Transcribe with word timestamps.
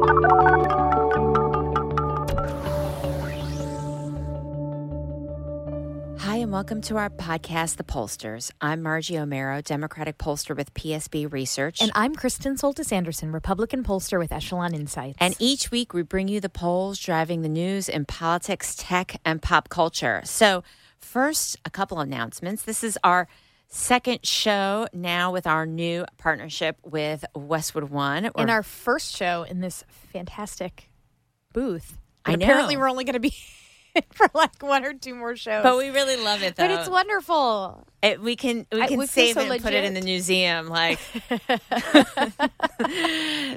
Hi, 0.00 0.06
and 6.36 6.50
welcome 6.50 6.80
to 6.82 6.96
our 6.96 7.10
podcast, 7.10 7.76
The 7.76 7.84
Pollsters. 7.84 8.50
I'm 8.62 8.80
Margie 8.82 9.16
Omero, 9.16 9.62
Democratic 9.62 10.16
pollster 10.16 10.56
with 10.56 10.72
PSB 10.72 11.30
Research. 11.30 11.82
And 11.82 11.92
I'm 11.94 12.14
Kristen 12.14 12.56
Soltis 12.56 12.92
Anderson, 12.92 13.30
Republican 13.30 13.84
pollster 13.84 14.18
with 14.18 14.32
Echelon 14.32 14.74
Insights. 14.74 15.18
And 15.20 15.36
each 15.38 15.70
week 15.70 15.92
we 15.92 16.00
bring 16.00 16.28
you 16.28 16.40
the 16.40 16.48
polls 16.48 16.98
driving 16.98 17.42
the 17.42 17.50
news 17.50 17.86
in 17.86 18.06
politics, 18.06 18.74
tech, 18.78 19.20
and 19.26 19.42
pop 19.42 19.68
culture. 19.68 20.22
So, 20.24 20.64
first, 20.98 21.58
a 21.66 21.70
couple 21.70 22.00
announcements. 22.00 22.62
This 22.62 22.82
is 22.82 22.96
our 23.04 23.28
second 23.70 24.26
show 24.26 24.86
now 24.92 25.32
with 25.32 25.46
our 25.46 25.64
new 25.64 26.04
partnership 26.18 26.76
with 26.84 27.24
Westwood 27.34 27.84
One. 27.84 28.26
in 28.26 28.32
We're- 28.36 28.50
our 28.50 28.62
first 28.62 29.16
show 29.16 29.44
in 29.44 29.60
this 29.60 29.84
fantastic 30.12 30.90
booth. 31.52 31.96
I 32.24 32.32
And 32.32 32.42
Apparently, 32.42 32.76
we're 32.76 32.90
only 32.90 33.04
going 33.04 33.14
to 33.14 33.20
be 33.20 33.32
for 34.12 34.26
like 34.34 34.60
one 34.62 34.84
or 34.84 34.92
two 34.92 35.14
more 35.14 35.36
shows. 35.36 35.62
but 35.62 35.78
we 35.78 35.88
really 35.90 36.16
love 36.16 36.42
it, 36.42 36.56
though. 36.56 36.64
But 36.66 36.70
it's 36.80 36.88
wonderful. 36.90 37.86
It, 38.02 38.20
we 38.20 38.34
can 38.34 38.66
we 38.72 38.80
I- 38.80 38.86
can 38.88 38.98
we 38.98 39.06
save 39.06 39.34
so 39.34 39.42
it 39.42 39.50
and 39.50 39.62
put 39.62 39.74
it 39.74 39.84
in 39.84 39.92
the 39.94 40.00
museum, 40.00 40.68
like 40.68 40.98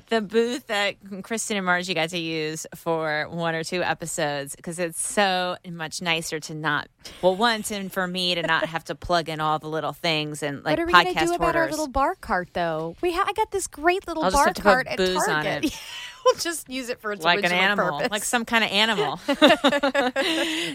the 0.10 0.22
booth 0.22 0.68
that 0.68 0.96
Kristen 1.24 1.56
and 1.58 1.66
Margie 1.66 1.94
got 1.94 2.10
to 2.10 2.18
use 2.20 2.68
for 2.76 3.28
one 3.30 3.56
or 3.56 3.64
two 3.64 3.82
episodes 3.82 4.56
because 4.56 4.80
it's 4.80 5.02
so 5.02 5.56
much 5.70 6.02
nicer 6.02 6.40
to 6.42 6.54
not. 6.54 6.90
Well, 7.22 7.36
once 7.36 7.72
and 7.72 7.92
for 7.92 8.06
me 8.06 8.36
to 8.36 8.42
not 8.42 8.66
have 8.66 8.84
to 8.86 8.96
plug 8.96 9.30
in 9.30 9.40
all 9.40 9.60
the 9.60 9.70
little 9.70 9.94
things 9.94 10.44
and 10.44 10.64
like 10.64 10.74
what 10.78 10.80
are 10.80 10.86
we 10.88 10.92
going 10.92 11.06
to 11.06 11.14
podcast 11.14 11.28
do 11.28 11.34
about 11.36 11.56
our 11.56 11.70
little 11.70 11.88
bar 11.88 12.16
cart, 12.16 12.50
though? 12.54 12.96
We 13.02 13.14
ha- 13.14 13.26
I 13.28 13.34
got 13.34 13.52
this 13.52 13.68
great 13.68 14.06
little 14.08 14.26
I'll 14.26 14.32
bar 14.32 14.48
have 14.48 14.56
to 14.56 14.62
put 14.62 14.70
cart 14.70 14.88
at 14.88 14.98
Target. 14.98 15.74
we'll 16.26 16.36
just 16.36 16.70
use 16.70 16.90
it 16.90 17.00
for 17.02 17.12
its 17.12 17.24
like 17.24 17.44
an 17.44 17.52
animal, 17.52 17.98
purpose. 17.98 18.12
like 18.12 18.24
some 18.24 18.46
kind 18.46 18.64
of 18.64 18.72
animal. 18.72 19.18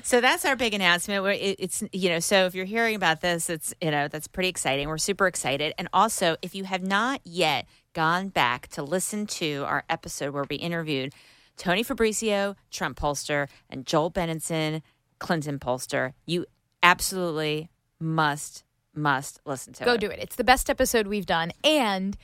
so 0.02 0.20
that's 0.20 0.44
our 0.44 0.56
big 0.56 0.74
announcement. 0.74 1.22
Where 1.22 1.32
it, 1.32 1.56
it's 1.58 1.82
you 1.92 2.10
know, 2.10 2.20
so 2.20 2.46
if 2.46 2.54
you're 2.54 2.64
hearing 2.64 2.94
about 2.96 3.20
this, 3.20 3.48
it's 3.58 3.74
you 3.80 3.90
know 3.90 4.06
that's 4.06 4.28
pretty 4.28 4.48
exciting. 4.48 4.88
We're 4.88 4.98
super 4.98 5.26
excited, 5.26 5.74
and 5.78 5.88
also 5.92 6.36
if 6.42 6.54
you 6.54 6.64
have 6.64 6.82
not 6.82 7.20
yet 7.24 7.66
gone 7.92 8.28
back 8.28 8.68
to 8.68 8.82
listen 8.82 9.26
to 9.26 9.64
our 9.66 9.84
episode 9.90 10.32
where 10.32 10.44
we 10.48 10.56
interviewed 10.56 11.12
Tony 11.56 11.82
Fabrizio, 11.82 12.54
Trump 12.70 12.98
pollster, 12.98 13.48
and 13.68 13.84
Joel 13.84 14.12
Benenson, 14.12 14.82
Clinton 15.18 15.58
pollster, 15.58 16.12
you 16.24 16.46
absolutely 16.84 17.68
must 17.98 18.62
must 18.94 19.40
listen 19.44 19.72
to 19.74 19.84
Go 19.84 19.94
it. 19.94 20.00
Go 20.00 20.06
do 20.06 20.12
it. 20.12 20.20
It's 20.20 20.36
the 20.36 20.44
best 20.44 20.70
episode 20.70 21.08
we've 21.08 21.26
done, 21.26 21.52
and 21.64 22.16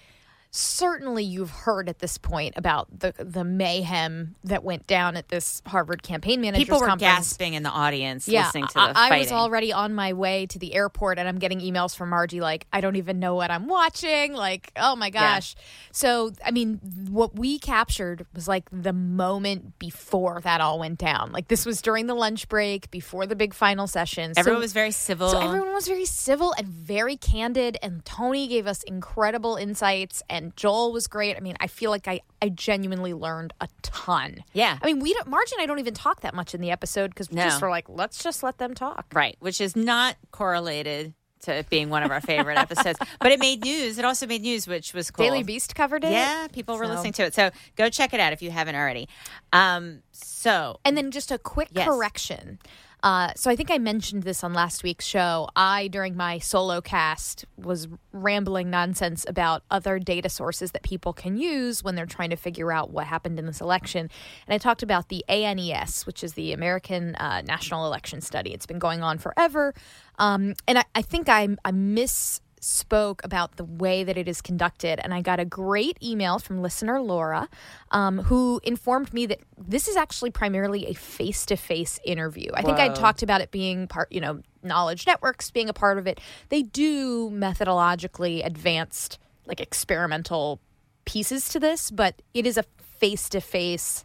certainly 0.57 1.25
you've 1.25 1.51
heard 1.51 1.89
at 1.89 1.99
this 1.99 2.17
point 2.17 2.55
about 2.57 2.87
the 3.01 3.13
the 3.19 3.43
mayhem 3.43 4.37
that 4.45 4.63
went 4.63 4.87
down 4.87 5.17
at 5.17 5.29
this 5.29 5.61
Harvard 5.67 6.05
campaign 6.05 6.41
managers 6.41 6.65
People 6.65 6.79
were 6.79 6.87
conference. 6.87 7.13
gasping 7.31 7.55
in 7.55 7.65
the 7.65 7.71
audience 7.71 8.29
Yeah, 8.29 8.45
listening 8.47 8.69
to 8.69 8.75
the 8.75 8.81
I, 8.81 9.09
I 9.17 9.19
was 9.19 9.33
already 9.33 9.73
on 9.73 9.95
my 9.95 10.13
way 10.13 10.47
to 10.47 10.59
the 10.61 10.75
airport, 10.75 11.19
and 11.19 11.27
I'm 11.29 11.39
getting 11.41 11.59
emails 11.59 11.97
from 11.97 12.11
Margie 12.11 12.41
like, 12.41 12.69
"I 12.73 12.81
don't 12.81 12.95
even 12.95 13.19
know 13.19 13.35
what 13.35 13.51
I'm 13.51 13.67
watching." 13.67 14.33
Like, 14.35 14.70
oh 14.77 14.95
my 14.95 15.11
gosh! 15.11 15.57
So, 15.91 16.31
I 16.45 16.53
mean, 16.53 16.79
what 17.11 17.35
we 17.37 17.59
captured 17.59 18.25
was 18.33 18.47
like 18.47 18.69
the 18.70 18.93
moment 18.93 19.79
before 19.81 20.41
that 20.45 20.61
all 20.61 20.79
went 20.79 20.98
down. 20.98 21.33
Like, 21.33 21.48
this 21.48 21.67
was 21.67 21.83
during 21.83 22.07
the 22.07 22.14
lunch 22.14 22.48
break, 22.48 22.91
before 22.93 23.27
the 23.27 23.35
big 23.37 23.55
final 23.55 23.89
session. 23.89 24.35
So- 24.35 24.41
Everyone 24.41 24.61
was 24.61 24.73
very 24.73 24.93
civil. 24.93 25.31
so 25.31 25.41
everyone 25.41 25.73
was 25.75 25.89
very 25.89 26.05
civil 26.05 26.55
and 26.57 26.69
very 26.69 27.17
candid, 27.17 27.77
and 27.83 28.05
Tony 28.05 28.47
gave 28.47 28.67
us 28.69 28.83
incredible 28.85 29.57
insights, 29.57 30.23
and 30.31 30.44
Joel 30.57 30.93
was 30.93 31.07
great. 31.07 31.37
I 31.37 31.41
mean, 31.41 31.57
I 31.61 31.67
feel 31.67 31.91
like 31.91 32.07
I, 32.09 32.21
I 32.43 32.49
genuinely 32.49 33.15
learned 33.15 33.53
a 33.61 33.69
ton. 33.83 34.45
Yeah. 34.53 34.79
I 34.83 34.87
mean, 34.87 34.99
we 35.01 35.15
don't, 35.15 35.29
Marge 35.29 35.53
and 35.53 35.61
I 35.63 35.67
don't 35.67 35.79
even 35.79 35.95
talk 35.95 36.21
that 36.23 36.35
much 36.35 36.55
in 36.55 36.61
the 36.61 36.71
episode 36.71 37.11
because 37.11 37.31
we 37.31 37.37
No. 37.37 37.45
just 37.45 37.63
were 37.63 37.71
like, 37.71 37.89
let's 37.89 38.23
just 38.23 38.43
let 38.43 38.59
them 38.59 38.75
talk. 38.75 39.07
Right, 39.13 39.37
which 39.41 39.61
is 39.61 39.75
not 39.77 40.17
correlated 40.31 41.15
to 41.43 41.53
it 41.55 41.69
being 41.69 41.91
one 41.91 42.03
of 42.03 42.11
our 42.11 42.21
favorite 42.23 42.57
episodes. 42.57 42.99
But 43.21 43.33
it 43.33 43.39
made 43.39 43.63
news. 43.65 43.99
It 43.99 44.05
also 44.05 44.27
made 44.27 44.41
news, 44.43 44.67
which 44.67 44.95
was 44.95 45.11
cool. 45.11 45.27
Daily 45.27 45.43
Beast 45.43 45.75
covered 45.75 46.03
it. 46.05 46.11
Yeah, 46.13 46.47
people 46.53 46.77
were 46.79 46.87
So- 46.87 46.93
listening 46.93 47.13
to 47.15 47.25
it. 47.25 47.35
So 47.35 47.51
go 47.77 47.91
check 47.91 48.15
it 48.15 48.21
out 48.21 48.33
if 48.33 48.41
you 48.41 48.51
haven't 48.51 48.77
already. 48.77 49.09
Um, 49.53 50.03
so 50.13 50.81
And 50.85 50.97
then 50.97 51.11
just 51.11 51.31
a 51.31 51.39
quick 51.39 51.69
Yes. 51.73 51.87
correction. 51.87 52.59
Uh, 53.05 53.31
so 53.37 53.51
I 53.51 53.57
think 53.57 53.70
I 53.70 53.77
mentioned 53.77 54.23
this 54.23 54.42
on 54.42 54.55
last 54.55 54.83
week's 54.83 55.05
show. 55.05 55.51
I, 55.55 55.89
during 55.89 56.17
my 56.17 56.39
solo 56.39 56.81
cast, 56.81 57.45
was 57.59 57.87
rambling 58.13 58.70
nonsense 58.70 59.27
about 59.29 59.63
other 59.70 59.98
data 59.98 60.31
sources 60.31 60.70
that 60.70 60.83
people 60.83 61.13
can 61.13 61.37
use 61.37 61.85
when 61.85 61.97
they're 61.97 62.07
trying 62.07 62.31
to 62.31 62.37
figure 62.37 62.73
out 62.73 62.91
what 62.91 63.07
happened 63.07 63.39
in 63.39 63.45
this 63.45 63.61
election. 63.61 64.09
And 64.47 64.55
I 64.55 64.57
talked 64.57 64.83
about 64.83 65.11
the 65.11 65.23
ANES, 65.29 66.07
which 66.07 66.25
is 66.25 66.33
the 66.33 66.55
American 66.55 67.14
uh, 67.17 67.43
National 67.43 67.85
Election 67.85 68.23
Study. 68.23 68.55
It's 68.55 68.64
been 68.64 68.79
going 68.79 69.03
on 69.03 69.19
forever. 69.19 69.75
Um, 70.19 70.55
and 70.67 70.79
I, 70.79 70.85
I 70.95 71.03
think 71.03 71.29
I, 71.29 71.47
I 71.63 71.73
miss 71.73 72.41
spoke 72.64 73.23
about 73.25 73.57
the 73.57 73.64
way 73.64 74.05
that 74.05 74.17
it 74.17 74.27
is 74.27 74.41
conducted. 74.41 74.98
And 75.02 75.13
I 75.13 75.20
got 75.20 75.39
a 75.39 75.45
great 75.45 75.98
email 76.02 76.39
from 76.39 76.63
listener 76.63 77.01
Laura, 77.01 77.48
um, 77.91 78.19
who 78.19 78.61
informed 78.64 79.13
me 79.13 79.27
that 79.27 79.41
this 79.58 79.86
is 79.86 79.97
actually 79.97 80.30
primarily 80.30 80.86
a 80.86 80.95
face 80.95 81.45
to 81.47 81.57
face 81.57 82.01
interview. 82.05 82.51
I 82.55 82.63
think 82.63 82.79
I 82.79 82.89
talked 82.89 83.23
about 83.23 83.41
it 83.41 83.51
being 83.51 83.86
part, 83.86 84.11
you 84.11 84.20
know, 84.20 84.41
knowledge 84.63 85.07
networks 85.07 85.51
being 85.51 85.69
a 85.69 85.75
part 85.75 85.98
of 85.98 86.07
it. 86.07 86.20
They 86.48 86.63
do 86.63 87.30
methodologically 87.30 88.45
advanced, 88.45 89.19
like 89.46 89.61
experimental 89.61 90.61
pieces 91.05 91.51
to 91.51 91.61
this, 91.61 91.91
but 91.91 92.23
it 92.33 92.46
is 92.46 92.57
a 92.57 92.64
face 92.98 93.29
to 93.29 93.41
face 93.41 94.05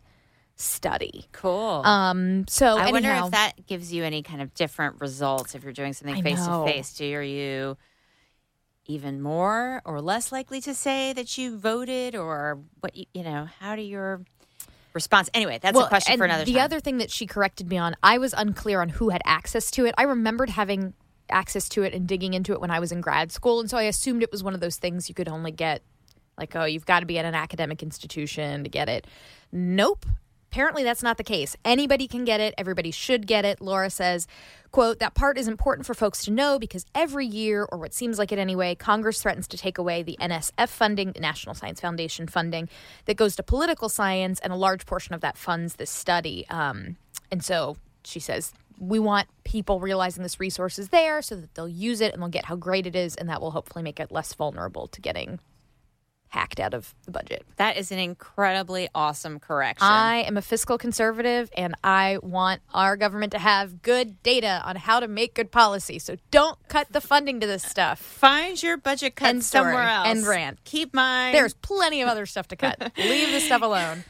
study. 0.57 1.27
cool. 1.31 1.81
Um, 1.85 2.45
so 2.49 2.77
I 2.77 2.91
wonder 2.91 3.09
if 3.09 3.31
that 3.31 3.65
gives 3.65 3.93
you 3.93 4.03
any 4.03 4.21
kind 4.21 4.41
of 4.41 4.53
different 4.53 4.99
results 4.99 5.55
if 5.55 5.63
you're 5.63 5.71
doing 5.71 5.93
something 5.93 6.21
face 6.21 6.45
to 6.45 6.65
face. 6.65 6.93
Do 6.95 7.15
are 7.15 7.23
you 7.23 7.77
even 8.89 9.21
more 9.21 9.81
or 9.85 10.01
less 10.01 10.31
likely 10.31 10.59
to 10.61 10.73
say 10.73 11.13
that 11.13 11.37
you 11.37 11.57
voted, 11.57 12.15
or 12.15 12.59
what? 12.79 12.95
You, 12.95 13.05
you 13.13 13.23
know, 13.23 13.47
how 13.59 13.75
do 13.75 13.81
your 13.83 14.21
response? 14.93 15.29
Anyway, 15.33 15.59
that's 15.61 15.77
a 15.77 15.87
question 15.87 16.17
for 16.17 16.25
another 16.25 16.43
The 16.43 16.53
time. 16.53 16.63
other 16.63 16.79
thing 16.79 16.97
that 16.97 17.11
she 17.11 17.25
corrected 17.27 17.69
me 17.69 17.77
on, 17.77 17.95
I 18.01 18.17
was 18.17 18.33
unclear 18.33 18.81
on 18.81 18.89
who 18.89 19.09
had 19.09 19.21
access 19.25 19.69
to 19.71 19.85
it. 19.85 19.93
I 19.97 20.03
remembered 20.03 20.49
having 20.49 20.93
access 21.29 21.69
to 21.69 21.83
it 21.83 21.93
and 21.93 22.07
digging 22.07 22.33
into 22.33 22.53
it 22.53 22.59
when 22.59 22.71
I 22.71 22.79
was 22.79 22.91
in 22.91 22.99
grad 22.99 23.31
school, 23.31 23.59
and 23.59 23.69
so 23.69 23.77
I 23.77 23.83
assumed 23.83 24.23
it 24.23 24.31
was 24.31 24.43
one 24.43 24.55
of 24.55 24.59
those 24.59 24.77
things 24.77 25.07
you 25.07 25.13
could 25.13 25.29
only 25.29 25.51
get, 25.51 25.83
like, 26.37 26.55
oh, 26.55 26.65
you've 26.65 26.87
got 26.87 27.01
to 27.01 27.05
be 27.05 27.19
at 27.19 27.25
an 27.25 27.35
academic 27.35 27.83
institution 27.83 28.63
to 28.63 28.69
get 28.69 28.89
it. 28.89 29.05
Nope. 29.51 30.07
Apparently 30.51 30.83
that's 30.83 31.03
not 31.03 31.17
the 31.17 31.23
case. 31.23 31.55
Anybody 31.63 32.07
can 32.07 32.25
get 32.25 32.39
it. 32.39 32.55
Everybody 32.57 32.89
should 32.89 33.27
get 33.27 33.45
it. 33.45 33.61
Laura 33.61 33.91
says, 33.91 34.27
quote, 34.71 34.97
that 34.97 35.13
part 35.13 35.37
is 35.37 35.47
important 35.47 35.85
for 35.85 35.93
folks 35.93 36.25
to 36.25 36.31
know 36.31 36.57
because 36.57 36.87
every 36.95 37.27
year, 37.27 37.67
or 37.71 37.77
what 37.77 37.93
seems 37.93 38.17
like 38.17 38.31
it 38.31 38.39
anyway, 38.39 38.73
Congress 38.73 39.21
threatens 39.21 39.47
to 39.49 39.57
take 39.57 39.77
away 39.77 40.01
the 40.01 40.17
NSF 40.19 40.69
funding, 40.69 41.11
the 41.11 41.19
National 41.19 41.53
Science 41.53 41.79
Foundation 41.79 42.25
funding, 42.27 42.67
that 43.05 43.15
goes 43.15 43.35
to 43.35 43.43
political 43.43 43.89
science, 43.89 44.39
and 44.39 44.51
a 44.51 44.55
large 44.55 44.87
portion 44.87 45.13
of 45.13 45.21
that 45.21 45.37
funds 45.37 45.75
this 45.75 45.91
study. 45.91 46.47
Um, 46.49 46.97
and 47.31 47.43
so 47.43 47.77
she 48.03 48.19
says, 48.19 48.51
we 48.79 48.97
want 48.97 49.27
people 49.43 49.79
realizing 49.79 50.23
this 50.23 50.39
resource 50.39 50.79
is 50.79 50.89
there 50.89 51.21
so 51.21 51.35
that 51.35 51.53
they'll 51.53 51.67
use 51.67 52.01
it 52.01 52.13
and 52.13 52.23
they'll 52.23 52.29
get 52.29 52.45
how 52.45 52.55
great 52.55 52.87
it 52.87 52.95
is, 52.95 53.13
and 53.15 53.29
that 53.29 53.39
will 53.39 53.51
hopefully 53.51 53.83
make 53.83 53.99
it 53.99 54.11
less 54.11 54.33
vulnerable 54.33 54.87
to 54.87 54.99
getting 54.99 55.39
hacked 56.29 56.59
out 56.59 56.73
of 56.73 56.93
the 57.05 57.11
budget. 57.11 57.43
that 57.57 57.75
is 57.75 57.91
an 57.91 57.99
incredibly 57.99 58.87
awesome 58.93 59.39
correction. 59.39 59.85
I 59.87 60.17
am 60.17 60.37
a 60.37 60.41
fiscal 60.41 60.77
conservative 60.77 61.49
and 61.57 61.75
I 61.83 62.19
want 62.21 62.61
our 62.73 62.95
government 62.97 63.31
to 63.33 63.39
have 63.39 63.81
good 63.81 64.21
data 64.23 64.61
on 64.63 64.75
how 64.75 64.99
to 64.99 65.07
make 65.07 65.33
good 65.33 65.51
policy. 65.51 65.97
So 65.99 66.17
don't 66.31 66.57
cut 66.67 66.91
the 66.91 67.01
funding 67.01 67.39
to 67.39 67.47
this 67.47 67.63
stuff. 67.63 67.99
Find 67.99 68.61
your 68.61 68.77
budget 68.77 69.15
cut 69.15 69.41
somewhere 69.41 69.73
story. 69.73 69.85
else. 69.87 70.07
And 70.07 70.27
rant. 70.27 70.63
Keep 70.65 70.93
mine. 70.93 71.33
There's 71.33 71.53
plenty 71.55 72.01
of 72.01 72.07
other 72.07 72.25
stuff 72.25 72.47
to 72.49 72.55
cut. 72.55 72.79
Leave 72.97 73.29
this 73.31 73.45
stuff 73.45 73.61
alone. 73.61 74.03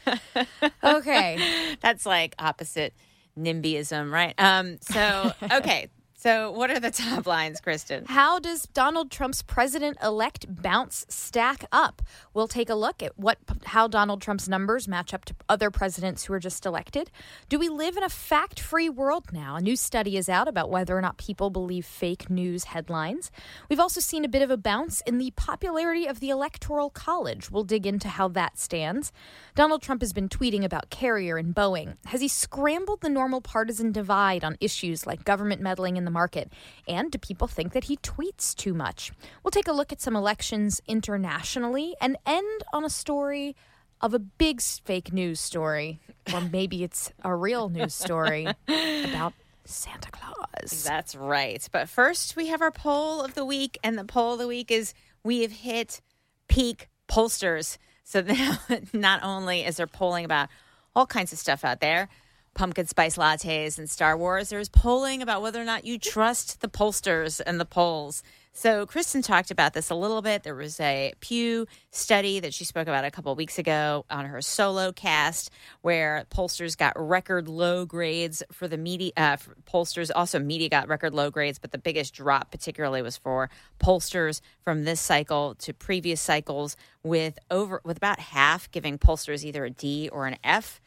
Okay. 0.84 1.76
That's 1.80 2.04
like 2.06 2.34
opposite 2.38 2.92
NIMBYism, 3.38 4.12
right? 4.12 4.34
Um, 4.38 4.78
so 4.82 5.32
okay. 5.42 5.88
So, 6.20 6.50
what 6.50 6.70
are 6.70 6.78
the 6.78 6.90
top 6.90 7.26
lines, 7.26 7.62
Kristen? 7.62 8.04
How 8.04 8.38
does 8.38 8.64
Donald 8.74 9.10
Trump's 9.10 9.40
president 9.40 9.96
elect 10.02 10.44
bounce 10.50 11.06
stack 11.08 11.64
up? 11.72 12.02
We'll 12.34 12.46
take 12.46 12.68
a 12.68 12.74
look 12.74 13.02
at 13.02 13.18
what 13.18 13.38
how 13.64 13.88
Donald 13.88 14.20
Trump's 14.20 14.46
numbers 14.46 14.86
match 14.86 15.14
up 15.14 15.24
to 15.24 15.34
other 15.48 15.70
presidents 15.70 16.24
who 16.24 16.34
are 16.34 16.38
just 16.38 16.66
elected. 16.66 17.10
Do 17.48 17.58
we 17.58 17.70
live 17.70 17.96
in 17.96 18.02
a 18.02 18.10
fact-free 18.10 18.90
world 18.90 19.32
now? 19.32 19.56
A 19.56 19.62
new 19.62 19.76
study 19.76 20.18
is 20.18 20.28
out 20.28 20.46
about 20.46 20.68
whether 20.68 20.94
or 20.94 21.00
not 21.00 21.16
people 21.16 21.48
believe 21.48 21.86
fake 21.86 22.28
news 22.28 22.64
headlines. 22.64 23.30
We've 23.70 23.80
also 23.80 24.00
seen 24.00 24.22
a 24.22 24.28
bit 24.28 24.42
of 24.42 24.50
a 24.50 24.58
bounce 24.58 25.00
in 25.06 25.16
the 25.16 25.30
popularity 25.36 26.06
of 26.06 26.20
the 26.20 26.28
Electoral 26.28 26.90
College. 26.90 27.50
We'll 27.50 27.64
dig 27.64 27.86
into 27.86 28.08
how 28.08 28.28
that 28.28 28.58
stands. 28.58 29.10
Donald 29.54 29.80
Trump 29.80 30.02
has 30.02 30.12
been 30.12 30.28
tweeting 30.28 30.64
about 30.64 30.90
Carrier 30.90 31.38
and 31.38 31.54
Boeing. 31.54 31.96
Has 32.06 32.20
he 32.20 32.28
scrambled 32.28 33.00
the 33.00 33.08
normal 33.08 33.40
partisan 33.40 33.90
divide 33.90 34.44
on 34.44 34.58
issues 34.60 35.06
like 35.06 35.24
government 35.24 35.62
meddling 35.62 35.96
in 35.96 36.04
the 36.04 36.09
market? 36.10 36.52
And 36.86 37.10
do 37.10 37.18
people 37.18 37.46
think 37.46 37.72
that 37.72 37.84
he 37.84 37.96
tweets 37.98 38.54
too 38.54 38.74
much? 38.74 39.12
We'll 39.42 39.50
take 39.50 39.68
a 39.68 39.72
look 39.72 39.92
at 39.92 40.00
some 40.00 40.16
elections 40.16 40.80
internationally 40.86 41.94
and 42.00 42.16
end 42.26 42.62
on 42.72 42.84
a 42.84 42.90
story 42.90 43.56
of 44.00 44.14
a 44.14 44.18
big 44.18 44.60
fake 44.60 45.12
news 45.12 45.40
story, 45.40 46.00
or 46.32 46.40
maybe 46.40 46.82
it's 46.82 47.12
a 47.22 47.34
real 47.34 47.68
news 47.68 47.94
story 47.94 48.46
about 48.68 49.34
Santa 49.64 50.10
Claus. 50.10 50.84
That's 50.84 51.14
right. 51.14 51.66
But 51.70 51.88
first, 51.88 52.36
we 52.36 52.48
have 52.48 52.62
our 52.62 52.70
poll 52.70 53.20
of 53.22 53.34
the 53.34 53.44
week, 53.44 53.78
and 53.84 53.98
the 53.98 54.04
poll 54.04 54.34
of 54.34 54.38
the 54.38 54.46
week 54.46 54.70
is 54.70 54.94
we 55.22 55.42
have 55.42 55.52
hit 55.52 56.00
peak 56.48 56.88
pollsters. 57.08 57.78
So 58.04 58.20
now, 58.22 58.58
not 58.92 59.22
only 59.22 59.64
is 59.64 59.76
there 59.76 59.86
polling 59.86 60.24
about 60.24 60.48
all 60.96 61.06
kinds 61.06 61.32
of 61.32 61.38
stuff 61.38 61.64
out 61.64 61.80
there, 61.80 62.08
pumpkin 62.54 62.86
spice 62.86 63.16
lattes 63.16 63.78
and 63.78 63.88
Star 63.88 64.16
Wars, 64.16 64.48
there's 64.48 64.68
polling 64.68 65.22
about 65.22 65.42
whether 65.42 65.60
or 65.60 65.64
not 65.64 65.84
you 65.84 65.98
trust 65.98 66.60
the 66.60 66.68
pollsters 66.68 67.40
and 67.44 67.60
the 67.60 67.64
polls. 67.64 68.22
So 68.52 68.84
Kristen 68.84 69.22
talked 69.22 69.52
about 69.52 69.74
this 69.74 69.90
a 69.90 69.94
little 69.94 70.22
bit. 70.22 70.42
There 70.42 70.56
was 70.56 70.80
a 70.80 71.12
Pew 71.20 71.66
study 71.92 72.40
that 72.40 72.52
she 72.52 72.64
spoke 72.64 72.88
about 72.88 73.04
a 73.04 73.10
couple 73.10 73.32
weeks 73.36 73.58
ago 73.58 74.04
on 74.10 74.26
her 74.26 74.42
solo 74.42 74.90
cast, 74.90 75.50
where 75.82 76.26
pollsters 76.34 76.76
got 76.76 76.92
record 76.96 77.48
low 77.48 77.86
grades 77.86 78.42
for 78.50 78.66
the 78.66 78.76
media. 78.76 79.12
Uh, 79.16 79.36
for 79.36 79.54
pollsters 79.72 80.10
also 80.14 80.40
media 80.40 80.68
got 80.68 80.88
record 80.88 81.14
low 81.14 81.30
grades, 81.30 81.60
but 81.60 81.70
the 81.70 81.78
biggest 81.78 82.12
drop 82.12 82.50
particularly 82.50 83.02
was 83.02 83.16
for 83.16 83.48
pollsters 83.78 84.40
from 84.64 84.84
this 84.84 85.00
cycle 85.00 85.54
to 85.54 85.72
previous 85.72 86.20
cycles, 86.20 86.76
with 87.04 87.38
over 87.52 87.80
with 87.84 87.98
about 87.98 88.18
half 88.18 88.70
giving 88.72 88.98
pollsters 88.98 89.44
either 89.44 89.64
a 89.64 89.70
D 89.70 90.08
or 90.12 90.26
an 90.26 90.36
F. 90.42 90.80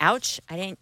Ouch! 0.00 0.40
I 0.48 0.56
didn't 0.56 0.78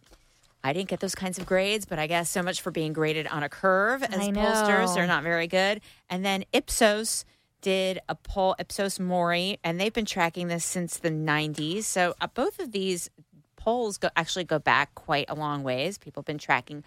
I 0.63 0.73
didn't 0.73 0.89
get 0.89 1.01
those 1.01 1.15
kinds 1.15 1.39
of 1.39 1.47
grades, 1.47 1.87
but 1.87 1.99
I 1.99 2.07
guess 2.07 2.29
so 2.29 2.43
much 2.43 2.61
for 2.61 2.71
being 2.71 2.93
graded 2.93 3.27
on 3.27 3.43
a 3.43 3.49
curve 3.49 4.03
as 4.03 4.11
pollsters. 4.29 4.95
They're 4.95 5.07
not 5.07 5.23
very 5.23 5.47
good. 5.47 5.81
And 6.09 6.25
then 6.25 6.45
Ipsos 6.53 7.25
did 7.61 8.01
a 8.09 8.15
poll, 8.15 8.57
Ipsos 8.59 8.99
Mori, 8.99 9.59
and 9.65 9.81
they've 9.81 9.93
been 9.93 10.07
tracking 10.07 10.49
this 10.49 10.65
since 10.65 10.99
the 10.99 11.11
90s. 11.11 11.85
So 11.85 12.15
uh, 12.21 12.27
both 12.27 12.59
of 12.59 12.73
these 12.73 13.11
polls 13.57 13.99
go, 13.99 14.09
actually 14.17 14.45
go 14.45 14.59
back 14.59 14.95
quite 14.95 15.27
a 15.29 15.35
long 15.35 15.63
ways. 15.63 15.99
People 15.99 16.23
have 16.23 16.27
been 16.27 16.39
tracking 16.39 16.85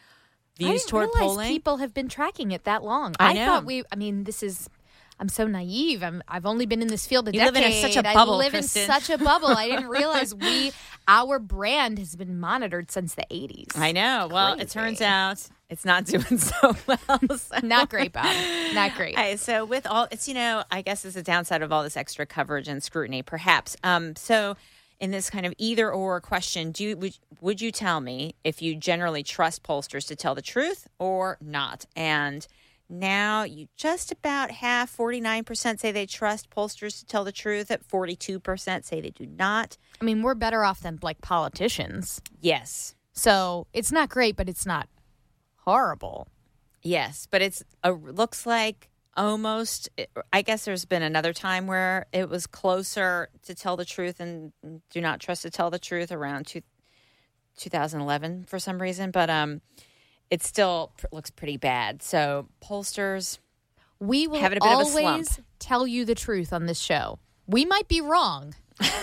views 0.57 0.85
I 0.85 0.89
toward 0.89 1.09
realize 1.13 1.21
polling. 1.21 1.47
People 1.49 1.77
have 1.77 1.93
been 1.93 2.09
tracking 2.09 2.51
it 2.51 2.63
that 2.65 2.83
long. 2.83 3.15
I 3.19 3.31
I, 3.31 3.45
thought 3.45 3.65
we. 3.65 3.83
I 3.91 3.95
mean, 3.95 4.23
this 4.23 4.43
is. 4.43 4.69
I'm 5.19 5.30
so 5.30 5.45
naive. 5.48 6.04
I'm, 6.04 6.24
I've 6.27 6.45
only 6.45 6.65
been 6.65 6.81
in 6.81 6.88
this 6.88 7.06
field 7.06 7.27
a 7.27 7.33
You 7.33 7.39
live 7.45 7.54
decade. 7.54 7.75
in 7.75 7.81
such 7.81 7.98
a 7.98 8.04
bubble, 8.04 8.33
I 8.33 8.38
live 8.38 8.51
Kristen. 8.51 8.81
in 8.81 8.88
such 8.88 9.10
a 9.10 9.18
bubble. 9.18 9.48
I 9.50 9.69
didn't 9.69 9.88
realize 9.89 10.33
we, 10.33 10.71
our 11.07 11.39
brand 11.39 12.00
has 12.00 12.15
been 12.15 12.39
monitored 12.39 12.92
since 12.92 13.13
the 13.15 13.25
80s. 13.31 13.77
I 13.77 13.92
know. 13.92 14.27
Well, 14.31 14.60
it 14.60 14.69
turns 14.69 15.01
out 15.01 15.48
it's 15.69 15.86
not 15.86 16.06
doing 16.07 16.38
so 16.39 16.75
well. 16.88 17.38
So- 17.38 17.60
Not 17.63 17.89
great, 17.89 18.12
Bob. 18.12 18.25
Not 18.74 18.94
great. 18.98 19.13
Okay, 19.13 19.38
so 19.38 19.65
with 19.65 19.86
all 19.88 20.07
it's 20.12 20.27
you 20.27 20.33
know, 20.33 20.63
I 20.71 20.81
guess 20.81 21.06
it's 21.06 21.16
a 21.16 21.24
downside 21.24 21.62
of 21.62 21.71
all 21.71 21.83
this 21.83 21.95
extra 21.95 22.25
coverage 22.25 22.68
and 22.68 22.81
scrutiny, 22.83 23.21
perhaps. 23.21 23.77
Um, 23.83 24.16
so 24.16 24.57
in 25.00 25.12
this 25.12 25.30
kind 25.30 25.45
of 25.45 25.54
either 25.57 25.92
or 25.92 26.19
question, 26.21 26.71
do 26.71 26.83
you, 26.83 26.98
would 26.98 27.18
would 27.39 27.62
you 27.62 27.71
tell 27.71 28.01
me 28.01 28.36
if 28.44 28.62
you 28.62 28.75
generally 28.75 29.21
trust 29.24 29.62
pollsters 29.63 30.07
to 30.07 30.16
tell 30.16 30.33
the 30.33 30.42
truth 30.42 30.88
or 30.98 31.38
not? 31.39 31.86
And 31.95 32.45
now 32.89 33.44
you 33.44 33.68
just 33.75 34.12
about 34.12 34.51
have 34.51 34.89
forty 34.89 35.19
nine 35.21 35.44
percent 35.44 35.80
say 35.80 35.91
they 35.91 36.06
trust 36.06 36.50
pollsters 36.50 37.00
to 37.00 37.06
tell 37.06 37.24
the 37.24 37.31
truth. 37.31 37.71
At 37.71 37.83
forty 37.83 38.15
two 38.15 38.39
percent 38.39 38.85
say 38.85 39.01
they 39.01 39.09
do 39.09 39.25
not. 39.25 39.77
I 40.01 40.06
mean, 40.06 40.21
we're 40.21 40.35
better 40.35 40.63
off 40.63 40.81
than 40.81 41.00
like 41.01 41.21
politicians. 41.21 42.21
Yes, 42.41 42.95
So 43.13 43.68
it's 43.74 43.91
not 43.91 44.09
great, 44.09 44.35
but 44.35 44.50
it's 44.50 44.65
not 44.65 44.88
horrible. 45.57 46.27
Yes, 46.81 47.27
but 47.31 47.41
it's 47.41 47.63
a, 47.83 47.91
looks 47.94 48.45
like 48.45 48.89
almost. 49.15 49.89
I 50.33 50.41
guess 50.41 50.65
there's 50.65 50.85
been 50.85 51.03
another 51.03 51.31
time 51.33 51.68
where 51.68 52.06
it 52.12 52.30
was 52.30 52.45
closer 52.47 53.30
to 53.44 53.56
tell 53.56 53.77
the 53.77 53.85
truth 53.85 54.19
and 54.19 54.51
do 54.89 55.00
not 55.00 55.19
trust 55.19 55.44
to 55.44 55.50
tell 55.50 55.69
the 55.71 55.80
truth 55.80 56.12
around 56.12 56.47
two, 56.47 56.62
2011 57.57 58.45
for 58.45 58.59
some 58.59 58.81
reason, 58.81 59.12
but 59.12 59.30
um, 59.30 59.62
it 60.33 60.41
still 60.44 60.91
pr- 60.97 61.07
looks 61.12 61.30
pretty 61.30 61.57
bad. 61.57 62.01
So 62.01 62.47
pollsters, 62.63 63.38
We 64.00 64.27
will 64.27 64.39
Having 64.39 64.57
a 64.57 64.62
bit 64.62 64.74
of 64.74 64.81
a 64.81 64.85
slump. 64.85 65.06
always 65.07 65.39
tell 65.59 65.85
you 65.88 66.06
the 66.06 66.15
truth 66.15 66.51
on 66.51 66.65
this 66.65 66.80
show. 66.80 67.19
We 67.47 67.65
might 67.65 67.88
be 67.88 68.01
wrong. 68.01 68.56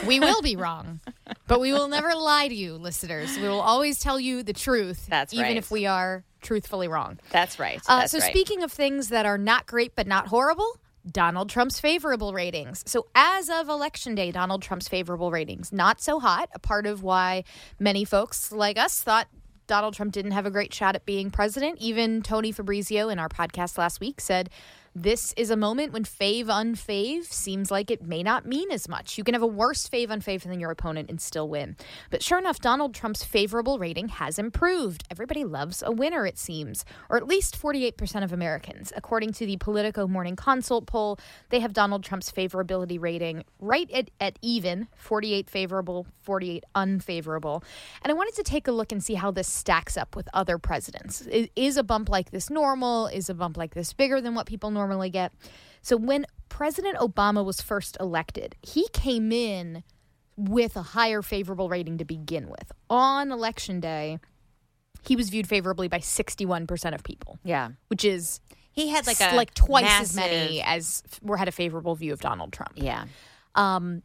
We 0.06 0.18
will 0.18 0.42
be 0.42 0.56
wrong. 0.56 1.00
But 1.46 1.60
we 1.60 1.72
will 1.72 1.88
never 1.88 2.14
lie 2.14 2.46
to 2.48 2.54
you, 2.54 2.74
listeners. 2.74 3.36
We 3.36 3.48
will 3.48 3.60
always 3.60 3.98
tell 3.98 4.20
you 4.20 4.42
the 4.44 4.52
truth, 4.52 5.06
That's 5.08 5.32
even 5.34 5.46
right. 5.46 5.56
if 5.56 5.70
we 5.70 5.84
are 5.86 6.22
truthfully 6.42 6.86
wrong. 6.86 7.18
that's 7.30 7.58
right. 7.58 7.80
Uh, 7.88 8.00
That's 8.00 8.12
so, 8.12 8.18
right. 8.20 8.30
speaking 8.30 8.62
of 8.62 8.70
things 8.72 9.08
that 9.08 9.26
are 9.26 9.38
not 9.38 9.66
great 9.66 9.96
but 9.96 10.06
not 10.06 10.28
horrible, 10.28 10.78
Donald 11.10 11.48
Trump's 11.50 11.80
favorable 11.80 12.32
ratings. 12.32 12.84
So, 12.86 13.06
as 13.16 13.50
of 13.50 13.68
Election 13.68 14.14
Day, 14.14 14.30
Donald 14.30 14.62
Trump's 14.62 14.86
favorable 14.88 15.30
ratings 15.32 15.72
not 15.72 16.00
so 16.00 16.20
hot. 16.20 16.48
A 16.54 16.58
part 16.60 16.86
of 16.86 17.02
why 17.02 17.42
many 17.80 18.04
folks 18.04 18.52
like 18.52 18.78
us 18.78 19.02
thought 19.02 19.26
Donald 19.70 19.94
Trump 19.94 20.12
didn't 20.12 20.32
have 20.32 20.46
a 20.46 20.50
great 20.50 20.74
shot 20.74 20.96
at 20.96 21.06
being 21.06 21.30
president. 21.30 21.78
Even 21.78 22.22
Tony 22.22 22.50
Fabrizio 22.50 23.08
in 23.08 23.20
our 23.20 23.28
podcast 23.28 23.78
last 23.78 24.00
week 24.00 24.20
said. 24.20 24.50
This 24.94 25.32
is 25.36 25.50
a 25.50 25.56
moment 25.56 25.92
when 25.92 26.02
fave 26.02 26.46
unfave 26.46 27.24
seems 27.26 27.70
like 27.70 27.92
it 27.92 28.02
may 28.02 28.24
not 28.24 28.44
mean 28.44 28.72
as 28.72 28.88
much. 28.88 29.16
You 29.16 29.22
can 29.22 29.34
have 29.34 29.42
a 29.42 29.46
worse 29.46 29.88
fave 29.88 30.08
unfave 30.08 30.42
than 30.42 30.58
your 30.58 30.72
opponent 30.72 31.08
and 31.08 31.20
still 31.20 31.48
win. 31.48 31.76
But 32.10 32.24
sure 32.24 32.40
enough, 32.40 32.58
Donald 32.58 32.92
Trump's 32.92 33.22
favorable 33.22 33.78
rating 33.78 34.08
has 34.08 34.36
improved. 34.36 35.04
Everybody 35.08 35.44
loves 35.44 35.80
a 35.86 35.92
winner, 35.92 36.26
it 36.26 36.38
seems, 36.38 36.84
or 37.08 37.16
at 37.16 37.28
least 37.28 37.56
48% 37.56 38.24
of 38.24 38.32
Americans. 38.32 38.92
According 38.96 39.32
to 39.34 39.46
the 39.46 39.58
Politico 39.58 40.08
Morning 40.08 40.34
Consult 40.34 40.86
poll, 40.86 41.20
they 41.50 41.60
have 41.60 41.72
Donald 41.72 42.02
Trump's 42.02 42.32
favorability 42.32 43.00
rating 43.00 43.44
right 43.60 43.88
at, 43.92 44.10
at 44.18 44.40
even 44.42 44.88
48 44.96 45.48
favorable, 45.48 46.08
48 46.18 46.64
unfavorable. 46.74 47.62
And 48.02 48.10
I 48.10 48.14
wanted 48.14 48.34
to 48.34 48.42
take 48.42 48.66
a 48.66 48.72
look 48.72 48.90
and 48.90 49.00
see 49.00 49.14
how 49.14 49.30
this 49.30 49.46
stacks 49.46 49.96
up 49.96 50.16
with 50.16 50.28
other 50.34 50.58
presidents. 50.58 51.20
Is, 51.20 51.48
is 51.54 51.76
a 51.76 51.84
bump 51.84 52.08
like 52.08 52.32
this 52.32 52.50
normal? 52.50 53.06
Is 53.06 53.30
a 53.30 53.34
bump 53.34 53.56
like 53.56 53.74
this 53.74 53.92
bigger 53.92 54.20
than 54.20 54.34
what 54.34 54.46
people 54.46 54.72
normally 54.72 54.79
get? 55.10 55.32
So 55.82 55.96
when 55.96 56.26
President 56.48 56.98
Obama 56.98 57.44
was 57.44 57.60
first 57.60 57.96
elected, 58.00 58.56
he 58.62 58.88
came 58.92 59.32
in 59.32 59.82
with 60.36 60.76
a 60.76 60.82
higher 60.82 61.22
favorable 61.22 61.68
rating 61.68 61.98
to 61.98 62.04
begin 62.04 62.48
with. 62.48 62.72
On 62.88 63.30
election 63.30 63.80
day, 63.80 64.18
he 65.02 65.16
was 65.16 65.30
viewed 65.30 65.46
favorably 65.46 65.88
by 65.88 65.98
61% 65.98 66.94
of 66.94 67.02
people, 67.02 67.38
yeah, 67.44 67.70
which 67.88 68.04
is 68.04 68.40
he 68.72 68.88
had 68.88 69.06
like 69.06 69.20
a 69.20 69.34
like 69.34 69.54
twice 69.54 69.84
as 70.00 70.16
many 70.16 70.62
as 70.62 71.02
were 71.22 71.36
had 71.36 71.48
a 71.48 71.52
favorable 71.52 71.94
view 71.94 72.12
of 72.12 72.20
Donald 72.20 72.52
Trump. 72.52 72.72
Yeah, 72.76 73.04
Um 73.54 74.02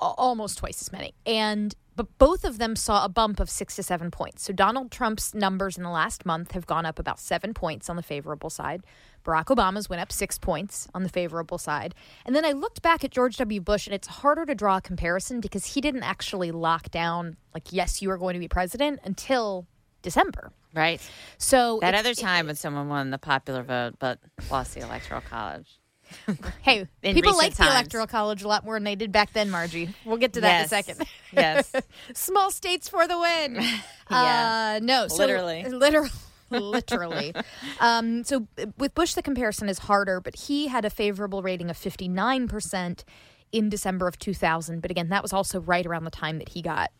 almost 0.00 0.58
twice 0.58 0.80
as 0.80 0.92
many. 0.92 1.14
And 1.26 1.74
but 1.96 2.06
both 2.18 2.44
of 2.44 2.56
them 2.56 2.76
saw 2.76 3.04
a 3.04 3.10
bump 3.10 3.40
of 3.40 3.50
6 3.50 3.76
to 3.76 3.82
7 3.82 4.10
points. 4.10 4.42
So 4.44 4.54
Donald 4.54 4.90
Trump's 4.90 5.34
numbers 5.34 5.76
in 5.76 5.82
the 5.82 5.90
last 5.90 6.24
month 6.24 6.52
have 6.52 6.66
gone 6.66 6.86
up 6.86 6.98
about 6.98 7.20
7 7.20 7.52
points 7.52 7.90
on 7.90 7.96
the 7.96 8.02
favorable 8.02 8.48
side. 8.48 8.82
Barack 9.22 9.46
Obama's 9.46 9.90
went 9.90 10.00
up 10.00 10.10
6 10.10 10.38
points 10.38 10.88
on 10.94 11.02
the 11.02 11.10
favorable 11.10 11.58
side. 11.58 11.94
And 12.24 12.34
then 12.34 12.46
I 12.46 12.52
looked 12.52 12.80
back 12.80 13.04
at 13.04 13.10
George 13.10 13.36
W. 13.36 13.60
Bush 13.60 13.86
and 13.86 13.92
it's 13.94 14.08
harder 14.08 14.46
to 14.46 14.54
draw 14.54 14.78
a 14.78 14.80
comparison 14.80 15.40
because 15.40 15.66
he 15.74 15.82
didn't 15.82 16.04
actually 16.04 16.52
lock 16.52 16.90
down 16.90 17.36
like 17.52 17.70
yes, 17.70 18.00
you 18.00 18.10
are 18.10 18.16
going 18.16 18.32
to 18.34 18.40
be 18.40 18.48
president 18.48 19.00
until 19.04 19.66
December. 20.00 20.52
right. 20.74 21.02
So 21.36 21.80
That 21.82 21.92
it- 21.94 21.98
other 21.98 22.14
time 22.14 22.46
when 22.46 22.56
someone 22.56 22.88
won 22.88 23.10
the 23.10 23.18
popular 23.18 23.62
vote 23.62 23.96
but 23.98 24.18
lost 24.50 24.72
the 24.74 24.80
electoral 24.80 25.20
college. 25.20 25.79
Hey, 26.62 26.86
people 27.02 27.36
like 27.36 27.54
the 27.54 27.64
electoral 27.66 28.06
college 28.06 28.42
a 28.42 28.48
lot 28.48 28.64
more 28.64 28.74
than 28.76 28.84
they 28.84 28.94
did 28.96 29.12
back 29.12 29.32
then, 29.32 29.50
Margie. 29.50 29.90
We'll 30.04 30.16
get 30.18 30.32
to 30.34 30.40
that 30.42 30.48
Yes. 30.48 30.72
in 30.72 30.78
a 30.78 30.82
second. 30.82 31.08
Yes. 31.32 31.72
Small 32.14 32.50
states 32.50 32.88
for 32.88 33.06
the 33.06 33.18
win. 33.18 33.62
Yeah. 34.10 34.74
Uh, 34.76 34.80
no, 34.84 35.06
so, 35.06 35.18
Literally. 35.18 35.62
literally. 35.64 36.10
Literally. 36.50 37.32
um, 37.78 38.24
so 38.24 38.48
uh, 38.60 38.66
with 38.76 38.92
Bush, 38.92 39.14
the 39.14 39.22
comparison 39.22 39.68
is 39.68 39.78
harder, 39.78 40.20
but 40.20 40.34
he 40.34 40.66
had 40.66 40.84
a 40.84 40.90
favorable 40.90 41.42
rating 41.42 41.70
of 41.70 41.76
59% 41.78 43.04
in 43.52 43.68
December 43.68 44.08
of 44.08 44.18
2000. 44.18 44.80
But 44.80 44.90
again, 44.90 45.10
that 45.10 45.22
was 45.22 45.32
also 45.32 45.60
right 45.60 45.86
around 45.86 46.04
the 46.04 46.10
time 46.10 46.38
that 46.38 46.48
he 46.50 46.62
got, 46.62 46.90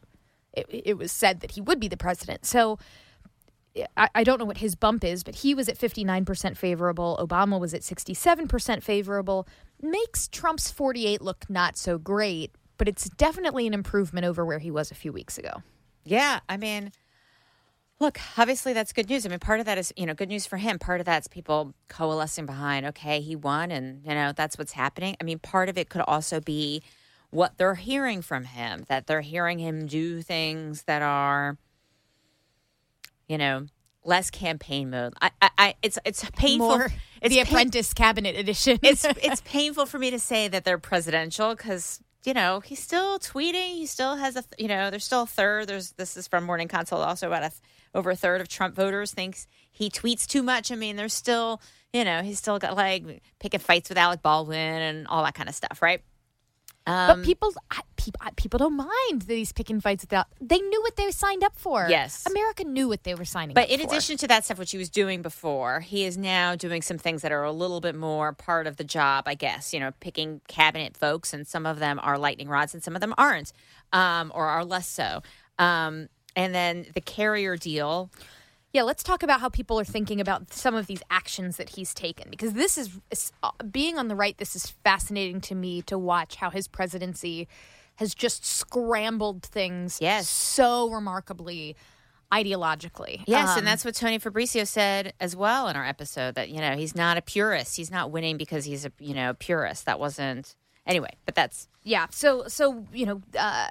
it, 0.53 0.67
it 0.71 0.99
was 0.99 1.11
said 1.11 1.41
that 1.41 1.51
he 1.53 1.61
would 1.61 1.81
be 1.81 1.89
the 1.89 1.97
president. 1.97 2.47
So 2.47 2.79
I, 3.97 4.25
don't 4.25 4.39
know 4.39 4.45
what 4.45 4.59
his 4.59 4.75
bump 4.75 5.05
is, 5.05 5.23
but 5.23 5.37
he 5.37 5.55
was 5.55 5.69
at 5.69 5.79
59% 5.79 6.57
favorable. 6.57 7.19
Obama 7.21 7.61
was 7.61 7.73
at 7.73 7.83
67% 7.83 8.83
favorable. 8.83 9.47
Makes 9.81 10.29
Trump's 10.29 10.71
48 10.71 11.23
look 11.23 11.49
not 11.49 11.77
so 11.77 11.97
great, 11.97 12.53
but 12.79 12.89
it's 12.89 13.09
definitely 13.11 13.67
an 13.67 13.75
improvement 13.75 14.27
over 14.27 14.45
where 14.45 14.59
he 14.59 14.71
was 14.71 14.91
a 14.91 14.95
few 14.95 15.13
weeks 15.13 15.39
ago. 15.39 15.63
Yeah, 16.05 16.41
I 16.49 16.57
mean, 16.57 16.91
look, 18.01 18.19
obviously 18.37 18.73
that's 18.73 18.93
good 18.93 19.09
news. 19.09 19.25
I 19.25 19.29
mean, 19.29 19.39
part 19.39 19.61
of 19.61 19.67
that 19.67 19.79
is, 19.79 19.93
you 19.97 20.07
know, 20.07 20.15
good 20.15 20.29
news 20.29 20.47
for 20.47 20.57
him. 20.57 20.79
Part 20.79 21.01
of 21.01 21.07
that's 21.07 21.29
people 21.29 21.75
coalescing 21.89 22.47
behind, 22.47 22.87
okay, 22.87 23.21
he 23.21 23.37
won 23.37 23.71
and, 23.71 24.05
you 24.05 24.15
know, 24.15 24.33
that's 24.35 24.59
what's 24.59 24.73
happening. 24.73 25.17
I 25.21 25.25
mean, 25.25 25.39
part 25.39 25.69
of 25.69 25.79
it 25.79 25.89
could 25.89 26.03
also 26.03 26.41
be 26.41 26.83
what 27.31 27.57
they're 27.59 27.77
hearing 27.77 28.23
from 28.23 28.45
him, 28.45 28.85
that 28.89 29.07
they're 29.07 29.21
hearing 29.21 29.61
him 29.61 29.87
do 29.87 30.23
things 30.23 30.83
that 30.85 31.03
are 31.03 31.57
you 33.31 33.39
know, 33.39 33.65
less 34.05 34.29
campaign 34.29 34.91
mode. 34.91 35.15
I, 35.23 35.31
I, 35.41 35.51
I 35.57 35.75
it's 35.83 35.99
it's 36.05 36.29
painful. 36.31 36.69
More 36.69 36.93
it's 37.23 37.33
the 37.33 37.41
Apprentice 37.41 37.95
Cabinet 37.95 38.35
Edition. 38.37 38.81
it's 38.83 39.05
it's 39.23 39.41
painful 39.43 39.87
for 39.87 40.01
me 40.01 40.11
to 40.11 40.19
say 40.19 40.49
that 40.49 40.65
they're 40.65 40.79
presidential 40.79 41.55
because 41.55 42.01
you 42.25 42.35
know 42.35 42.59
he's 42.59 42.81
still 42.81 43.21
tweeting. 43.21 43.75
He 43.77 43.87
still 43.87 44.17
has 44.17 44.35
a 44.35 44.43
you 44.59 44.67
know 44.67 44.91
there's 44.91 45.05
still 45.05 45.23
a 45.23 45.27
third. 45.27 45.69
There's 45.69 45.93
this 45.93 46.17
is 46.17 46.27
from 46.27 46.43
Morning 46.43 46.67
Consult 46.67 47.03
also 47.03 47.29
about 47.29 47.45
a 47.45 47.53
over 47.95 48.11
a 48.11 48.17
third 48.17 48.41
of 48.41 48.49
Trump 48.49 48.75
voters 48.75 49.13
thinks 49.13 49.47
he 49.71 49.89
tweets 49.89 50.27
too 50.27 50.43
much. 50.43 50.73
I 50.73 50.75
mean, 50.75 50.97
there's 50.97 51.15
still 51.15 51.63
you 51.93 52.05
know 52.05 52.23
he's 52.23 52.39
still 52.39 52.59
got 52.59 52.75
like 52.75 53.23
picking 53.39 53.61
fights 53.61 53.91
with 53.91 53.99
Alec 53.99 54.23
Baldwin 54.23 54.59
and 54.59 55.07
all 55.07 55.23
that 55.23 55.35
kind 55.35 55.49
of 55.49 55.55
stuff, 55.55 55.83
right? 55.83 56.03
Um, 56.91 57.07
but 57.07 57.25
people, 57.25 57.55
people, 57.97 58.21
people 58.37 58.59
don't 58.59 58.77
mind 58.77 59.23
these 59.23 59.39
he's 59.39 59.53
picking 59.53 59.81
fights 59.81 60.03
without. 60.03 60.27
They 60.41 60.59
knew 60.59 60.83
what 60.83 60.97
they 60.97 61.11
signed 61.13 61.45
up 61.45 61.57
for. 61.57 61.87
Yes, 61.89 62.27
America 62.27 62.65
knew 62.65 62.89
what 62.89 63.05
they 63.05 63.15
were 63.15 63.25
signing. 63.25 63.55
But 63.55 63.71
in 63.71 63.79
for. 63.79 63.87
addition 63.87 64.17
to 64.19 64.29
that 64.29 64.45
stuff, 64.45 64.59
which 64.59 64.73
he 64.73 64.79
was 64.79 64.91
doing 64.91 65.23
before, 65.23 65.81
he 65.81 66.05
is 66.05 66.19
now 66.19 66.57
doing 66.57 66.83
some 66.83 66.99
things 66.99 67.23
that 67.23 67.31
are 67.31 67.45
a 67.45 67.53
little 67.53 67.81
bit 67.81 67.95
more 67.95 68.33
part 68.33 68.67
of 68.67 68.77
the 68.77 68.85
job, 68.85 69.25
I 69.27 69.35
guess. 69.35 69.73
You 69.73 69.79
know, 69.79 69.93
picking 70.01 70.41
cabinet 70.49 70.97
folks, 70.97 71.33
and 71.33 71.47
some 71.47 71.65
of 71.65 71.79
them 71.79 72.01
are 72.03 72.19
lightning 72.19 72.49
rods, 72.49 72.75
and 72.75 72.83
some 72.83 72.97
of 72.97 73.01
them 73.01 73.15
aren't, 73.17 73.53
um, 73.93 74.33
or 74.35 74.47
are 74.47 74.65
less 74.65 74.89
so. 74.89 75.23
Um, 75.59 76.09
and 76.35 76.53
then 76.53 76.87
the 76.95 77.01
carrier 77.01 77.57
deal. 77.57 78.11
Yeah, 78.73 78.83
let's 78.83 79.03
talk 79.03 79.23
about 79.23 79.41
how 79.41 79.49
people 79.49 79.81
are 79.81 79.85
thinking 79.85 80.21
about 80.21 80.53
some 80.53 80.75
of 80.77 80.87
these 80.87 81.03
actions 81.11 81.57
that 81.57 81.71
he's 81.71 81.93
taken 81.93 82.31
because 82.31 82.53
this 82.53 82.79
is 82.79 83.01
uh, 83.43 83.51
being 83.71 83.99
on 83.99 84.09
the 84.09 84.15
right. 84.15 84.37
This 84.39 84.55
is 84.55 84.71
fascinating 84.85 85.41
to 85.43 85.55
me 85.55 85.83
to 85.83 85.99
watch 85.99 86.37
how 86.37 86.51
his 86.51 86.69
presidency 86.69 87.49
has 87.97 88.15
just 88.15 88.47
scrambled 88.47 89.43
things 89.43 89.99
yes. 90.01 90.29
so 90.29 90.89
remarkably 90.89 91.77
ideologically. 92.33 93.25
Yes, 93.27 93.51
um, 93.51 93.59
and 93.59 93.67
that's 93.67 93.85
what 93.85 93.95
Tony 93.95 94.19
Fabrizio 94.19 94.65
said 94.65 95.15
as 95.21 95.35
well 95.35 95.69
in 95.69 95.77
our 95.77 95.85
episode 95.85 96.37
that 96.37 96.49
you 96.49 96.61
know 96.61 96.77
he's 96.77 96.95
not 96.95 97.17
a 97.17 97.23
purist. 97.23 97.77
He's 97.77 97.91
not 97.91 98.11
winning 98.11 98.37
because 98.37 98.65
he's 98.65 98.87
a 98.87 98.93
you 98.99 99.15
know 99.15 99.35
purist. 99.35 99.87
That 99.87 99.99
wasn't 99.99 100.55
anyway. 100.91 101.11
But 101.25 101.35
that's 101.35 101.69
yeah. 101.83 102.07
So 102.11 102.45
so 102.49 102.85
you 102.93 103.07
know, 103.07 103.23
uh, 103.39 103.69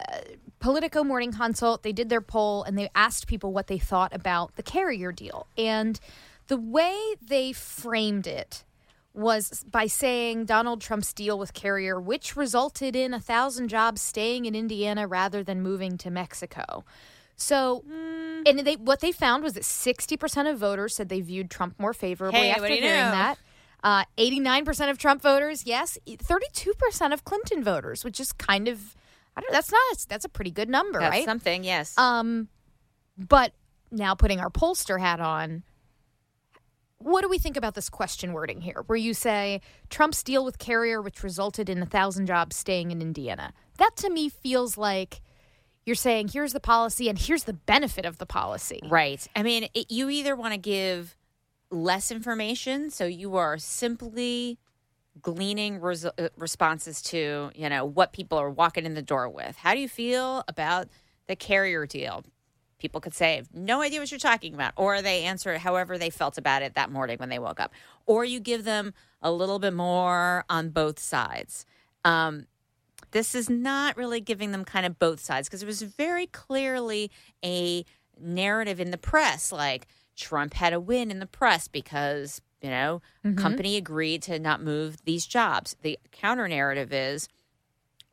Politico 0.60 1.04
Morning 1.04 1.32
Consult 1.32 1.84
they 1.84 1.94
did 1.94 2.10
their 2.10 2.22
poll 2.22 2.64
and 2.64 2.78
they 2.78 2.90
asked 2.96 3.28
people 3.28 3.54
what 3.54 3.68
they 3.68 3.78
thought 3.78 4.14
about 4.14 4.56
the 4.56 4.64
carrier 4.64 5.12
deal 5.12 5.48
and 5.58 6.00
the 6.48 6.58
way 6.58 7.16
they 7.22 7.54
framed 7.54 8.26
it 8.26 8.64
was 9.14 9.66
by 9.70 9.88
saying 9.88 10.46
Donald 10.46 10.82
Trump's 10.82 11.14
deal 11.14 11.38
with 11.38 11.54
Carrier, 11.54 12.00
which 12.00 12.36
resulted 12.36 12.96
in 12.96 13.14
a 13.14 13.20
thousand 13.20 13.68
jobs 13.68 14.02
staying 14.02 14.46
in 14.46 14.56
Indiana 14.56 15.08
rather 15.08 15.44
than 15.44 15.62
moving 15.62 15.98
to 16.00 16.10
Mexico. 16.10 16.84
So, 17.36 17.84
mm. 17.90 18.44
and 18.46 18.60
they 18.60 18.76
what 18.76 19.00
they 19.00 19.12
found 19.12 19.44
was 19.44 19.54
that 19.54 19.66
sixty 19.66 20.18
percent 20.18 20.48
of 20.48 20.58
voters 20.58 20.96
said 20.96 21.10
they 21.10 21.22
viewed 21.22 21.50
Trump 21.50 21.80
more 21.80 21.94
favorably 21.94 22.40
hey, 22.40 22.52
after 22.52 22.68
hearing 22.68 22.82
know? 22.82 23.12
that. 23.12 23.38
Uh, 23.84 24.04
89% 24.18 24.90
of 24.90 24.98
Trump 24.98 25.22
voters, 25.22 25.66
yes. 25.66 25.98
32% 26.08 27.14
of 27.14 27.24
Clinton 27.24 27.64
voters, 27.64 28.04
which 28.04 28.20
is 28.20 28.34
kind 28.34 28.68
of, 28.68 28.96
I 29.36 29.42
don't 29.42 29.52
know, 29.52 29.56
that's 29.56 29.72
not, 29.72 30.06
that's 30.10 30.26
a 30.26 30.30
pretty 30.30 30.52
good 30.52 30.70
number, 30.70 31.00
that's 31.00 31.12
right? 31.12 31.26
something, 31.26 31.64
yes. 31.64 31.98
Um, 31.98 32.50
but 33.18 33.54
now 33.92 34.16
putting 34.16 34.40
our 34.40 34.50
pollster 34.50 35.00
hat 35.00 35.20
on, 35.20 35.64
what 36.98 37.22
do 37.22 37.30
we 37.30 37.40
think 37.40 37.56
about 37.56 37.76
this 37.76 37.90
question 37.90 38.34
wording 38.34 38.60
here, 38.60 38.84
where 38.88 38.98
you 38.98 39.14
say 39.14 39.62
Trump's 39.90 40.22
deal 40.22 40.44
with 40.44 40.60
Carrier, 40.60 41.02
which 41.02 41.24
resulted 41.24 41.70
in 41.70 41.82
a 41.82 41.86
thousand 41.86 42.26
jobs 42.26 42.58
staying 42.58 42.92
in 42.92 43.02
Indiana? 43.02 43.54
That 43.78 43.96
to 43.98 44.10
me 44.10 44.28
feels 44.28 44.78
like 44.78 45.22
you're 45.86 45.96
saying 45.96 46.30
here's 46.30 46.52
the 46.52 46.60
policy 46.60 47.08
and 47.08 47.18
here's 47.18 47.46
the 47.46 47.54
benefit 47.54 48.06
of 48.06 48.18
the 48.18 48.26
policy. 48.26 48.82
Right. 48.84 49.26
I 49.36 49.44
mean, 49.44 49.70
it, 49.74 49.90
you 49.90 50.10
either 50.10 50.36
want 50.36 50.54
to 50.54 50.60
give 50.60 51.16
less 51.72 52.12
information. 52.12 52.90
So 52.90 53.06
you 53.06 53.36
are 53.36 53.58
simply 53.58 54.58
gleaning 55.22 55.80
res- 55.82 56.06
uh, 56.06 56.30
responses 56.38 57.02
to, 57.02 57.52
you 57.56 57.70
know, 57.70 57.86
what 57.86 58.14
people 58.14 58.38
are 58.38 58.50
walking 58.50 58.86
in 58.86 58.94
the 58.94 59.02
door 59.02 59.30
with. 59.30 59.56
How 59.58 59.74
do 59.74 59.80
you 59.80 59.90
feel 59.90 60.44
about 60.48 60.88
the 61.28 61.36
carrier 61.36 61.86
deal? 61.86 62.24
People 62.78 63.02
could 63.02 63.14
say, 63.14 63.44
no 63.54 63.82
idea 63.82 64.00
what 64.00 64.10
you're 64.10 64.20
talking 64.20 64.54
about. 64.54 64.74
Or 64.78 65.02
they 65.02 65.24
answer 65.26 65.58
however 65.58 65.98
they 65.98 66.10
felt 66.10 66.38
about 66.38 66.62
it 66.62 66.76
that 66.76 66.92
morning 66.92 67.18
when 67.18 67.30
they 67.30 67.40
woke 67.40 67.60
up. 67.60 67.74
Or 68.06 68.24
you 68.24 68.40
give 68.40 68.64
them 68.64 68.94
a 69.22 69.32
little 69.32 69.60
bit 69.60 69.74
more 69.74 70.46
on 70.50 70.70
both 70.70 70.98
sides. 70.98 71.66
Um, 72.06 72.48
this 73.12 73.36
is 73.36 73.50
not 73.50 73.98
really 73.98 74.22
giving 74.22 74.52
them 74.52 74.64
kind 74.64 74.86
of 74.86 74.98
both 74.98 75.20
sides 75.20 75.50
because 75.50 75.62
it 75.62 75.66
was 75.66 75.82
very 75.82 76.28
clearly 76.28 77.12
a 77.44 77.84
narrative 78.20 78.80
in 78.80 78.92
the 78.92 78.98
press 78.98 79.52
like, 79.52 79.88
Trump 80.20 80.54
had 80.54 80.74
a 80.74 80.80
win 80.80 81.10
in 81.10 81.20
the 81.20 81.26
press 81.26 81.68
because, 81.68 82.42
you 82.62 82.70
know, 82.70 83.02
mm-hmm. 83.26 83.38
company 83.38 83.78
agreed 83.78 84.22
to 84.24 84.38
not 84.38 84.62
move 84.62 84.98
these 85.06 85.26
jobs. 85.26 85.76
The 85.82 85.98
counter 86.12 86.48
narrative 86.48 86.94
is, 86.94 87.28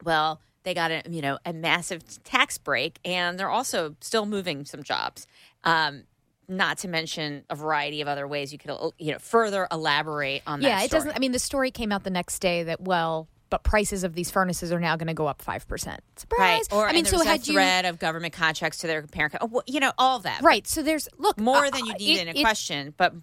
well, 0.05 0.41
they 0.67 0.75
got 0.75 0.91
a 0.91 1.03
you 1.09 1.23
know 1.23 1.39
a 1.47 1.53
massive 1.53 2.03
tax 2.25 2.59
break, 2.59 2.99
and 3.05 3.39
they're 3.39 3.49
also 3.49 3.95
still 4.01 4.27
moving 4.27 4.65
some 4.65 4.83
jobs. 4.83 5.27
Um, 5.63 6.03
not 6.49 6.79
to 6.79 6.89
mention 6.89 7.45
a 7.49 7.55
variety 7.55 8.01
of 8.01 8.09
other 8.09 8.27
ways 8.27 8.53
you 8.53 8.59
could 8.59 8.77
you 8.99 9.13
know 9.13 9.19
further 9.19 9.69
elaborate 9.71 10.43
on 10.47 10.61
that. 10.61 10.69
Yeah, 10.69 10.83
it 10.83 10.91
doesn't. 10.91 11.13
I 11.15 11.21
mean, 11.21 11.31
the 11.31 11.39
story 11.39 11.71
came 11.71 11.93
out 11.93 12.03
the 12.03 12.11
next 12.11 12.41
day 12.41 12.65
that 12.65 12.81
well, 12.81 13.29
but 13.51 13.63
prices 13.63 14.05
of 14.05 14.15
these 14.15 14.31
furnaces 14.31 14.73
are 14.73 14.81
now 14.81 14.97
going 14.97 15.07
to 15.07 15.15
go 15.15 15.27
up 15.27 15.43
five 15.43 15.67
percent. 15.69 16.01
Surprise! 16.17 16.63
Right. 16.71 16.77
Or 16.77 16.89
I 16.89 16.93
mean, 16.93 17.05
so 17.05 17.23
had 17.23 17.43
threat 17.43 17.85
you, 17.85 17.91
of 17.91 17.99
government 17.99 18.35
contracts 18.35 18.79
to 18.79 18.87
their 18.87 19.03
parent, 19.03 19.35
you 19.67 19.81
know, 19.81 19.93
all 19.99 20.19
that. 20.21 20.43
Right. 20.43 20.67
So 20.67 20.83
there's 20.83 21.09
look 21.19 21.39
more 21.39 21.67
uh, 21.67 21.71
than 21.71 21.87
you 21.87 21.95
need 21.95 22.19
it, 22.19 22.29
in 22.29 22.37
a 22.37 22.39
it, 22.39 22.43
question, 22.43 22.95
but 22.97 23.15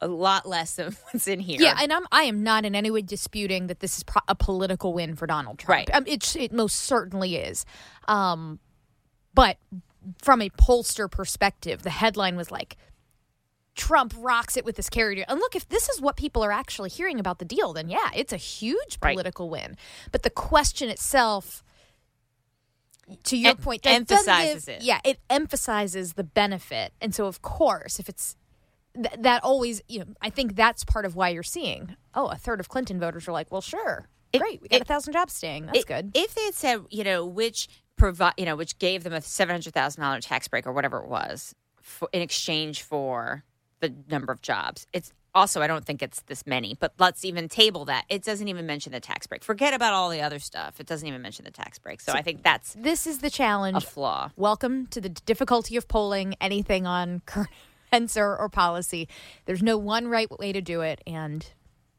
a 0.00 0.08
lot 0.08 0.46
less 0.46 0.76
than 0.76 0.96
what's 1.12 1.26
in 1.26 1.40
here. 1.40 1.60
Yeah, 1.60 1.76
and 1.80 1.92
I'm 1.92 2.06
I 2.12 2.24
am 2.24 2.42
not 2.42 2.64
in 2.64 2.74
any 2.74 2.90
way 2.90 3.02
disputing 3.02 3.68
that 3.68 3.80
this 3.80 3.98
is 3.98 4.02
pro- 4.04 4.22
a 4.28 4.34
political 4.34 4.92
win 4.92 5.16
for 5.16 5.26
Donald 5.26 5.58
Trump. 5.58 5.88
Right. 5.88 5.94
Um, 5.94 6.04
it 6.06 6.36
it 6.36 6.52
most 6.52 6.76
certainly 6.76 7.36
is. 7.36 7.64
Um, 8.06 8.58
but 9.34 9.58
from 10.22 10.42
a 10.42 10.50
pollster 10.50 11.10
perspective, 11.10 11.82
the 11.82 11.90
headline 11.90 12.36
was 12.36 12.50
like 12.50 12.76
Trump 13.78 14.12
rocks 14.18 14.56
it 14.56 14.64
with 14.64 14.76
this 14.76 14.90
carrier 14.90 15.24
And 15.28 15.38
look, 15.38 15.56
if 15.56 15.68
this 15.68 15.88
is 15.88 16.00
what 16.00 16.16
people 16.16 16.44
are 16.44 16.52
actually 16.52 16.90
hearing 16.90 17.18
about 17.18 17.38
the 17.38 17.44
deal, 17.44 17.72
then 17.72 17.88
yeah, 17.88 18.10
it's 18.14 18.32
a 18.32 18.36
huge 18.36 19.00
political 19.00 19.48
right. 19.48 19.68
win. 19.68 19.76
But 20.12 20.24
the 20.24 20.30
question 20.30 20.90
itself, 20.90 21.62
to 23.24 23.36
your 23.38 23.52
it 23.52 23.60
point, 23.62 23.86
emphasizes 23.86 24.66
give, 24.66 24.74
it. 24.74 24.82
Yeah, 24.82 25.00
it 25.04 25.20
emphasizes 25.30 26.14
the 26.14 26.24
benefit. 26.24 26.92
And 27.00 27.14
so, 27.14 27.26
of 27.26 27.40
course, 27.40 27.98
if 27.98 28.08
it's 28.08 28.36
th- 28.94 29.14
that 29.20 29.42
always, 29.44 29.80
you 29.88 30.00
know, 30.00 30.06
I 30.20 30.28
think 30.28 30.56
that's 30.56 30.84
part 30.84 31.06
of 31.06 31.14
why 31.16 31.30
you're 31.30 31.42
seeing, 31.42 31.96
oh, 32.14 32.26
a 32.26 32.36
third 32.36 32.60
of 32.60 32.68
Clinton 32.68 33.00
voters 33.00 33.26
are 33.28 33.32
like, 33.32 33.50
well, 33.50 33.62
sure. 33.62 34.08
It, 34.32 34.40
Great, 34.40 34.60
we 34.60 34.68
got 34.68 34.80
it, 34.80 34.82
a 34.82 34.84
thousand 34.84 35.14
jobs 35.14 35.32
staying. 35.32 35.66
That's 35.66 35.84
good. 35.84 36.10
If 36.14 36.34
they 36.34 36.44
had 36.44 36.54
said, 36.54 36.84
you 36.90 37.04
know, 37.04 37.24
which 37.24 37.68
provide, 37.96 38.34
you 38.36 38.44
know, 38.44 38.56
which 38.56 38.78
gave 38.78 39.04
them 39.04 39.14
a 39.14 39.22
seven 39.22 39.54
hundred 39.54 39.72
thousand 39.72 40.02
dollar 40.02 40.20
tax 40.20 40.48
break 40.48 40.66
or 40.66 40.72
whatever 40.72 40.98
it 40.98 41.08
was, 41.08 41.54
for, 41.80 42.10
in 42.12 42.20
exchange 42.20 42.82
for 42.82 43.44
the 43.80 43.94
number 44.08 44.32
of 44.32 44.42
jobs. 44.42 44.86
It's 44.92 45.12
also, 45.34 45.60
I 45.60 45.66
don't 45.66 45.84
think 45.84 46.02
it's 46.02 46.22
this 46.22 46.46
many, 46.46 46.76
but 46.78 46.92
let's 46.98 47.24
even 47.24 47.48
table 47.48 47.84
that. 47.86 48.04
It 48.08 48.22
doesn't 48.22 48.48
even 48.48 48.66
mention 48.66 48.92
the 48.92 49.00
tax 49.00 49.26
break. 49.26 49.44
Forget 49.44 49.74
about 49.74 49.92
all 49.92 50.10
the 50.10 50.20
other 50.20 50.38
stuff. 50.38 50.80
It 50.80 50.86
doesn't 50.86 51.06
even 51.06 51.22
mention 51.22 51.44
the 51.44 51.50
tax 51.50 51.78
break. 51.78 52.00
So, 52.00 52.12
so 52.12 52.18
I 52.18 52.22
think 52.22 52.42
that's 52.42 52.74
this 52.74 53.06
is 53.06 53.18
the 53.18 53.30
challenge. 53.30 53.76
A 53.76 53.80
flaw. 53.80 54.30
Welcome 54.36 54.86
to 54.88 55.00
the 55.00 55.08
difficulty 55.08 55.76
of 55.76 55.86
polling 55.86 56.34
anything 56.40 56.86
on 56.86 57.20
current 57.26 57.50
events 57.92 58.16
or, 58.16 58.36
or 58.36 58.48
policy. 58.48 59.08
There's 59.46 59.62
no 59.62 59.76
one 59.78 60.08
right 60.08 60.30
way 60.38 60.52
to 60.52 60.60
do 60.60 60.80
it, 60.80 61.02
and 61.06 61.46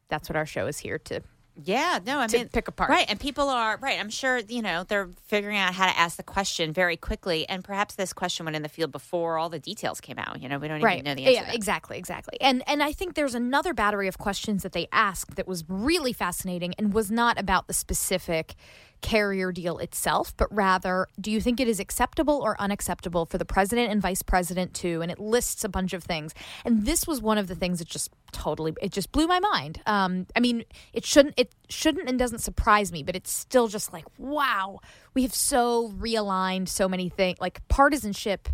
that's 0.10 0.30
what 0.30 0.36
our 0.36 0.46
show 0.46 0.68
is 0.68 0.80
here 0.80 0.98
to 1.00 1.22
Yeah, 1.66 2.00
no, 2.06 2.20
I 2.20 2.28
mean, 2.28 2.50
pick 2.50 2.68
apart. 2.68 2.90
Right, 2.90 3.06
and 3.10 3.20
people 3.20 3.50
are 3.50 3.78
right. 3.78 4.00
I'm 4.00 4.10
sure 4.10 4.38
you 4.38 4.62
know 4.62 4.84
they're 4.84 5.10
figuring 5.28 5.58
out 5.58 5.74
how 5.74 5.86
to 5.88 5.98
ask 5.98 6.18
the 6.18 6.24
question 6.24 6.74
very 6.74 6.98
quickly, 6.98 7.48
and 7.48 7.64
perhaps 7.64 7.96
this 7.96 8.14
question 8.14 8.46
went 8.46 8.56
in 8.56 8.62
the 8.62 8.70
field 8.70 8.92
before 8.92 9.38
all 9.38 9.50
the 9.50 9.60
details 9.60 10.00
came 10.02 10.20
out. 10.20 10.42
You 10.42 10.50
know, 10.50 10.58
we 10.60 10.68
don't 10.68 10.82
right. 10.82 11.00
even 11.00 11.06
know 11.06 11.16
the 11.16 11.26
answer. 11.26 11.50
Yeah, 11.50 11.54
exactly, 11.54 11.98
exactly. 11.98 12.40
And 12.42 12.64
and 12.68 12.82
I 12.84 12.92
think 12.92 13.16
there's 13.16 13.36
another 13.36 13.74
battery 13.74 14.08
of 14.08 14.18
questions 14.18 14.64
that 14.64 14.74
they 14.74 14.88
asked 14.92 15.36
that 15.36 15.48
was 15.48 15.64
really 15.68 16.14
fascinating 16.14 16.74
and 16.78 16.94
was 16.94 17.12
not 17.12 17.40
about 17.40 17.68
the 17.68 17.74
specific 17.74 18.56
carrier 19.02 19.52
deal 19.52 19.78
itself, 19.78 20.36
but 20.38 20.54
rather, 20.54 21.08
do 21.20 21.32
you 21.32 21.42
think 21.42 21.60
it 21.60 21.68
is 21.68 21.80
acceptable 21.80 22.42
or 22.42 22.60
unacceptable 22.60 23.26
for 23.26 23.38
the 23.38 23.46
president 23.46 23.92
and 23.92 24.02
vice 24.02 24.22
president 24.22 24.74
to? 24.76 25.02
And 25.02 25.12
it 25.12 25.20
lists 25.20 25.64
a 25.64 25.70
bunch 25.70 25.94
of 25.94 26.04
things. 26.04 26.34
And 26.66 26.86
this 26.86 27.08
was 27.08 27.22
one 27.22 27.38
of 27.38 27.48
the 27.48 27.56
things 27.56 27.80
that 27.80 27.88
just 27.88 28.12
totally 28.32 28.74
it 28.82 28.92
just 28.92 29.12
blew 29.12 29.28
my 29.28 29.40
mind. 29.40 29.82
Um, 29.86 30.28
I 30.36 30.40
mean, 30.40 30.64
it 30.94 31.06
shouldn't 31.06 31.36
it 31.38 31.54
shouldn't 31.70 32.10
and 32.10 32.20
doesn't 32.20 32.40
surprise 32.40 32.92
me, 32.92 33.04
but 33.04 33.16
it's 33.16 33.32
still 33.32 33.68
just 33.68 33.94
like 33.94 34.06
wow, 34.18 34.80
we 35.14 35.24
have 35.24 35.34
so 35.34 35.90
realigned 35.90 36.68
so 36.68 36.88
many 36.88 37.10
things. 37.10 37.40
Like 37.40 37.66
partisanship, 37.68 38.50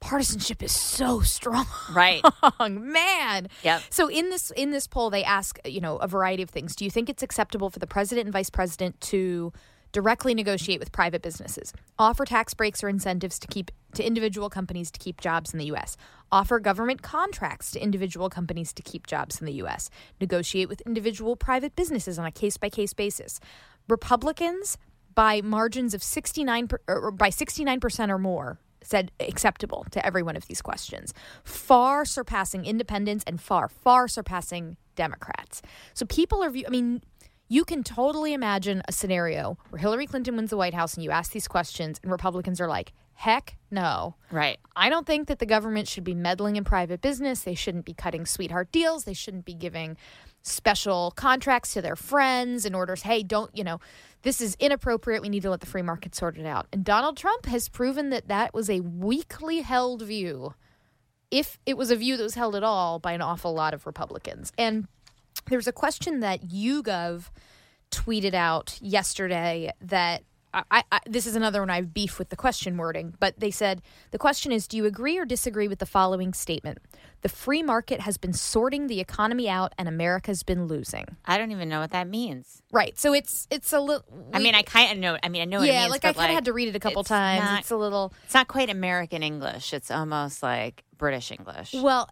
partisanship 0.00 0.62
is 0.62 0.72
so 0.72 1.20
strong. 1.20 1.66
Right. 1.92 2.22
man. 2.60 3.48
Yep. 3.62 3.82
So 3.90 4.08
in 4.08 4.30
this 4.30 4.50
in 4.50 4.70
this 4.70 4.86
poll, 4.86 5.10
they 5.10 5.24
ask 5.24 5.58
you 5.64 5.80
know 5.80 5.96
a 5.96 6.08
variety 6.08 6.42
of 6.42 6.50
things. 6.50 6.76
Do 6.76 6.84
you 6.84 6.90
think 6.90 7.08
it's 7.08 7.22
acceptable 7.22 7.70
for 7.70 7.78
the 7.78 7.86
president 7.86 8.26
and 8.26 8.32
vice 8.32 8.50
president 8.50 9.00
to 9.02 9.52
directly 9.92 10.34
negotiate 10.34 10.78
with 10.78 10.92
private 10.92 11.22
businesses, 11.22 11.72
offer 11.98 12.26
tax 12.26 12.52
breaks 12.52 12.84
or 12.84 12.88
incentives 12.88 13.38
to 13.38 13.46
keep 13.46 13.70
to 13.94 14.04
individual 14.04 14.50
companies 14.50 14.90
to 14.90 14.98
keep 14.98 15.22
jobs 15.22 15.54
in 15.54 15.58
the 15.58 15.64
U.S., 15.66 15.96
offer 16.30 16.60
government 16.60 17.00
contracts 17.00 17.70
to 17.70 17.80
individual 17.80 18.28
companies 18.28 18.74
to 18.74 18.82
keep 18.82 19.06
jobs 19.06 19.40
in 19.40 19.46
the 19.46 19.54
U.S., 19.54 19.88
negotiate 20.20 20.68
with 20.68 20.82
individual 20.82 21.34
private 21.34 21.74
businesses 21.74 22.18
on 22.18 22.26
a 22.26 22.30
case 22.30 22.58
by 22.58 22.68
case 22.68 22.92
basis? 22.92 23.40
Republicans 23.88 24.76
by 25.14 25.40
margins 25.40 25.94
of 25.94 26.02
69 26.02 26.68
per, 26.68 26.78
or 26.86 27.10
by 27.10 27.30
69% 27.30 28.10
or 28.10 28.18
more 28.18 28.58
said 28.86 29.10
acceptable 29.18 29.84
to 29.90 30.04
every 30.06 30.22
one 30.22 30.36
of 30.36 30.46
these 30.46 30.62
questions, 30.62 31.12
far 31.42 32.04
surpassing 32.04 32.64
independents 32.64 33.24
and 33.26 33.40
far, 33.40 33.68
far 33.68 34.06
surpassing 34.06 34.76
Democrats. 34.94 35.60
So 35.92 36.06
people 36.06 36.42
are, 36.42 36.50
view- 36.50 36.64
I 36.66 36.70
mean, 36.70 37.02
you 37.48 37.64
can 37.64 37.82
totally 37.82 38.32
imagine 38.32 38.82
a 38.88 38.92
scenario 38.92 39.58
where 39.70 39.80
Hillary 39.80 40.06
Clinton 40.06 40.36
wins 40.36 40.50
the 40.50 40.56
White 40.56 40.74
House 40.74 40.94
and 40.94 41.02
you 41.04 41.10
ask 41.10 41.32
these 41.32 41.48
questions 41.48 41.98
and 42.02 42.10
Republicans 42.10 42.60
are 42.60 42.68
like, 42.68 42.92
heck 43.14 43.56
no. 43.70 44.14
Right. 44.30 44.58
I 44.76 44.88
don't 44.90 45.06
think 45.06 45.28
that 45.28 45.38
the 45.38 45.46
government 45.46 45.88
should 45.88 46.04
be 46.04 46.14
meddling 46.14 46.56
in 46.56 46.64
private 46.64 47.00
business. 47.00 47.40
They 47.40 47.54
shouldn't 47.54 47.84
be 47.84 47.94
cutting 47.94 48.26
sweetheart 48.26 48.70
deals. 48.72 49.04
They 49.04 49.14
shouldn't 49.14 49.44
be 49.44 49.54
giving 49.54 49.96
special 50.46 51.12
contracts 51.16 51.72
to 51.74 51.82
their 51.82 51.96
friends 51.96 52.64
and 52.64 52.76
orders, 52.76 53.02
hey, 53.02 53.22
don't, 53.22 53.50
you 53.56 53.64
know, 53.64 53.80
this 54.22 54.40
is 54.40 54.56
inappropriate. 54.60 55.22
We 55.22 55.28
need 55.28 55.42
to 55.42 55.50
let 55.50 55.60
the 55.60 55.66
free 55.66 55.82
market 55.82 56.14
sort 56.14 56.38
it 56.38 56.46
out. 56.46 56.66
And 56.72 56.84
Donald 56.84 57.16
Trump 57.16 57.46
has 57.46 57.68
proven 57.68 58.10
that 58.10 58.28
that 58.28 58.54
was 58.54 58.70
a 58.70 58.80
weakly 58.80 59.60
held 59.60 60.02
view, 60.02 60.54
if 61.30 61.58
it 61.66 61.76
was 61.76 61.90
a 61.90 61.96
view 61.96 62.16
that 62.16 62.22
was 62.22 62.34
held 62.34 62.54
at 62.54 62.62
all 62.62 62.98
by 62.98 63.12
an 63.12 63.22
awful 63.22 63.52
lot 63.52 63.74
of 63.74 63.86
Republicans. 63.86 64.52
And 64.56 64.86
there's 65.48 65.66
a 65.66 65.72
question 65.72 66.20
that 66.20 66.48
YouGov 66.48 67.30
tweeted 67.90 68.34
out 68.34 68.78
yesterday 68.80 69.72
that 69.80 70.22
I, 70.70 70.84
I, 70.90 71.00
this 71.06 71.26
is 71.26 71.36
another 71.36 71.60
one 71.60 71.70
I 71.70 71.76
have 71.76 71.92
beef 71.92 72.18
with 72.18 72.30
the 72.30 72.36
question 72.36 72.76
wording, 72.76 73.14
but 73.20 73.38
they 73.38 73.50
said 73.50 73.82
the 74.10 74.18
question 74.18 74.52
is 74.52 74.66
Do 74.66 74.76
you 74.76 74.84
agree 74.86 75.18
or 75.18 75.24
disagree 75.24 75.68
with 75.68 75.78
the 75.78 75.86
following 75.86 76.32
statement? 76.32 76.78
The 77.22 77.28
free 77.28 77.62
market 77.62 78.00
has 78.00 78.16
been 78.16 78.32
sorting 78.32 78.86
the 78.86 79.00
economy 79.00 79.48
out 79.48 79.72
and 79.78 79.88
America's 79.88 80.42
been 80.42 80.66
losing. 80.66 81.04
I 81.24 81.38
don't 81.38 81.50
even 81.52 81.68
know 81.68 81.80
what 81.80 81.90
that 81.90 82.06
means. 82.08 82.62
Right. 82.72 82.98
So 82.98 83.12
it's 83.12 83.46
it's 83.50 83.72
a 83.72 83.80
little. 83.80 84.04
I 84.32 84.38
mean, 84.38 84.54
I 84.54 84.62
kind 84.62 84.92
of 84.92 84.98
know. 84.98 85.18
I 85.22 85.28
mean, 85.28 85.42
I 85.42 85.44
know 85.44 85.58
what 85.58 85.68
it 85.68 85.72
yeah, 85.72 85.80
means. 85.82 85.90
like 85.92 86.04
I 86.04 86.12
kind 86.12 86.30
of 86.30 86.34
had 86.34 86.44
to 86.46 86.52
read 86.52 86.68
it 86.68 86.76
a 86.76 86.80
couple 86.80 87.00
it's 87.00 87.08
times. 87.08 87.42
not- 87.44 87.60
it's 87.60 87.70
a 87.70 87.76
little. 87.76 88.12
It's 88.24 88.34
not 88.34 88.48
quite 88.48 88.70
American 88.70 89.22
English. 89.22 89.72
It's 89.74 89.90
almost 89.90 90.42
like 90.42 90.84
British 90.96 91.30
English, 91.32 91.74
Well, 91.74 92.08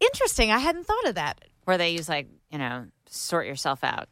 interesting. 0.00 0.50
I 0.50 0.58
hadn't 0.58 0.84
thought 0.86 1.06
of 1.06 1.14
that. 1.14 1.44
where 1.64 1.78
they 1.78 1.90
use 1.90 2.08
like 2.08 2.28
you 2.50 2.58
know 2.58 2.86
sort 3.08 3.46
yourself 3.46 3.82
out. 3.84 4.08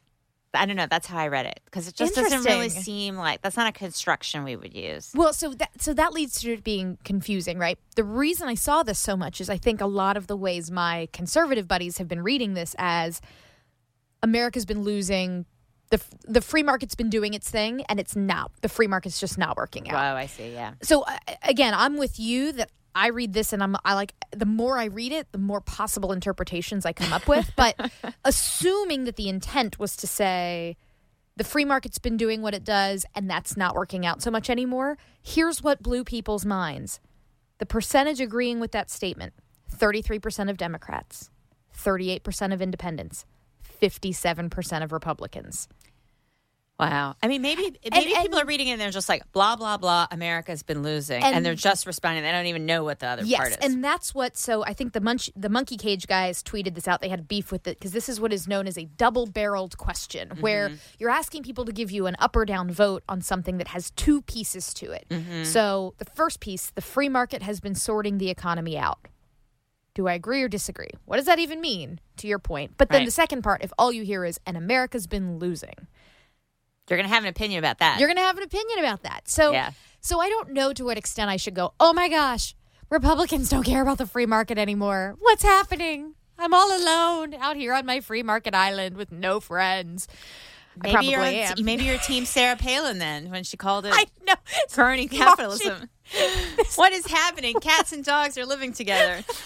I 0.53 0.65
don't 0.65 0.75
know. 0.75 0.87
That's 0.89 1.07
how 1.07 1.17
I 1.17 1.27
read 1.27 1.45
it 1.45 1.59
because 1.65 1.87
it 1.87 1.95
just 1.95 2.15
doesn't 2.15 2.43
really 2.43 2.69
seem 2.69 3.15
like 3.15 3.41
that's 3.41 3.57
not 3.57 3.67
a 3.67 3.71
construction 3.71 4.43
we 4.43 4.55
would 4.55 4.75
use. 4.75 5.11
Well, 5.15 5.33
so 5.33 5.53
that 5.53 5.81
so 5.81 5.93
that 5.93 6.13
leads 6.13 6.39
to 6.41 6.53
it 6.53 6.63
being 6.63 6.97
confusing, 7.03 7.57
right? 7.57 7.79
The 7.95 8.03
reason 8.03 8.47
I 8.47 8.55
saw 8.55 8.83
this 8.83 8.99
so 8.99 9.17
much 9.17 9.41
is 9.41 9.49
I 9.49 9.57
think 9.57 9.81
a 9.81 9.85
lot 9.85 10.17
of 10.17 10.27
the 10.27 10.37
ways 10.37 10.69
my 10.69 11.09
conservative 11.11 11.67
buddies 11.67 11.97
have 11.97 12.07
been 12.07 12.21
reading 12.21 12.53
this 12.53 12.75
as 12.77 13.21
America's 14.21 14.65
been 14.65 14.83
losing 14.83 15.45
the 15.89 16.01
the 16.27 16.41
free 16.41 16.63
market's 16.63 16.95
been 16.95 17.09
doing 17.09 17.33
its 17.33 17.49
thing 17.49 17.83
and 17.89 17.99
it's 17.99 18.15
not 18.15 18.51
the 18.61 18.69
free 18.69 18.87
market's 18.87 19.19
just 19.19 19.37
not 19.37 19.57
working 19.57 19.89
out. 19.89 19.95
Wow, 19.95 20.15
I 20.15 20.25
see. 20.25 20.53
Yeah. 20.53 20.73
So 20.81 21.03
uh, 21.03 21.17
again, 21.43 21.73
I'm 21.75 21.97
with 21.97 22.19
you 22.19 22.51
that 22.53 22.69
I 22.95 23.07
read 23.09 23.33
this 23.33 23.53
and 23.53 23.63
I'm 23.63 23.75
I 23.83 23.95
like 23.95 24.13
the 24.31 24.45
more 24.45 24.77
I 24.77 24.85
read 24.85 25.11
it, 25.11 25.31
the 25.31 25.37
more 25.37 25.61
possible 25.61 26.11
interpretations 26.11 26.85
I 26.85 26.93
come 26.93 27.11
up 27.11 27.27
with. 27.27 27.51
But 27.55 27.91
assuming 28.25 29.05
that 29.05 29.15
the 29.15 29.29
intent 29.29 29.79
was 29.79 29.95
to 29.97 30.07
say 30.07 30.77
the 31.35 31.43
free 31.43 31.65
market's 31.65 31.97
been 31.97 32.17
doing 32.17 32.41
what 32.41 32.53
it 32.53 32.63
does 32.63 33.05
and 33.15 33.29
that's 33.29 33.57
not 33.57 33.75
working 33.75 34.05
out 34.05 34.21
so 34.21 34.29
much 34.29 34.49
anymore, 34.49 34.97
here's 35.21 35.63
what 35.63 35.81
blew 35.81 36.03
people's 36.03 36.45
minds. 36.45 36.99
The 37.57 37.65
percentage 37.65 38.21
agreeing 38.21 38.59
with 38.59 38.71
that 38.71 38.89
statement 38.89 39.33
33% 39.71 40.49
of 40.49 40.57
Democrats, 40.57 41.31
38% 41.75 42.53
of 42.53 42.61
independents, 42.61 43.25
57% 43.81 44.83
of 44.83 44.91
Republicans. 44.91 45.67
Wow. 46.79 47.15
I 47.21 47.27
mean, 47.27 47.41
maybe 47.43 47.61
maybe 47.91 48.13
and- 48.15 48.23
people 48.23 48.39
are 48.39 48.45
reading 48.45 48.67
it 48.67 48.71
and 48.71 48.81
they're 48.81 48.89
just 48.89 49.07
like 49.07 49.31
blah 49.31 49.55
blah 49.55 49.77
blah. 49.77 50.07
America's 50.09 50.63
been 50.63 50.81
losing, 50.81 51.23
and, 51.23 51.35
And- 51.35 51.45
they're 51.45 51.53
just 51.55 51.85
responding. 51.85 52.23
They 52.23 52.31
don't 52.31 52.47
even 52.47 52.65
know 52.65 52.83
what 52.83 52.99
the 52.99 53.07
other 53.07 53.25
part 53.25 53.51
is. 53.51 53.57
and 53.57 53.83
that's 53.83 54.13
what. 54.15 54.35
So 54.37 54.65
I 54.65 54.73
think 54.73 54.93
the 54.93 54.99
munch, 54.99 55.29
the 55.35 55.49
monkey 55.49 55.77
cage 55.77 56.07
guys 56.07 56.41
tweeted 56.41 56.73
this 56.73 56.87
out. 56.87 56.99
They 56.99 57.09
had 57.09 57.27
beef 57.27 57.51
with 57.51 57.67
it 57.67 57.77
because 57.79 57.91
this 57.91 58.09
is 58.09 58.19
what 58.19 58.33
is 58.33 58.47
known 58.47 58.65
as 58.67 58.77
a 58.77 58.85
double-barreled 58.85 59.77
question, 59.77 60.29
mm-hmm. 60.29 60.41
where 60.41 60.71
you're 60.99 61.11
asking 61.11 61.43
people 61.43 61.63
to 61.65 61.71
give 61.71 61.91
you 61.91 62.07
an 62.07 62.15
up 62.19 62.35
or 62.35 62.43
down 62.43 62.71
vote 62.71 63.03
on 63.07 63.21
something 63.21 63.59
that 63.59 63.67
has 63.67 63.91
two 63.91 64.23
pieces 64.23 64.73
to 64.73 64.91
it. 64.91 65.05
Mm-hmm. 65.09 65.43
So 65.43 65.93
the 65.99 66.05
first 66.05 66.39
piece, 66.39 66.71
the 66.71 66.81
free 66.81 67.07
market 67.07 67.43
has 67.43 67.59
been 67.59 67.75
sorting 67.75 68.17
the 68.17 68.29
economy 68.31 68.77
out. 68.79 68.99
Do 69.93 70.07
I 70.07 70.13
agree 70.13 70.41
or 70.41 70.47
disagree? 70.49 70.89
What 71.05 71.17
does 71.17 71.27
that 71.27 71.37
even 71.37 71.61
mean? 71.61 71.99
To 72.17 72.27
your 72.27 72.39
point, 72.39 72.73
but 72.77 72.89
then 72.89 73.01
Right. 73.01 73.05
the 73.05 73.11
second 73.11 73.43
part, 73.43 73.63
if 73.63 73.71
all 73.77 73.91
you 73.91 74.03
hear 74.03 74.25
is 74.25 74.39
"and 74.45 74.55
America's 74.57 75.07
been 75.07 75.37
losing," 75.39 75.87
you're 76.89 76.97
gonna 76.97 77.09
have 77.09 77.23
an 77.23 77.29
opinion 77.29 77.59
about 77.59 77.79
that. 77.79 77.99
you're 77.99 78.07
going 78.07 78.17
to 78.17 78.23
have 78.23 78.37
an 78.37 78.43
opinion 78.43 78.79
about 78.79 79.03
that. 79.03 79.27
So, 79.29 79.51
Yeah. 79.51 79.71
so 80.01 80.19
I 80.19 80.29
don't 80.29 80.51
know 80.51 80.73
to 80.73 80.83
what 80.83 80.97
extent 80.97 81.29
I 81.29 81.37
should 81.37 81.55
go. 81.55 81.73
Oh 81.79 81.93
my 81.93 82.09
gosh, 82.09 82.55
Republicans 82.89 83.49
don't 83.49 83.63
care 83.63 83.81
about 83.81 83.97
the 83.97 84.05
free 84.05 84.25
market 84.25 84.57
anymore. 84.57 85.15
What's 85.19 85.43
happening? 85.43 86.15
I'm 86.37 86.53
all 86.53 86.75
alone 86.75 87.33
out 87.35 87.55
here 87.55 87.73
on 87.73 87.85
my 87.85 87.99
free 88.01 88.23
market 88.23 88.53
island 88.53 88.97
with 88.97 89.11
no 89.11 89.39
friends. 89.39 90.07
Maybe 90.81 91.05
you're 91.05 91.21
on- 91.21 91.63
maybe 91.63 91.83
you're 91.83 91.99
Team 91.99 92.25
Sarah 92.25 92.55
Palin 92.57 92.97
then 92.97 93.29
when 93.29 93.43
she 93.43 93.55
called 93.57 93.85
it 93.85 93.93
I 93.95 94.05
know. 94.25 94.33
crony 94.71 95.07
capitalism. 95.07 95.89
what 96.75 96.91
is 96.91 97.05
happening? 97.05 97.53
Cats 97.61 97.93
and 97.93 98.03
dogs 98.03 98.37
are 98.39 98.45
living 98.45 98.73
together. 98.73 99.23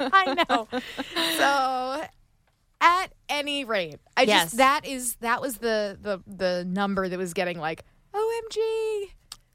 I 0.00 0.44
know. 0.48 0.68
So, 1.38 2.04
at 2.82 3.06
any 3.30 3.64
rate, 3.64 4.00
I 4.16 4.22
Yes. 4.24 4.42
just 4.46 4.56
that 4.58 4.84
is 4.84 5.16
that 5.20 5.40
was 5.40 5.56
the 5.58 5.96
the 6.00 6.20
the 6.26 6.64
number 6.66 7.08
that 7.08 7.18
was 7.18 7.32
getting 7.32 7.58
like, 7.58 7.84
OMG. 8.12 9.08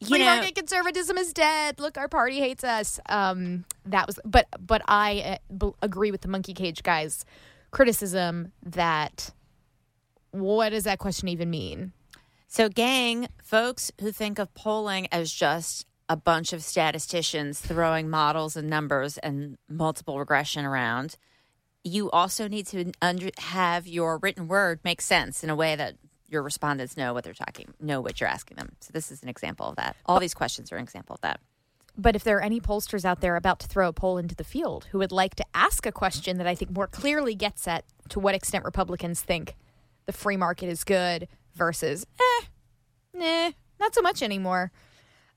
Free 0.08 0.20
know- 0.20 0.26
market 0.26 0.56
conservatism 0.56 1.18
is 1.18 1.34
dead. 1.34 1.80
Look, 1.80 1.98
our 1.98 2.08
party 2.08 2.40
hates 2.40 2.64
us. 2.64 3.00
Um, 3.10 3.66
that 3.86 4.06
was, 4.08 4.20
but 4.26 4.48
but 4.60 4.82
I 4.88 5.40
uh, 5.50 5.54
b- 5.54 5.74
agree 5.82 6.12
with 6.12 6.22
the 6.22 6.28
monkey 6.28 6.54
cage 6.54 6.82
guys' 6.84 7.26
criticism 7.72 8.52
that 8.64 9.32
what 10.32 10.70
does 10.70 10.84
that 10.84 11.00
question 11.00 11.28
even 11.28 11.50
mean? 11.50 11.94
So, 12.48 12.70
gang, 12.70 13.28
folks 13.44 13.92
who 14.00 14.12
think 14.12 14.40
of 14.40 14.54
polling 14.54 15.08
as 15.12 15.32
just 15.32 15.86
a 16.10 16.16
bunch 16.16 16.54
of 16.54 16.64
statisticians 16.64 17.60
throwing 17.60 18.10
models 18.10 18.56
and 18.56 18.70
numbers 18.70 19.18
and 19.18 19.58
multiple 19.68 20.18
regression 20.20 20.64
around, 20.64 21.18
you 21.88 22.12
also 22.12 22.48
need 22.48 22.68
to 22.68 22.92
under- 23.02 23.32
have 23.38 23.88
your 23.88 24.18
written 24.18 24.48
word 24.48 24.80
make 24.84 25.02
sense 25.02 25.44
in 25.44 25.50
a 25.50 25.56
way 25.56 25.76
that 25.76 25.96
your 26.30 26.44
respondents 26.44 26.98
know 26.98 27.14
what 27.14 27.24
they're 27.24 27.34
talking, 27.34 27.74
know 27.80 28.02
what 28.02 28.20
you're 28.20 28.30
asking 28.30 28.58
them. 28.58 28.76
So, 28.82 28.92
this 28.94 29.12
is 29.12 29.24
an 29.24 29.30
example 29.30 29.68
of 29.68 29.78
that. 29.78 29.96
All 30.06 30.20
these 30.20 30.34
questions 30.34 30.72
are 30.72 30.78
an 30.78 30.84
example 30.84 31.16
of 31.16 31.22
that. 31.22 31.40
But 31.98 32.16
if 32.16 32.24
there 32.24 32.38
are 32.38 32.44
any 32.44 32.62
pollsters 32.62 33.06
out 33.06 33.22
there 33.22 33.36
about 33.36 33.60
to 33.62 33.68
throw 33.68 33.88
a 33.88 33.94
poll 33.94 34.18
into 34.18 34.36
the 34.36 34.44
field 34.44 34.88
who 34.92 35.00
would 35.00 35.12
like 35.12 35.34
to 35.36 35.46
ask 35.56 35.86
a 35.86 35.92
question 35.92 36.38
that 36.38 36.46
I 36.46 36.54
think 36.54 36.72
more 36.72 36.86
clearly 36.86 37.34
gets 37.34 37.68
at 37.68 37.86
to 38.10 38.20
what 38.20 38.36
extent 38.36 38.66
Republicans 38.66 39.22
think 39.22 39.56
the 40.06 40.14
free 40.14 40.38
market 40.38 40.68
is 40.68 40.84
good 40.84 41.28
versus, 41.56 42.06
eh, 42.20 42.46
nah, 43.14 43.52
not 43.80 43.96
so 43.96 44.02
much 44.02 44.22
anymore. 44.22 44.72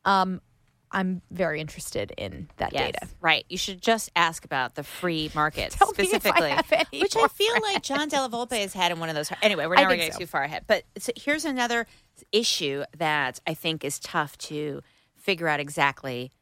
Um, 0.05 0.43
I'm 0.93 1.23
very 1.31 1.61
interested 1.61 2.13
in 2.19 2.49
that 2.57 2.73
Yes, 2.73 2.93
data. 2.93 3.09
right. 3.21 3.45
You 3.49 3.57
should 3.57 3.81
just 3.81 4.11
ask 4.17 4.45
about 4.45 4.75
the 4.75 4.83
free 4.83 5.31
market 5.35 5.71
Tell 5.79 5.89
me 5.89 5.93
if 5.99 6.01
I 6.01 6.05
specifically, 6.19 6.51
any 6.93 7.03
which 7.03 7.17
I 7.17 7.29
feel 7.29 7.55
like 7.63 7.83
John 7.83 8.09
Della 8.09 8.29
Volpe 8.29 8.61
has 8.61 8.73
had 8.75 8.91
in 8.91 8.99
one 8.99 9.09
of 9.09 9.15
those. 9.15 9.31
Anyway, 9.43 9.67
we're 9.67 9.77
I 9.77 9.83
never 9.83 9.97
getting 9.97 10.13
so. 10.13 10.19
too 10.19 10.27
far 10.27 10.43
ahead. 10.43 10.65
But 10.67 10.85
so 10.99 11.13
here's 11.17 11.45
another 11.45 11.87
issue 12.33 12.85
that 12.99 13.39
I 13.47 13.55
think 13.55 13.85
is 13.85 13.99
tough 14.01 14.37
to 14.39 14.83
figure 15.17 15.47
out 15.49 15.61
exactly 15.61 16.33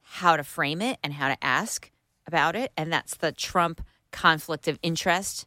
how 0.00 0.36
to 0.36 0.42
frame 0.44 0.82
it 0.82 0.98
and 1.04 1.12
how 1.12 1.28
to 1.28 1.36
ask 1.44 1.90
about 2.26 2.56
it, 2.56 2.72
and 2.76 2.92
that's 2.92 3.14
the 3.16 3.30
Trump 3.32 3.82
conflict 4.10 4.66
of 4.68 4.78
interest 4.82 5.46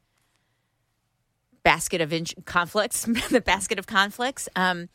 basket 1.64 2.00
of 2.00 2.14
in- 2.14 2.26
conflicts, 2.46 3.04
the 3.30 3.42
basket 3.42 3.80
of 3.80 3.88
conflicts, 3.88 4.48
um, 4.56 4.88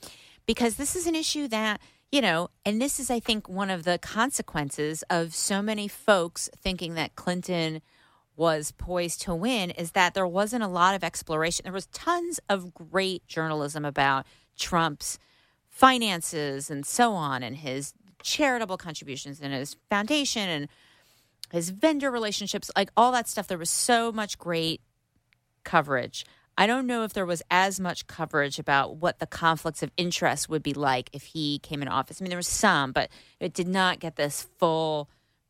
because 0.47 0.77
this 0.77 0.95
is 0.97 1.07
an 1.07 1.15
issue 1.15 1.49
that 1.49 1.81
you 2.11 2.21
know, 2.21 2.49
and 2.65 2.81
this 2.83 2.99
is, 2.99 3.11
I 3.11 3.21
think, 3.21 3.49
one 3.49 3.71
of 3.71 3.85
the 3.85 3.99
consequences 3.99 5.05
of 5.09 5.35
so 5.35 5.63
many 5.63 5.87
folks 5.87 6.51
thinking 6.57 6.95
that 6.95 7.15
Clinton 7.15 7.83
was 8.37 8.73
poised 8.73 9.23
to 9.23 9.35
win 9.35 9.71
is 9.71 9.93
that 9.93 10.15
there 10.15 10.27
wasn't 10.27 10.65
a 10.65 10.69
lot 10.69 10.95
of 10.95 11.05
exploration. 11.05 11.65
There 11.65 11.73
was 11.73 11.87
tons 11.87 12.41
of 12.49 12.75
great 12.75 13.27
journalism 13.27 13.85
about 13.85 14.27
Trump's 14.57 15.19
finances 15.69 16.71
and 16.71 16.85
so 16.85 17.13
on, 17.13 17.43
and 17.43 17.57
his 17.57 17.95
charitable 18.23 18.77
contributions 18.77 19.41
and 19.41 19.53
his 19.53 19.77
foundation 19.89 20.49
and 20.49 20.69
his 21.53 21.71
vendor 21.71 22.11
relationships, 22.11 22.71
like 22.77 22.91
all 22.97 23.13
that 23.13 23.29
stuff. 23.29 23.47
There 23.47 23.59
was 23.59 23.71
so 23.71 24.11
much 24.11 24.39
great 24.39 24.81
coverage. 25.65 26.25
I 26.59 26.67
don't 26.67 26.87
know 26.87 27.05
if 27.05 27.13
there 27.15 27.27
was 27.27 27.43
as 27.51 27.81
much 27.81 28.07
coverage 28.07 28.59
about 28.59 28.97
what 28.97 29.19
the 29.19 29.27
conflicts 29.27 29.83
of 29.83 29.91
interest 29.97 30.49
would 30.49 30.63
be 30.63 30.75
like 30.75 31.09
if 31.13 31.23
he 31.23 31.59
came 31.61 31.81
in 31.81 31.89
office. 31.89 32.21
I 32.21 32.23
mean, 32.23 32.31
there 32.31 32.37
was 32.37 32.47
some, 32.47 32.93
but 32.93 33.09
it 33.39 33.55
did 33.55 33.69
not 33.69 33.99
get 33.99 34.17
this 34.17 34.47
full 34.59 35.09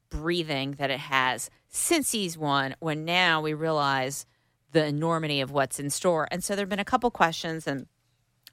breathing 0.09 0.73
that 0.73 0.91
it 0.91 1.01
has 1.01 1.51
since 1.69 2.13
he's 2.13 2.37
won, 2.37 2.75
when 2.81 3.05
now 3.05 3.41
we 3.41 3.55
realize 3.55 4.27
the 4.73 4.85
enormity 4.85 5.41
of 5.41 5.51
what's 5.51 5.81
in 5.81 5.91
store. 5.91 6.29
And 6.31 6.45
so 6.45 6.55
there 6.55 6.63
have 6.63 6.69
been 6.69 6.79
a 6.79 6.85
couple 6.85 7.11
questions, 7.11 7.67
and 7.67 7.87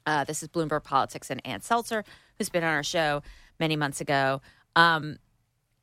uh, 0.06 0.24
this 0.24 0.42
is 0.42 0.48
Bloomberg 0.48 0.84
Politics 0.84 1.30
and 1.30 1.40
Ann 1.44 1.60
Selzer, 1.60 2.04
who's 2.38 2.48
been 2.48 2.64
on 2.64 2.74
our 2.74 2.82
show 2.82 3.22
many 3.60 3.76
months 3.76 4.00
ago. 4.00 4.40
Um, 4.74 5.18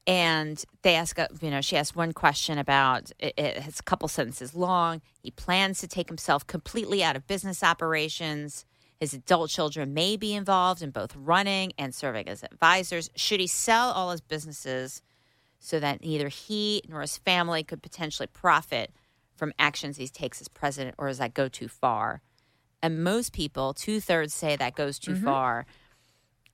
and 0.08 0.64
they 0.84 0.96
ask, 0.96 1.18
uh, 1.18 1.28
you 1.42 1.50
know, 1.50 1.62
she 1.62 1.78
asked 1.78 1.96
one 1.96 2.14
question 2.14 2.58
about 2.58 3.12
it, 3.20 3.34
it's 3.38 3.80
a 3.80 3.84
couple 3.84 4.08
sentences 4.08 4.54
long. 4.54 5.02
He 5.22 5.32
plans 5.32 5.80
to 5.80 5.88
take 5.88 6.10
himself 6.10 6.46
completely 6.46 7.04
out 7.04 7.16
of 7.16 7.26
business 7.28 7.64
operations. 7.64 8.66
His 9.00 9.14
adult 9.14 9.50
children 9.50 9.94
may 9.94 10.16
be 10.16 10.34
involved 10.34 10.82
in 10.82 10.92
both 10.92 11.16
running 11.16 11.74
and 11.78 11.94
serving 11.94 12.28
as 12.28 12.44
advisors. 12.44 13.10
Should 13.16 13.40
he 13.40 13.48
sell 13.48 13.92
all 13.92 14.12
his 14.12 14.22
businesses 14.22 15.02
so 15.60 15.80
that 15.80 16.02
neither 16.02 16.30
he 16.30 16.84
nor 16.88 17.02
his 17.02 17.18
family 17.18 17.64
could 17.64 17.82
potentially 17.82 18.28
profit 18.28 18.92
from 19.36 19.54
actions 19.60 19.98
he 19.98 20.08
takes 20.08 20.40
as 20.40 20.48
president, 20.48 20.96
or 20.98 21.08
does 21.08 21.18
that 21.18 21.34
go 21.34 21.48
too 21.48 21.68
far? 21.68 22.22
And 22.82 23.04
most 23.04 23.34
people, 23.34 23.74
two 23.74 24.00
thirds, 24.00 24.34
say 24.34 24.56
that 24.56 24.76
goes 24.76 25.00
too 25.00 25.16
far. 25.16 25.66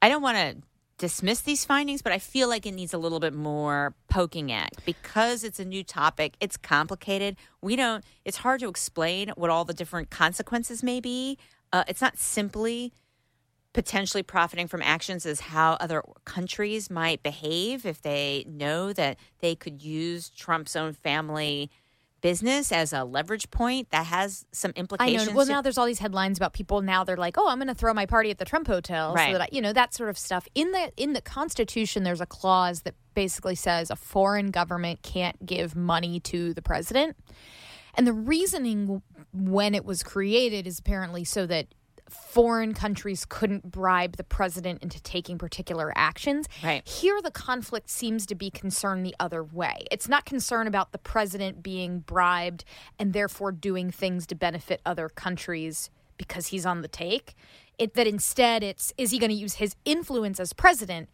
I 0.01 0.09
don't 0.09 0.21
want 0.21 0.37
to 0.37 0.55
dismiss 1.01 1.41
these 1.41 1.65
findings, 1.65 2.03
but 2.03 2.11
I 2.11 2.19
feel 2.19 2.47
like 2.47 2.67
it 2.67 2.73
needs 2.73 2.93
a 2.93 2.97
little 2.99 3.19
bit 3.19 3.33
more 3.33 3.95
poking 4.07 4.51
at 4.51 4.69
because 4.85 5.43
it's 5.43 5.59
a 5.59 5.65
new 5.65 5.83
topic. 5.83 6.35
It's 6.39 6.57
complicated. 6.57 7.37
We 7.59 7.75
don't, 7.75 8.03
it's 8.23 8.37
hard 8.37 8.59
to 8.59 8.69
explain 8.69 9.29
what 9.35 9.49
all 9.49 9.65
the 9.65 9.73
different 9.73 10.11
consequences 10.11 10.83
may 10.83 10.99
be. 10.99 11.39
Uh, 11.73 11.83
it's 11.87 12.01
not 12.01 12.19
simply 12.19 12.93
potentially 13.73 14.21
profiting 14.21 14.67
from 14.67 14.83
actions 14.83 15.25
as 15.25 15.39
how 15.39 15.73
other 15.79 16.03
countries 16.23 16.91
might 16.91 17.23
behave 17.23 17.83
if 17.83 18.03
they 18.03 18.45
know 18.47 18.93
that 18.93 19.17
they 19.39 19.55
could 19.55 19.81
use 19.81 20.29
Trump's 20.29 20.75
own 20.75 20.93
family 20.93 21.71
business 22.21 22.71
as 22.71 22.93
a 22.93 23.03
leverage 23.03 23.49
point 23.51 23.89
that 23.91 24.05
has 24.05 24.45
some 24.51 24.71
I 24.75 24.79
implications. 24.79 25.29
know. 25.29 25.35
Well, 25.35 25.45
now 25.45 25.61
there's 25.61 25.77
all 25.77 25.85
these 25.85 25.99
headlines 25.99 26.37
about 26.37 26.53
people. 26.53 26.81
Now 26.81 27.03
they're 27.03 27.17
like, 27.17 27.37
"Oh, 27.37 27.47
I'm 27.47 27.57
going 27.57 27.67
to 27.67 27.75
throw 27.75 27.93
my 27.93 28.05
party 28.05 28.29
at 28.31 28.37
the 28.37 28.45
Trump 28.45 28.67
hotel," 28.67 29.13
Right. 29.13 29.31
so 29.31 29.37
that 29.39 29.41
I, 29.41 29.47
you 29.51 29.61
know 29.61 29.73
that 29.73 29.93
sort 29.93 30.09
of 30.09 30.17
stuff. 30.17 30.47
In 30.55 30.71
the 30.71 30.91
in 30.97 31.13
the 31.13 31.21
Constitution, 31.21 32.03
there's 32.03 32.21
a 32.21 32.25
clause 32.25 32.81
that 32.81 32.95
basically 33.13 33.55
says 33.55 33.89
a 33.89 33.95
foreign 33.95 34.51
government 34.51 35.01
can't 35.01 35.45
give 35.45 35.75
money 35.75 36.19
to 36.21 36.53
the 36.53 36.61
president, 36.61 37.17
and 37.95 38.05
the 38.07 38.13
reasoning 38.13 39.01
when 39.33 39.73
it 39.75 39.83
was 39.85 40.03
created 40.03 40.67
is 40.67 40.79
apparently 40.79 41.23
so 41.23 41.45
that 41.45 41.67
foreign 42.11 42.73
countries 42.73 43.25
couldn't 43.25 43.71
bribe 43.71 44.17
the 44.17 44.23
president 44.23 44.83
into 44.83 45.01
taking 45.01 45.37
particular 45.37 45.93
actions. 45.95 46.47
Right. 46.63 46.87
Here, 46.87 47.21
the 47.21 47.31
conflict 47.31 47.89
seems 47.89 48.25
to 48.27 48.35
be 48.35 48.49
concerned 48.49 49.05
the 49.05 49.15
other 49.19 49.43
way. 49.43 49.85
It's 49.91 50.07
not 50.07 50.25
concern 50.25 50.67
about 50.67 50.91
the 50.91 50.97
president 50.97 51.63
being 51.63 51.99
bribed 51.99 52.63
and 52.99 53.13
therefore 53.13 53.51
doing 53.51 53.91
things 53.91 54.27
to 54.27 54.35
benefit 54.35 54.81
other 54.85 55.09
countries 55.09 55.89
because 56.17 56.47
he's 56.47 56.65
on 56.65 56.81
the 56.81 56.87
take. 56.87 57.33
It 57.79 57.95
that 57.95 58.05
instead 58.05 58.61
it's 58.61 58.93
is 58.97 59.11
he 59.11 59.17
going 59.17 59.31
to 59.31 59.35
use 59.35 59.55
his 59.55 59.75
influence 59.85 60.39
as 60.39 60.53
president 60.53 61.09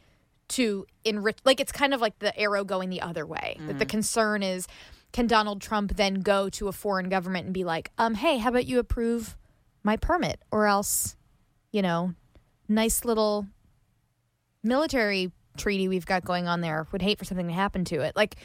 to 0.50 0.86
enrich 1.06 1.38
like 1.46 1.60
it's 1.60 1.72
kind 1.72 1.94
of 1.94 2.02
like 2.02 2.20
the 2.20 2.38
arrow 2.38 2.64
going 2.64 2.90
the 2.90 3.02
other 3.02 3.26
way. 3.26 3.58
That 3.68 3.80
the 3.80 3.86
concern 3.86 4.44
is 4.44 4.68
can 5.14 5.28
Donald 5.28 5.62
Trump 5.62 5.96
then 5.96 6.16
go 6.16 6.50
to 6.50 6.68
a 6.68 6.72
foreign 6.72 7.10
government 7.10 7.46
and 7.46 7.54
be 7.54 7.64
like, 7.64 7.92
um, 7.98 8.16
hey, 8.16 8.38
how 8.38 8.50
about 8.50 8.66
you 8.66 8.80
approve 8.80 9.38
my 9.84 9.98
permit 9.98 10.42
or 10.52 10.68
else, 10.68 11.16
you 11.72 11.82
know, 11.82 12.13
nice 12.68 13.06
little 13.06 13.48
military 14.63 15.32
treaty 15.58 15.88
we've 15.88 16.06
got 16.06 16.24
going 16.24 16.48
on 16.48 16.62
there 16.62 16.86
would 16.92 17.02
hate 17.02 17.18
for 17.18 17.26
something 17.26 17.48
to 17.48 17.54
happen 17.54 17.84
to 17.86 18.02
it. 18.02 18.16
Like, 18.16 18.36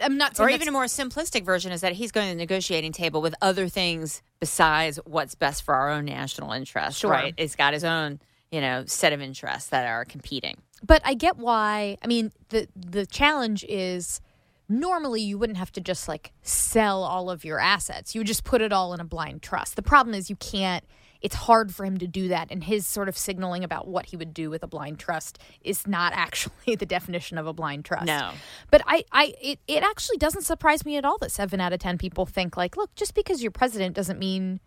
I'm 0.00 0.16
not 0.16 0.36
saying 0.36 0.48
or 0.48 0.50
even 0.50 0.68
a 0.68 0.72
more 0.72 0.84
simplistic 0.84 1.44
version 1.44 1.72
is 1.72 1.80
that 1.80 1.92
he's 1.92 2.12
going 2.12 2.28
to 2.28 2.34
the 2.34 2.38
negotiating 2.38 2.92
table 2.92 3.20
with 3.20 3.34
other 3.42 3.68
things 3.68 4.22
besides 4.38 5.00
what's 5.04 5.34
best 5.34 5.64
for 5.64 5.74
our 5.74 5.90
own 5.90 6.04
national 6.04 6.52
interest. 6.52 6.98
Sure. 7.00 7.10
Right? 7.10 7.34
He's 7.36 7.56
got 7.56 7.72
his 7.72 7.82
own, 7.82 8.20
you 8.52 8.60
know, 8.60 8.84
set 8.86 9.12
of 9.12 9.20
interests 9.20 9.70
that 9.70 9.86
are 9.88 10.04
competing. 10.04 10.58
but 10.84 11.02
I 11.04 11.14
get 11.14 11.36
why. 11.36 11.96
I 12.02 12.06
mean, 12.06 12.32
the 12.50 12.68
the 12.76 13.06
challenge 13.06 13.64
is 13.68 14.20
normally 14.68 15.20
you 15.20 15.38
wouldn't 15.38 15.58
have 15.58 15.72
to 15.72 15.80
just 15.80 16.08
like 16.08 16.32
sell 16.42 17.02
all 17.02 17.30
of 17.30 17.44
your 17.44 17.58
assets. 17.58 18.14
You 18.14 18.20
would 18.20 18.26
just 18.26 18.44
put 18.44 18.60
it 18.60 18.72
all 18.72 18.92
in 18.94 19.00
a 19.00 19.04
blind 19.04 19.42
trust. 19.42 19.76
The 19.76 19.82
problem 19.82 20.14
is 20.14 20.30
you 20.30 20.36
can't. 20.36 20.84
It's 21.22 21.34
hard 21.34 21.74
for 21.74 21.84
him 21.86 21.96
to 21.98 22.06
do 22.06 22.28
that, 22.28 22.48
and 22.50 22.62
his 22.62 22.86
sort 22.86 23.08
of 23.08 23.16
signaling 23.16 23.64
about 23.64 23.88
what 23.88 24.06
he 24.06 24.16
would 24.16 24.34
do 24.34 24.50
with 24.50 24.62
a 24.62 24.66
blind 24.66 24.98
trust 24.98 25.38
is 25.62 25.86
not 25.86 26.12
actually 26.14 26.76
the 26.76 26.86
definition 26.86 27.38
of 27.38 27.46
a 27.46 27.52
blind 27.52 27.84
trust. 27.84 28.06
No. 28.06 28.32
but 28.70 28.82
I, 28.86 29.04
I, 29.10 29.34
it, 29.40 29.58
it 29.66 29.82
actually 29.82 30.18
doesn't 30.18 30.42
surprise 30.42 30.84
me 30.84 30.96
at 30.96 31.04
all 31.04 31.18
that 31.18 31.32
seven 31.32 31.60
out 31.60 31.72
of 31.72 31.80
ten 31.80 31.96
people 31.96 32.26
think 32.26 32.56
like, 32.56 32.76
look, 32.76 32.94
just 32.94 33.14
because 33.14 33.42
you're 33.42 33.50
president 33.50 33.96
doesn't 33.96 34.18
mean 34.18 34.60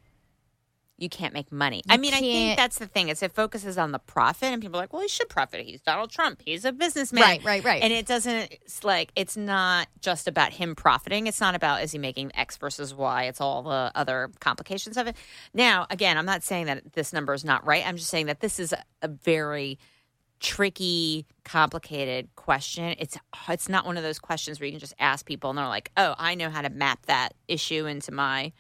You 0.99 1.09
can't 1.09 1.33
make 1.33 1.51
money. 1.51 1.81
I 1.89 1.97
mean, 1.97 2.13
I 2.13 2.19
think 2.19 2.57
that's 2.57 2.77
the 2.77 2.88
thing. 2.88 3.09
Is 3.09 3.23
it 3.23 3.31
focuses 3.31 3.77
on 3.77 3.91
the 3.91 3.99
profit, 3.99 4.51
and 4.51 4.62
people 4.62 4.77
are 4.77 4.83
like, 4.83 4.93
"Well, 4.93 5.01
he 5.01 5.07
should 5.07 5.29
profit. 5.29 5.65
He's 5.65 5.81
Donald 5.81 6.12
Trump. 6.12 6.41
He's 6.43 6.65
a 6.65 6.71
businessman." 6.71 7.23
Right, 7.23 7.43
right, 7.43 7.63
right. 7.63 7.81
And 7.81 7.93
it 7.93 8.05
doesn't. 8.05 8.51
It's 8.51 8.83
like 8.83 9.12
it's 9.15 9.38
not 9.38 9.88
just 10.01 10.27
about 10.27 10.51
him 10.51 10.75
profiting. 10.75 11.27
It's 11.27 11.39
not 11.39 11.55
about 11.55 11.83
is 11.83 11.91
he 11.91 11.97
making 11.97 12.35
X 12.35 12.57
versus 12.57 12.93
Y. 12.93 13.23
It's 13.25 13.41
all 13.41 13.63
the 13.63 13.91
other 13.95 14.29
complications 14.39 14.97
of 14.97 15.07
it. 15.07 15.15
Now, 15.53 15.88
again, 15.89 16.17
I'm 16.17 16.25
not 16.25 16.43
saying 16.43 16.65
that 16.65 16.93
this 16.93 17.13
number 17.13 17.33
is 17.33 17.45
not 17.45 17.65
right. 17.65 17.85
I'm 17.85 17.97
just 17.97 18.09
saying 18.09 18.27
that 18.27 18.41
this 18.41 18.59
is 18.59 18.73
a, 18.73 18.83
a 19.01 19.07
very 19.07 19.79
tricky, 20.39 21.25
complicated 21.43 22.29
question. 22.35 22.95
It's 22.97 23.17
it's 23.47 23.69
not 23.69 23.85
one 23.85 23.97
of 23.97 24.03
those 24.03 24.19
questions 24.19 24.59
where 24.59 24.67
you 24.67 24.73
can 24.73 24.79
just 24.79 24.95
ask 24.99 25.25
people 25.25 25.49
and 25.49 25.59
they're 25.59 25.67
like, 25.67 25.91
"Oh, 25.97 26.15
I 26.17 26.35
know 26.35 26.49
how 26.49 26.62
to 26.62 26.69
map 26.69 27.05
that 27.05 27.33
issue 27.47 27.85
into 27.85 28.12
my 28.12 28.51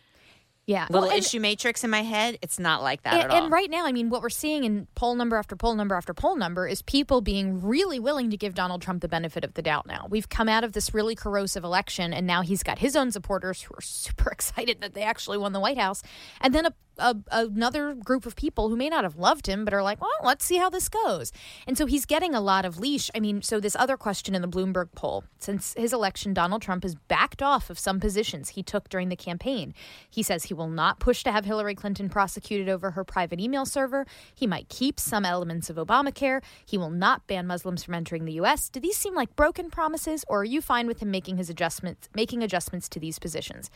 yeah 0.69 0.85
little 0.89 1.07
Well, 1.07 1.09
and- 1.17 1.19
issue 1.25 1.39
matrix 1.39 1.83
in 1.83 1.89
my 1.89 2.03
head." 2.03 2.37
It's 2.41 2.59
not 2.59 2.81
like 2.81 3.01
that 3.03 3.13
and, 3.13 3.23
at 3.23 3.29
all. 3.31 3.43
and 3.43 3.51
right 3.51 3.69
now, 3.69 3.85
I 3.85 3.91
mean, 3.91 4.09
what 4.09 4.21
we're 4.21 4.29
seeing 4.29 4.63
in 4.63 4.87
poll 4.95 5.15
number 5.15 5.35
after 5.35 5.55
poll 5.55 5.75
number 5.75 5.95
after 5.95 6.13
poll 6.13 6.35
number 6.35 6.67
is 6.67 6.81
people 6.81 7.21
being 7.21 7.61
really 7.61 7.99
willing 7.99 8.29
to 8.29 8.37
give 8.37 8.53
Donald 8.53 8.81
Trump 8.81 9.01
the 9.01 9.07
benefit 9.07 9.43
of 9.43 9.53
the 9.55 9.61
doubt 9.61 9.85
now. 9.87 10.07
We've 10.09 10.29
come 10.29 10.47
out 10.47 10.63
of 10.63 10.73
this 10.73 10.93
really 10.93 11.15
corrosive 11.15 11.63
election, 11.63 12.13
and 12.13 12.25
now 12.27 12.41
he's 12.43 12.63
got 12.63 12.79
his 12.79 12.95
own 12.95 13.11
supporters 13.11 13.61
who 13.63 13.73
are 13.75 13.81
super 13.99 14.29
excited 14.29 14.81
that 14.81 14.93
they 14.93 15.03
actually 15.03 15.37
won 15.39 15.53
the 15.53 15.59
White 15.59 15.77
House. 15.77 16.01
And 16.41 16.53
then 16.53 16.65
a, 16.67 16.73
a, 16.99 17.15
another 17.31 17.93
group 17.95 18.25
of 18.25 18.35
people 18.35 18.69
who 18.69 18.75
may 18.75 18.89
not 18.89 19.03
have 19.03 19.17
loved 19.17 19.47
him, 19.47 19.65
but 19.65 19.73
are 19.73 19.83
like, 19.83 20.01
well, 20.01 20.09
let's 20.23 20.45
see 20.45 20.57
how 20.57 20.69
this 20.69 20.89
goes. 20.89 21.31
And 21.67 21.77
so 21.77 21.85
he's 21.85 22.05
getting 22.05 22.35
a 22.35 22.41
lot 22.41 22.65
of 22.65 22.77
leash. 22.77 23.09
I 23.15 23.19
mean, 23.19 23.41
so 23.41 23.59
this 23.59 23.75
other 23.75 23.97
question 23.97 24.35
in 24.35 24.41
the 24.41 24.47
Bloomberg 24.47 24.89
poll 24.95 25.23
since 25.39 25.73
his 25.75 25.93
election, 25.93 26.33
Donald 26.33 26.61
Trump 26.61 26.83
has 26.83 26.95
backed 26.95 27.41
off 27.41 27.69
of 27.69 27.79
some 27.79 27.99
positions 27.99 28.49
he 28.49 28.63
took 28.63 28.89
during 28.89 29.09
the 29.09 29.15
campaign. 29.15 29.73
He 30.09 30.23
says 30.23 30.45
he 30.45 30.53
will 30.53 30.69
not 30.69 30.99
push 30.99 31.23
to 31.23 31.31
have 31.31 31.45
Hillary 31.45 31.75
Clinton 31.75 32.09
prosecuted 32.09 32.69
over 32.69 32.91
her 32.91 33.03
private 33.03 33.39
email 33.39 33.65
server. 33.65 34.05
He 34.33 34.47
might 34.47 34.69
keep 34.69 34.99
some 34.99 35.25
elements 35.25 35.69
of 35.69 35.77
Obamacare. 35.77 36.41
He 36.65 36.77
will 36.77 36.89
not 36.89 37.25
ban 37.27 37.47
Muslims 37.47 37.83
from 37.83 37.93
entering 37.93 38.25
the 38.25 38.33
U.S. 38.33 38.69
Do 38.69 38.79
these 38.79 38.97
seem 38.97 39.15
like 39.15 39.35
broken 39.35 39.69
promises, 39.69 40.25
or 40.27 40.41
are 40.41 40.45
you 40.45 40.61
fine 40.61 40.87
with 40.87 41.01
him 41.01 41.11
making 41.11 41.37
his 41.37 41.49
adjustments, 41.49 42.09
making 42.13 42.43
adjustments 42.43 42.89
to 42.89 42.99
these 42.99 43.19
positions? 43.19 43.69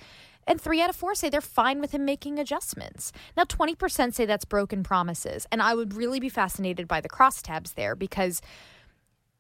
And 0.48 0.60
three 0.60 0.82
out 0.82 0.90
of 0.90 0.96
four 0.96 1.16
say 1.16 1.30
they're 1.30 1.42
fine 1.42 1.80
with 1.80 1.92
him 1.92 2.06
making 2.06 2.40
adjustments. 2.40 3.12
Now, 3.38 3.44
20% 3.44 4.14
say 4.14 4.26
that's 4.26 4.46
broken 4.46 4.84
promises. 4.84 5.46
And 5.52 5.62
I 5.62 5.74
would 5.76 5.94
really 5.94 6.20
be 6.20 6.30
fascinated 6.30 6.88
by 6.88 7.02
the 7.02 7.10
crosstabs 7.10 7.76
there 7.76 7.96
because 7.96 8.42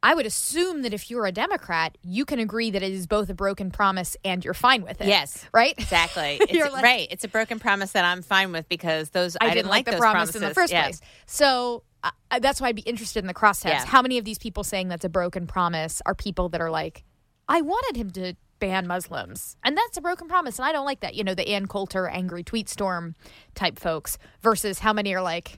I 0.05 0.13
would 0.15 0.25
assume 0.25 0.81
that 0.81 0.93
if 0.93 1.09
you're 1.09 1.25
a 1.25 1.31
Democrat, 1.31 1.97
you 2.03 2.25
can 2.25 2.37
agree 2.39 2.69
that 2.71 2.83
it 2.83 2.91
is 2.91 3.07
both 3.07 3.29
a 3.29 3.33
broken 3.33 3.71
promise 3.71 4.17
and 4.25 4.43
you're 4.43 4.53
fine 4.53 4.83
with 4.83 4.99
it. 4.99 5.07
Yes. 5.07 5.45
Right? 5.53 5.73
Exactly. 5.77 6.41
You're 6.49 6.65
It's, 6.65 6.73
like- 6.73 6.83
right. 6.83 7.07
It's 7.09 7.23
a 7.23 7.29
broken 7.29 7.57
promise 7.57 7.93
that 7.93 8.03
I'm 8.03 8.21
fine 8.21 8.51
with 8.51 8.67
because 8.67 9.11
those 9.11 9.37
I, 9.39 9.47
I, 9.47 9.53
didn't 9.53 9.69
like 9.69 9.85
the 9.85 9.91
those 9.91 10.01
promise 10.01 10.35
in 10.35 10.41
the 10.41 10.53
first 10.53 10.73
Yeah. 10.73 10.83
place. 10.83 10.99
So 11.25 11.83
uh, 12.03 12.11
that's 12.41 12.59
why 12.59 12.67
I'd 12.67 12.75
be 12.75 12.81
interested 12.81 13.19
in 13.19 13.27
the 13.27 13.33
crosstabs. 13.33 13.69
Yeah. 13.69 13.85
How 13.85 14.01
many 14.01 14.17
of 14.17 14.25
these 14.25 14.37
people 14.37 14.65
saying 14.65 14.89
that's 14.89 15.05
a 15.05 15.09
broken 15.09 15.47
promise 15.47 16.01
are 16.05 16.13
people 16.13 16.49
that 16.49 16.59
are 16.59 16.69
like, 16.71 17.05
I 17.47 17.61
wanted 17.61 17.95
him 17.95 18.11
to 18.11 18.33
ban 18.63 18.87
Muslims, 18.87 19.57
and 19.65 19.75
that's 19.75 19.97
a 19.97 20.01
broken 20.01 20.29
promise, 20.29 20.57
and 20.57 20.65
I 20.65 20.71
don't 20.71 20.85
like 20.85 21.01
that. 21.01 21.15
You 21.15 21.25
know, 21.25 21.35
the 21.35 21.49
Ann 21.49 21.67
Coulter 21.67 22.07
angry 22.07 22.43
tweet 22.43 22.69
storm 22.69 23.13
type 23.55 23.77
folks 23.77 24.17
versus 24.41 24.79
how 24.79 24.93
many 24.93 25.13
are 25.13 25.21
like, 25.21 25.57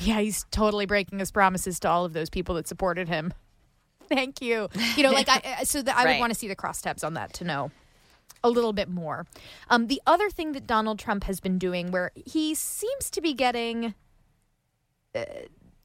yeah, 0.00 0.20
he's 0.20 0.46
totally 0.50 0.86
breaking 0.86 1.18
his 1.18 1.30
promises 1.30 1.78
to 1.80 1.90
all 1.90 2.06
of 2.06 2.14
those 2.14 2.30
people 2.30 2.54
that 2.54 2.66
supported 2.66 3.08
him. 3.08 3.34
Thank 4.08 4.40
you. 4.40 4.70
You 4.96 5.02
know, 5.02 5.10
like 5.10 5.28
I, 5.28 5.64
so 5.64 5.82
that 5.82 5.98
I 5.98 6.06
would 6.06 6.18
want 6.18 6.32
to 6.32 6.38
see 6.38 6.48
the 6.48 6.56
crosstabs 6.56 7.04
on 7.04 7.12
that 7.12 7.34
to 7.34 7.44
know 7.44 7.72
a 8.42 8.48
little 8.48 8.72
bit 8.72 8.88
more. 8.88 9.26
Um, 9.68 9.88
the 9.88 10.00
other 10.06 10.30
thing 10.30 10.52
that 10.52 10.66
Donald 10.66 10.98
Trump 10.98 11.24
has 11.24 11.40
been 11.40 11.58
doing, 11.58 11.90
where 11.90 12.10
he 12.14 12.54
seems 12.54 13.10
to 13.10 13.20
be 13.20 13.34
getting, 13.34 13.94
uh, 15.14 15.24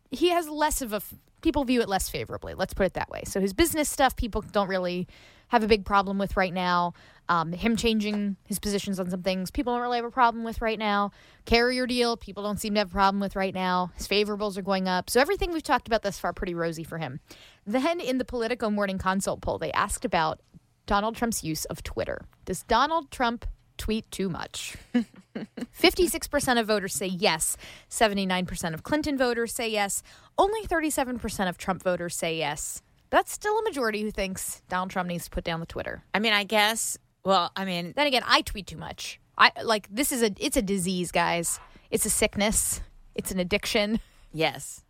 he 0.09 0.29
has 0.29 0.47
less 0.47 0.81
of 0.81 0.93
a 0.93 0.97
f- 0.97 1.15
people 1.41 1.65
view 1.65 1.81
it 1.81 1.89
less 1.89 2.07
favorably. 2.07 2.53
Let's 2.53 2.73
put 2.73 2.85
it 2.85 2.93
that 2.93 3.09
way. 3.09 3.23
So 3.25 3.41
his 3.41 3.51
business 3.51 3.89
stuff, 3.89 4.15
people 4.15 4.41
don't 4.41 4.69
really 4.69 5.09
have 5.51 5.63
a 5.63 5.67
big 5.67 5.83
problem 5.83 6.17
with 6.17 6.37
right 6.37 6.53
now. 6.53 6.93
Um, 7.27 7.51
him 7.51 7.75
changing 7.75 8.37
his 8.45 8.57
positions 8.57 8.99
on 8.99 9.09
some 9.09 9.21
things, 9.21 9.51
people 9.51 9.73
don't 9.73 9.81
really 9.81 9.97
have 9.97 10.05
a 10.05 10.11
problem 10.11 10.43
with 10.43 10.61
right 10.61 10.79
now. 10.79 11.11
Carrier 11.45 11.85
deal, 11.85 12.17
people 12.17 12.43
don't 12.43 12.59
seem 12.59 12.73
to 12.73 12.79
have 12.79 12.89
a 12.89 12.93
problem 12.93 13.19
with 13.19 13.35
right 13.35 13.53
now. 13.53 13.91
His 13.95 14.07
favorables 14.07 14.57
are 14.57 14.61
going 14.61 14.87
up. 14.87 15.09
So 15.09 15.19
everything 15.19 15.51
we've 15.51 15.61
talked 15.61 15.87
about 15.87 16.03
thus 16.03 16.19
far, 16.19 16.33
pretty 16.33 16.55
rosy 16.55 16.83
for 16.83 16.97
him. 16.97 17.19
Then 17.65 17.99
in 17.99 18.17
the 18.17 18.25
Politico 18.25 18.69
Morning 18.69 18.97
Consult 18.97 19.41
poll, 19.41 19.57
they 19.57 19.71
asked 19.73 20.05
about 20.05 20.39
Donald 20.85 21.15
Trump's 21.15 21.43
use 21.43 21.65
of 21.65 21.83
Twitter. 21.83 22.25
Does 22.45 22.63
Donald 22.63 23.11
Trump 23.11 23.45
tweet 23.77 24.09
too 24.09 24.29
much? 24.29 24.77
56% 25.35 26.59
of 26.59 26.67
voters 26.67 26.93
say 26.93 27.07
yes. 27.07 27.57
79% 27.89 28.73
of 28.73 28.83
Clinton 28.83 29.17
voters 29.17 29.53
say 29.53 29.69
yes. 29.69 30.01
Only 30.37 30.63
37% 30.63 31.49
of 31.49 31.57
Trump 31.57 31.83
voters 31.83 32.15
say 32.15 32.37
yes. 32.37 32.81
That's 33.11 33.31
still 33.31 33.57
a 33.59 33.63
majority 33.63 34.01
who 34.01 34.09
thinks 34.11 34.61
Donald 34.69 34.89
Trump 34.89 35.07
needs 35.09 35.25
to 35.25 35.29
put 35.29 35.43
down 35.43 35.59
the 35.59 35.65
Twitter. 35.65 36.03
I 36.13 36.19
mean, 36.19 36.33
I 36.33 36.43
guess. 36.43 36.97
Well, 37.23 37.51
I 37.55 37.65
mean, 37.65 37.93
Then 37.95 38.07
again, 38.07 38.23
I 38.25 38.41
tweet 38.41 38.65
too 38.67 38.77
much. 38.77 39.19
I 39.37 39.51
like 39.63 39.87
this 39.91 40.11
is 40.11 40.23
a 40.23 40.31
it's 40.39 40.57
a 40.57 40.61
disease, 40.61 41.11
guys. 41.11 41.59
It's 41.91 42.05
a 42.05 42.09
sickness. 42.09 42.81
It's 43.15 43.31
an 43.31 43.39
addiction. 43.39 43.99
yes. 44.33 44.83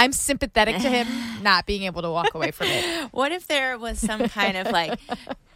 I'm 0.00 0.12
sympathetic 0.12 0.76
to 0.76 0.88
him 0.88 1.08
not 1.42 1.66
being 1.66 1.82
able 1.82 2.02
to 2.02 2.10
walk 2.10 2.32
away 2.34 2.52
from 2.52 2.68
it. 2.68 3.08
What 3.10 3.32
if 3.32 3.48
there 3.48 3.76
was 3.76 3.98
some 3.98 4.28
kind 4.28 4.56
of 4.56 4.70
like 4.70 5.00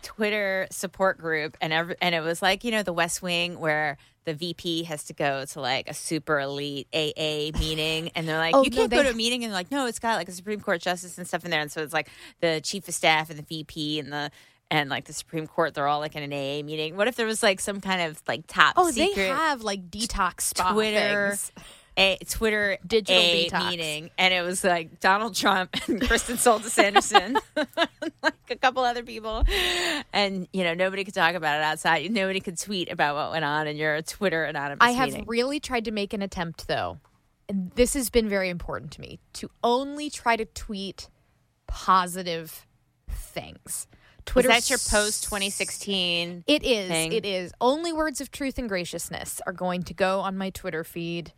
Twitter 0.02 0.66
support 0.72 1.18
group 1.18 1.56
and 1.60 1.72
every, 1.72 1.94
and 2.02 2.12
it 2.12 2.22
was 2.22 2.42
like, 2.42 2.64
you 2.64 2.72
know, 2.72 2.82
the 2.82 2.92
West 2.92 3.22
Wing 3.22 3.60
where 3.60 3.98
the 4.24 4.34
VP 4.34 4.84
has 4.84 5.04
to 5.04 5.12
go 5.12 5.44
to 5.44 5.60
like 5.60 5.88
a 5.88 5.94
super 5.94 6.38
elite 6.40 6.86
AA 6.94 7.50
meeting 7.58 8.10
and 8.14 8.28
they're 8.28 8.38
like, 8.38 8.54
Oh, 8.54 8.62
you 8.62 8.70
no, 8.70 8.76
can't 8.76 8.90
they- 8.90 8.96
go 8.96 9.02
to 9.02 9.10
a 9.10 9.14
meeting 9.14 9.42
and 9.44 9.52
they're 9.52 9.58
like, 9.58 9.70
no, 9.70 9.86
it's 9.86 9.98
got 9.98 10.16
like 10.16 10.28
a 10.28 10.32
Supreme 10.32 10.60
Court 10.60 10.80
justice 10.80 11.18
and 11.18 11.26
stuff 11.26 11.44
in 11.44 11.50
there. 11.50 11.60
And 11.60 11.70
so 11.72 11.82
it's 11.82 11.92
like 11.92 12.08
the 12.40 12.60
chief 12.62 12.86
of 12.88 12.94
staff 12.94 13.30
and 13.30 13.38
the 13.38 13.42
VP 13.44 13.98
and 13.98 14.12
the 14.12 14.30
and 14.70 14.88
like 14.88 15.04
the 15.04 15.12
Supreme 15.12 15.46
Court, 15.46 15.74
they're 15.74 15.86
all 15.86 15.98
like 16.00 16.16
in 16.16 16.22
an 16.22 16.32
AA 16.32 16.64
meeting. 16.64 16.96
What 16.96 17.06
if 17.08 17.16
there 17.16 17.26
was 17.26 17.42
like 17.42 17.60
some 17.60 17.80
kind 17.80 18.00
of 18.00 18.22
like 18.26 18.46
top 18.46 18.74
Oh, 18.78 18.90
secret 18.90 19.16
they 19.16 19.26
have 19.28 19.62
like 19.62 19.90
detox 19.90 20.54
Twitter 20.72 21.30
things. 21.30 21.52
a 21.98 22.16
Twitter 22.24 22.78
Digital 22.86 23.20
a 23.20 23.50
detox. 23.50 23.68
meeting, 23.70 24.10
and 24.16 24.32
it 24.32 24.40
was 24.42 24.64
like 24.64 24.98
Donald 25.00 25.34
Trump 25.34 25.76
and 25.88 26.00
Kristen 26.00 26.36
Soltis 26.38 26.82
Anderson, 26.82 27.36
like 28.22 28.34
a 28.52 28.58
couple 28.58 28.82
other 28.84 29.02
people, 29.02 29.44
and 30.12 30.48
you 30.52 30.64
know 30.64 30.74
nobody 30.74 31.04
could 31.04 31.14
talk 31.14 31.34
about 31.34 31.58
it 31.58 31.62
outside. 31.62 32.10
Nobody 32.10 32.40
could 32.40 32.58
tweet 32.58 32.90
about 32.90 33.16
what 33.16 33.32
went 33.32 33.44
on 33.44 33.66
in 33.66 33.76
your 33.76 34.00
Twitter 34.02 34.44
anonymous 34.44 34.78
I 34.80 34.92
have 34.92 35.10
meeting. 35.10 35.24
really 35.26 35.60
tried 35.60 35.86
to 35.86 35.90
make 35.90 36.12
an 36.12 36.22
attempt, 36.22 36.68
though, 36.68 36.98
and 37.48 37.70
this 37.72 37.94
has 37.94 38.10
been 38.10 38.28
very 38.28 38.48
important 38.48 38.92
to 38.92 39.00
me 39.00 39.18
to 39.34 39.50
only 39.64 40.10
try 40.10 40.36
to 40.36 40.44
tweet 40.44 41.08
positive 41.66 42.66
things. 43.08 43.86
Twitter 44.24 44.48
that 44.48 44.70
your 44.70 44.78
post 44.78 45.24
2016? 45.24 46.44
It 46.46 46.62
is. 46.62 46.88
thing? 46.88 47.12
It 47.12 47.26
is. 47.26 47.52
Only 47.60 47.92
words 47.92 48.20
of 48.20 48.30
truth 48.30 48.58
and 48.58 48.68
graciousness 48.68 49.40
are 49.46 49.52
going 49.52 49.82
to 49.84 49.94
go 49.94 50.20
on 50.20 50.36
my 50.38 50.50
Twitter 50.50 50.84
feed 50.84 51.32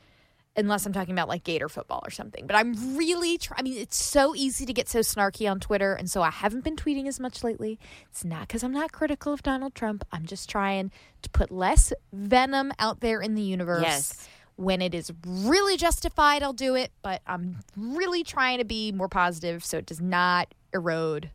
unless 0.56 0.86
I'm 0.86 0.92
talking 0.92 1.12
about 1.12 1.28
like 1.28 1.44
Gator 1.44 1.68
football 1.68 2.00
or 2.04 2.10
something. 2.10 2.46
But 2.46 2.56
I'm 2.56 2.96
really 2.96 3.38
trying. 3.38 3.60
I 3.60 3.62
mean, 3.62 3.78
it's 3.78 3.96
so 3.96 4.34
easy 4.34 4.66
to 4.66 4.72
get 4.72 4.88
so 4.88 5.00
snarky 5.00 5.50
on 5.50 5.60
Twitter. 5.60 5.94
And 5.94 6.10
so 6.10 6.22
I 6.22 6.30
haven't 6.30 6.64
been 6.64 6.76
tweeting 6.76 7.06
as 7.06 7.18
much 7.18 7.42
lately. 7.42 7.78
It's 8.10 8.24
not 8.24 8.42
because 8.42 8.62
I'm 8.62 8.72
not 8.72 8.92
critical 8.92 9.32
of 9.32 9.42
Donald 9.42 9.74
Trump. 9.74 10.04
I'm 10.12 10.26
just 10.26 10.48
trying 10.48 10.90
to 11.22 11.30
put 11.30 11.50
less 11.50 11.92
venom 12.12 12.72
out 12.78 13.00
there 13.00 13.20
in 13.20 13.34
the 13.34 13.42
universe. 13.42 13.82
Yes. 13.82 14.28
When 14.56 14.80
it 14.80 14.94
is 14.94 15.12
really 15.26 15.76
justified, 15.76 16.42
I'll 16.42 16.52
do 16.52 16.76
it. 16.76 16.92
But 17.02 17.22
I'm 17.26 17.60
really 17.76 18.22
trying 18.22 18.58
to 18.58 18.64
be 18.64 18.92
more 18.92 19.08
positive 19.08 19.64
so 19.64 19.78
it 19.78 19.86
does 19.86 20.00
not 20.00 20.54
erode 20.72 21.30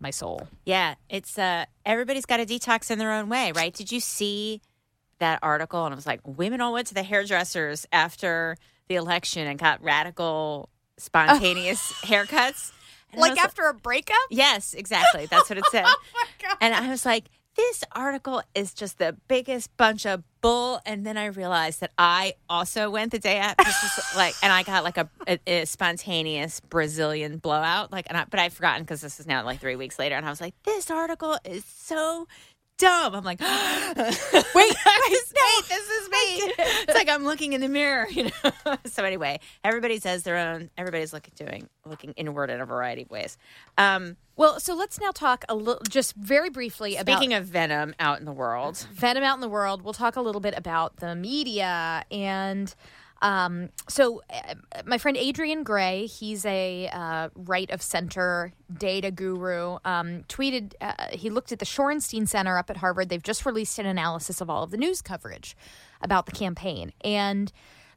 my 0.00 0.10
soul. 0.10 0.48
Yeah, 0.64 0.96
it's 1.08 1.38
uh 1.38 1.64
everybody's 1.86 2.26
got 2.26 2.40
a 2.40 2.44
detox 2.44 2.90
in 2.90 2.98
their 2.98 3.12
own 3.12 3.28
way, 3.28 3.52
right? 3.52 3.72
Did 3.72 3.92
you 3.92 4.00
see 4.00 4.60
that 5.22 5.38
article? 5.42 5.84
And 5.84 5.94
I 5.94 5.96
was 5.96 6.06
like 6.06 6.20
women 6.26 6.60
all 6.60 6.72
went 6.74 6.86
to 6.88 6.94
the 6.94 7.02
hairdressers 7.02 7.86
after 7.92 8.56
the 8.88 8.96
election 8.96 9.46
and 9.46 9.58
got 9.58 9.82
radical, 9.82 10.68
spontaneous 10.98 11.92
haircuts. 12.04 12.72
And 13.12 13.20
Like 13.20 13.38
after 13.38 13.64
a 13.68 13.74
breakup? 13.74 14.16
Yes, 14.30 14.74
exactly. 14.74 15.26
That's 15.26 15.48
what 15.50 15.58
it 15.58 15.64
said. 15.70 15.84
Oh 15.94 15.96
my 16.14 16.48
God. 16.48 16.56
And 16.60 16.74
I 16.74 16.88
was 16.88 17.04
like, 17.04 17.24
this 17.54 17.84
article 17.92 18.42
is 18.54 18.72
just 18.72 18.98
the 18.98 19.14
biggest 19.28 19.76
bunch 19.76 20.06
of 20.06 20.22
bull. 20.40 20.80
And 20.86 21.04
then 21.04 21.18
I 21.18 21.26
realized 21.26 21.80
that 21.80 21.92
I 21.98 22.34
also 22.48 22.88
went 22.88 23.12
the 23.12 23.18
day 23.18 23.36
after, 23.36 23.64
like, 24.16 24.34
and 24.42 24.50
I 24.50 24.62
got 24.62 24.84
like 24.84 24.96
a, 24.96 25.10
a, 25.28 25.38
a 25.46 25.64
spontaneous 25.66 26.60
Brazilian 26.60 27.36
blowout. 27.36 27.92
Like, 27.92 28.06
and 28.08 28.16
I, 28.16 28.24
but 28.24 28.40
I'd 28.40 28.54
forgotten 28.54 28.84
because 28.84 29.02
this 29.02 29.20
is 29.20 29.26
now 29.26 29.44
like 29.44 29.60
three 29.60 29.76
weeks 29.76 29.98
later. 29.98 30.14
And 30.14 30.24
I 30.24 30.30
was 30.30 30.40
like, 30.40 30.54
this 30.62 30.90
article 30.90 31.36
is 31.44 31.62
so 31.66 32.26
dumb. 32.82 33.14
I'm 33.14 33.24
like, 33.24 33.40
wait, 33.40 33.48
wait, 33.96 34.44
wait, 34.54 34.74
this 35.68 35.88
is 35.90 36.08
me. 36.10 36.52
It's 36.82 36.94
like 36.94 37.08
I'm 37.08 37.24
looking 37.24 37.52
in 37.52 37.60
the 37.60 37.68
mirror, 37.68 38.08
you 38.10 38.24
know. 38.24 38.76
so 38.86 39.04
anyway, 39.04 39.38
everybody 39.62 39.98
says 40.00 40.24
their 40.24 40.36
own. 40.36 40.70
Everybody's 40.76 41.12
looking 41.12 41.32
doing 41.36 41.68
looking 41.84 42.12
inward 42.12 42.50
in 42.50 42.60
a 42.60 42.66
variety 42.66 43.02
of 43.02 43.10
ways. 43.10 43.38
Um, 43.78 44.16
Well, 44.36 44.58
so 44.60 44.74
let's 44.74 45.00
now 45.00 45.10
talk 45.12 45.44
a 45.48 45.54
little, 45.54 45.82
just 45.88 46.14
very 46.16 46.50
briefly 46.50 46.96
about 46.96 47.16
Speaking 47.18 47.34
of 47.34 47.44
venom 47.44 47.94
out 48.00 48.18
in 48.18 48.24
the 48.24 48.32
world, 48.32 48.86
venom 48.92 49.22
out 49.22 49.36
in 49.36 49.40
the 49.40 49.48
world. 49.48 49.82
We'll 49.82 49.92
talk 49.92 50.16
a 50.16 50.20
little 50.20 50.40
bit 50.40 50.54
about 50.56 50.96
the 50.96 51.14
media 51.14 52.04
and. 52.10 52.74
Um, 53.22 53.70
so, 53.88 54.20
uh, 54.30 54.54
my 54.84 54.98
friend 54.98 55.16
Adrian 55.16 55.62
Gray, 55.62 56.06
he's 56.06 56.44
a 56.44 56.88
uh, 56.92 57.28
right 57.36 57.70
of 57.70 57.80
center 57.80 58.52
data 58.76 59.12
guru, 59.12 59.78
um, 59.84 60.24
tweeted 60.28 60.74
uh, 60.80 61.06
he 61.12 61.30
looked 61.30 61.52
at 61.52 61.60
the 61.60 61.64
Shorenstein 61.64 62.28
Center 62.28 62.58
up 62.58 62.68
at 62.68 62.78
Harvard. 62.78 63.08
They've 63.08 63.22
just 63.22 63.46
released 63.46 63.78
an 63.78 63.86
analysis 63.86 64.40
of 64.40 64.50
all 64.50 64.64
of 64.64 64.72
the 64.72 64.76
news 64.76 65.00
coverage 65.00 65.56
about 66.02 66.26
the 66.26 66.32
campaign. 66.32 66.92
And 67.02 67.52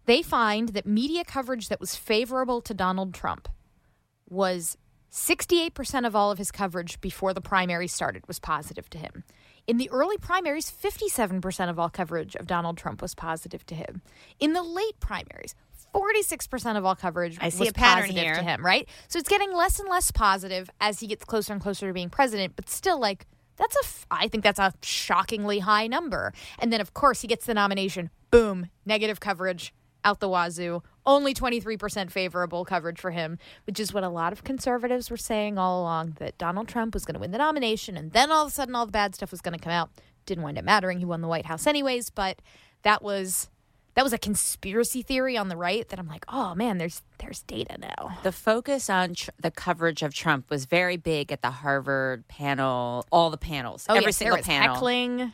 they 0.06 0.22
find 0.22 0.70
that 0.70 0.86
media 0.86 1.24
coverage 1.24 1.70
that 1.70 1.80
was 1.80 1.96
favorable 1.96 2.62
to 2.62 2.76
Donald 2.76 3.16
Trump 3.16 3.50
was 4.30 4.78
68% 5.12 6.06
of 6.06 6.16
all 6.16 6.30
of 6.30 6.38
his 6.38 6.52
coverage 6.52 7.02
before 7.02 7.34
the 7.34 7.42
primary 7.42 7.88
started 7.88 8.28
was 8.28 8.38
positive 8.38 8.90
to 8.92 9.00
him. 9.00 9.24
In 9.68 9.78
the 9.78 9.90
early 9.90 10.18
primaries, 10.18 10.72
57% 10.72 11.70
of 11.70 11.80
all 11.80 11.90
coverage 11.90 12.36
of 12.36 12.46
Donald 12.46 12.78
Trump 12.78 13.02
was 13.02 13.16
positive 13.16 13.66
to 13.68 13.76
him. 13.76 14.02
In 14.40 14.54
the 14.54 14.62
late 14.62 15.00
primaries, 15.00 15.56
46% 15.94 16.78
of 16.78 16.86
all 16.86 16.96
coverage 16.96 17.38
I 17.42 17.50
see 17.50 17.62
was 17.62 17.70
a 17.70 17.74
pattern 17.74 18.04
positive 18.04 18.24
here. 18.24 18.36
to 18.36 18.44
him, 18.44 18.64
right? 18.66 18.88
So 19.08 19.18
it's 19.18 19.30
getting 19.30 19.54
less 19.54 19.80
and 19.80 19.90
less 19.90 20.12
positive 20.12 20.70
as 20.80 21.00
he 21.00 21.08
gets 21.08 21.24
closer 21.26 21.54
and 21.54 21.62
closer 21.62 21.88
to 21.88 21.94
being 21.94 22.10
president, 22.10 22.56
but 22.56 22.70
still 22.70 23.00
like 23.00 23.26
that's 23.58 23.76
a 23.76 23.86
f- 23.86 24.06
I 24.12 24.28
think 24.28 24.44
that's 24.44 24.60
a 24.60 24.74
shockingly 24.84 25.60
high 25.60 25.88
number. 25.88 26.34
And 26.60 26.72
then 26.72 26.82
of 26.82 26.94
course 26.94 27.22
he 27.22 27.28
gets 27.28 27.46
the 27.46 27.54
nomination, 27.54 28.10
boom, 28.30 28.68
negative 28.86 29.20
coverage 29.20 29.74
out 30.04 30.20
the 30.20 30.28
wazoo. 30.30 30.84
Only 31.06 31.34
23% 31.34 32.10
favorable 32.12 32.66
coverage 32.66 33.00
for 33.00 33.12
him, 33.12 33.38
which 33.68 33.80
is 33.80 33.94
what 33.94 34.04
a 34.04 34.10
lot 34.10 34.34
of 34.34 34.44
conservatives 34.44 35.10
were 35.12 35.18
saying 35.18 35.58
all 35.58 35.82
along 35.82 36.16
that 36.20 36.38
Donald 36.38 36.68
Trump 36.68 36.94
was 36.94 37.06
going 37.06 37.14
to 37.14 37.20
win 37.20 37.32
the 37.32 37.38
nomination 37.38 37.96
and 37.96 38.12
then 38.12 38.32
all 38.32 38.44
of 38.46 38.50
a 38.50 38.52
sudden 38.52 38.74
all 38.76 38.86
the 38.86 38.92
bad 38.92 39.14
stuff 39.16 39.32
was 39.32 39.42
going 39.42 39.58
to 39.58 39.64
come 39.64 39.72
out. 39.74 39.90
Didn't 40.26 40.44
wind 40.44 40.58
up 40.58 40.66
mattering. 40.66 40.98
He 41.00 41.06
won 41.06 41.22
the 41.22 41.28
White 41.28 41.46
House 41.46 41.68
anyways, 41.68 42.10
but 42.10 42.42
that 42.82 43.04
was 43.04 43.50
that 43.94 44.04
was 44.04 44.12
a 44.12 44.18
conspiracy 44.18 45.02
theory 45.04 45.38
on 45.38 45.48
the 45.48 45.56
right 45.56 45.88
that 45.90 46.00
I'm 46.00 46.08
like, 46.08 46.26
"Oh 46.28 46.54
man, 46.56 46.80
there's 46.80 47.02
there's 47.20 47.44
data 47.44 47.78
now." 47.78 48.18
the 48.24 48.32
focus 48.32 48.90
on 48.90 49.14
tr- 49.14 49.30
the 49.40 49.52
coverage 49.52 50.02
of 50.02 50.14
Trump 50.16 50.50
was 50.50 50.66
very 50.66 50.98
big 50.98 51.32
at 51.32 51.42
the 51.44 51.52
Harvard 51.52 52.28
panel, 52.28 53.06
all 53.12 53.30
the 53.30 53.38
panels, 53.38 53.86
oh, 53.88 53.94
every 53.94 54.06
Oh, 54.06 54.08
yes, 54.08 54.18
single 54.18 54.38
panel. 54.40 54.74
heckling. 54.74 55.32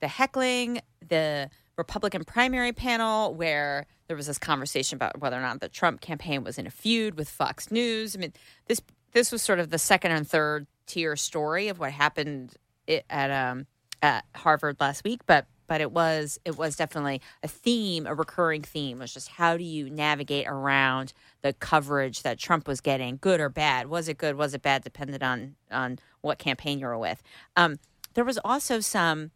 The 0.00 0.08
heckling, 0.08 0.80
the 1.08 1.48
Republican 1.82 2.24
primary 2.24 2.72
panel, 2.72 3.34
where 3.34 3.86
there 4.06 4.16
was 4.16 4.28
this 4.28 4.38
conversation 4.38 4.96
about 4.96 5.20
whether 5.20 5.36
or 5.36 5.40
not 5.40 5.60
the 5.60 5.68
Trump 5.68 6.00
campaign 6.00 6.44
was 6.44 6.58
in 6.58 6.66
a 6.66 6.70
feud 6.70 7.16
with 7.16 7.28
Fox 7.28 7.70
News. 7.70 8.14
I 8.14 8.20
mean, 8.20 8.32
this 8.66 8.80
this 9.12 9.32
was 9.32 9.42
sort 9.42 9.58
of 9.58 9.70
the 9.70 9.78
second 9.78 10.12
and 10.12 10.26
third 10.26 10.66
tier 10.86 11.16
story 11.16 11.68
of 11.68 11.78
what 11.80 11.90
happened 11.90 12.54
at 12.88 13.30
um, 13.30 13.66
at 14.00 14.24
Harvard 14.36 14.76
last 14.80 15.02
week, 15.02 15.22
but 15.26 15.46
but 15.66 15.80
it 15.80 15.90
was 15.90 16.38
it 16.44 16.56
was 16.56 16.76
definitely 16.76 17.20
a 17.42 17.48
theme, 17.48 18.06
a 18.06 18.14
recurring 18.14 18.62
theme 18.62 19.00
was 19.00 19.12
just 19.12 19.28
how 19.28 19.56
do 19.56 19.64
you 19.64 19.90
navigate 19.90 20.46
around 20.46 21.12
the 21.42 21.52
coverage 21.52 22.22
that 22.22 22.38
Trump 22.38 22.68
was 22.68 22.80
getting, 22.80 23.18
good 23.20 23.40
or 23.40 23.48
bad? 23.48 23.88
Was 23.88 24.08
it 24.08 24.18
good? 24.18 24.36
Was 24.36 24.54
it 24.54 24.62
bad? 24.62 24.84
Depended 24.84 25.22
on 25.22 25.56
on 25.70 25.98
what 26.20 26.38
campaign 26.38 26.78
you 26.78 26.86
were 26.86 26.98
with. 26.98 27.22
Um, 27.56 27.78
there 28.14 28.24
was 28.24 28.38
also 28.44 28.78
some 28.78 29.32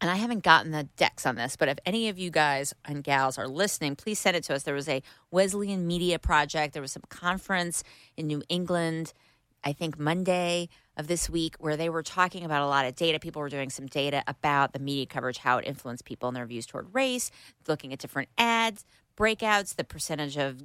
and 0.00 0.10
I 0.10 0.16
haven't 0.16 0.44
gotten 0.44 0.70
the 0.70 0.84
decks 0.96 1.26
on 1.26 1.34
this, 1.34 1.56
but 1.56 1.68
if 1.68 1.78
any 1.84 2.08
of 2.08 2.18
you 2.18 2.30
guys 2.30 2.72
and 2.84 3.02
gals 3.02 3.36
are 3.36 3.48
listening, 3.48 3.96
please 3.96 4.18
send 4.18 4.36
it 4.36 4.44
to 4.44 4.54
us. 4.54 4.62
There 4.62 4.74
was 4.74 4.88
a 4.88 5.02
Wesleyan 5.30 5.86
Media 5.86 6.18
Project. 6.18 6.72
There 6.72 6.82
was 6.82 6.92
some 6.92 7.02
conference 7.08 7.82
in 8.16 8.28
New 8.28 8.42
England, 8.48 9.12
I 9.64 9.72
think 9.72 9.98
Monday 9.98 10.68
of 10.96 11.08
this 11.08 11.28
week, 11.28 11.56
where 11.58 11.76
they 11.76 11.88
were 11.88 12.02
talking 12.02 12.44
about 12.44 12.62
a 12.62 12.66
lot 12.66 12.86
of 12.86 12.94
data. 12.94 13.18
People 13.18 13.42
were 13.42 13.48
doing 13.48 13.70
some 13.70 13.86
data 13.86 14.22
about 14.28 14.72
the 14.72 14.78
media 14.78 15.06
coverage, 15.06 15.38
how 15.38 15.58
it 15.58 15.66
influenced 15.66 16.04
people 16.04 16.28
and 16.28 16.36
their 16.36 16.46
views 16.46 16.66
toward 16.66 16.94
race, 16.94 17.30
looking 17.66 17.92
at 17.92 17.98
different 17.98 18.28
ads, 18.38 18.84
breakouts, 19.16 19.74
the 19.74 19.84
percentage 19.84 20.36
of 20.36 20.62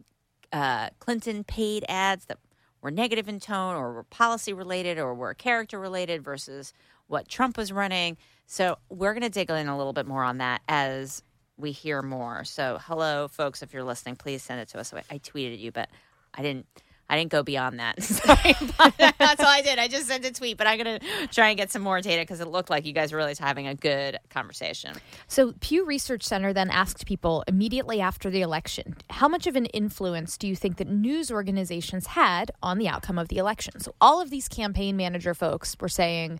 uh, 0.52 0.90
Clinton 1.00 1.44
paid 1.44 1.84
ads 1.90 2.26
that 2.26 2.38
were 2.82 2.92
negative 2.92 3.28
in 3.28 3.40
tone 3.40 3.76
or 3.76 3.94
were 3.94 4.04
policy 4.04 4.54
related 4.54 5.00
or 5.00 5.16
were 5.16 5.34
character 5.34 5.80
related 5.80 6.24
versus 6.24 6.74
what 7.14 7.30
Trump 7.30 7.56
was 7.56 7.72
running. 7.72 8.18
So 8.48 8.78
we're 8.90 9.14
going 9.14 9.24
to 9.24 9.30
dig 9.30 9.50
in 9.50 9.68
a 9.68 9.78
little 9.78 9.94
bit 9.94 10.06
more 10.06 10.24
on 10.24 10.40
that 10.40 10.62
as 10.68 11.24
we 11.58 11.72
hear 11.72 12.02
more. 12.02 12.44
So 12.44 12.80
hello, 12.82 13.30
folks, 13.30 13.62
if 13.62 13.72
you're 13.72 13.84
listening, 13.84 14.16
please 14.18 14.42
send 14.42 14.60
it 14.60 14.68
to 14.70 14.80
us. 14.80 14.94
I 14.94 15.20
tweeted 15.20 15.60
you, 15.60 15.72
but 15.72 15.90
I 16.34 16.42
didn't. 16.42 16.66
I 17.10 17.18
didn't 17.18 17.32
go 17.32 17.44
beyond 17.44 17.80
that. 17.80 18.02
Sorry, 18.04 18.56
that's 19.20 19.40
all 19.42 19.46
I 19.46 19.62
did. 19.62 19.78
I 19.78 19.90
just 19.90 20.08
sent 20.08 20.26
a 20.26 20.32
tweet, 20.32 20.58
but 20.58 20.66
I'm 20.66 20.82
going 20.82 21.00
to 21.00 21.28
try 21.28 21.50
and 21.50 21.58
get 21.58 21.70
some 21.70 21.82
more 21.82 22.00
data 22.00 22.22
because 22.22 22.40
it 22.40 22.48
looked 22.48 22.70
like 22.70 22.86
you 22.86 22.94
guys 22.94 23.12
were 23.12 23.18
really 23.18 23.36
having 23.38 23.68
a 23.68 23.76
good 23.76 24.18
conversation. 24.30 24.96
So, 25.28 25.54
Pew 25.60 25.86
Research 25.86 26.24
Center 26.24 26.54
then 26.54 26.72
asked 26.72 27.06
people 27.06 27.44
immediately 27.46 28.00
after 28.00 28.30
the 28.30 28.42
election 28.42 28.96
how 29.10 29.28
much 29.28 29.46
of 29.48 29.56
an 29.58 29.66
influence 29.68 30.38
do 30.38 30.48
you 30.48 30.56
think 30.56 30.78
that 30.78 30.88
news 30.88 31.30
organizations 31.30 32.08
had 32.08 32.52
on 32.64 32.80
the 32.80 32.88
outcome 32.88 33.20
of 33.20 33.28
the 33.28 33.38
election? 33.38 33.80
So, 33.82 33.94
all 34.00 34.22
of 34.22 34.30
these 34.30 34.48
campaign 34.48 34.96
manager 34.96 35.34
folks 35.34 35.76
were 35.80 35.90
saying, 35.90 36.40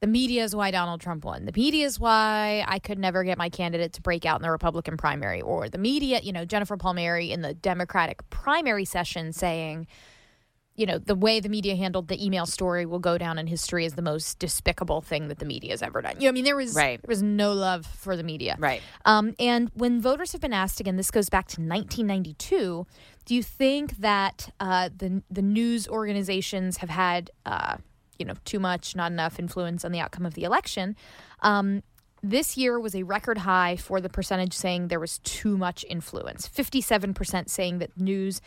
the 0.00 0.06
media 0.06 0.44
is 0.44 0.54
why 0.54 0.70
Donald 0.70 1.00
Trump 1.00 1.24
won. 1.24 1.46
The 1.46 1.52
media 1.54 1.86
is 1.86 1.98
why 1.98 2.64
I 2.66 2.78
could 2.78 2.98
never 2.98 3.24
get 3.24 3.38
my 3.38 3.48
candidate 3.48 3.94
to 3.94 4.02
break 4.02 4.26
out 4.26 4.36
in 4.36 4.42
the 4.42 4.50
Republican 4.50 4.96
primary. 4.96 5.40
Or 5.40 5.68
the 5.68 5.78
media, 5.78 6.20
you 6.22 6.32
know, 6.32 6.44
Jennifer 6.44 6.76
Palmieri 6.76 7.32
in 7.32 7.40
the 7.40 7.54
Democratic 7.54 8.28
primary 8.28 8.84
session 8.84 9.32
saying, 9.32 9.86
you 10.74 10.84
know, 10.84 10.98
the 10.98 11.14
way 11.14 11.40
the 11.40 11.48
media 11.48 11.74
handled 11.74 12.08
the 12.08 12.24
email 12.24 12.44
story 12.44 12.84
will 12.84 12.98
go 12.98 13.16
down 13.16 13.38
in 13.38 13.46
history 13.46 13.86
as 13.86 13.94
the 13.94 14.02
most 14.02 14.38
despicable 14.38 15.00
thing 15.00 15.28
that 15.28 15.38
the 15.38 15.46
media 15.46 15.70
has 15.70 15.82
ever 15.82 16.02
done. 16.02 16.16
You 16.18 16.24
know, 16.24 16.28
I 16.28 16.32
mean, 16.32 16.44
there 16.44 16.56
was 16.56 16.74
right. 16.74 17.00
there 17.00 17.08
was 17.08 17.22
no 17.22 17.54
love 17.54 17.86
for 17.86 18.16
the 18.16 18.22
media, 18.22 18.56
right? 18.58 18.82
Um, 19.06 19.34
and 19.38 19.70
when 19.74 20.02
voters 20.02 20.32
have 20.32 20.42
been 20.42 20.52
asked 20.52 20.78
again, 20.78 20.96
this 20.96 21.10
goes 21.10 21.30
back 21.30 21.46
to 21.48 21.60
1992. 21.60 22.86
Do 23.24 23.34
you 23.34 23.42
think 23.42 23.96
that 23.98 24.50
uh, 24.60 24.90
the 24.94 25.22
the 25.30 25.42
news 25.42 25.88
organizations 25.88 26.76
have 26.78 26.90
had 26.90 27.30
uh, 27.46 27.78
you 28.18 28.24
know, 28.24 28.34
too 28.44 28.58
much, 28.58 28.96
not 28.96 29.12
enough 29.12 29.38
influence 29.38 29.84
on 29.84 29.92
the 29.92 30.00
outcome 30.00 30.26
of 30.26 30.34
the 30.34 30.44
election. 30.44 30.96
Um, 31.40 31.82
this 32.22 32.56
year 32.56 32.80
was 32.80 32.94
a 32.94 33.02
record 33.02 33.38
high 33.38 33.76
for 33.76 34.00
the 34.00 34.08
percentage 34.08 34.54
saying 34.54 34.88
there 34.88 35.00
was 35.00 35.18
too 35.18 35.56
much 35.56 35.84
influence. 35.88 36.48
57% 36.48 37.48
saying 37.48 37.78
that 37.78 37.96
news 37.98 38.40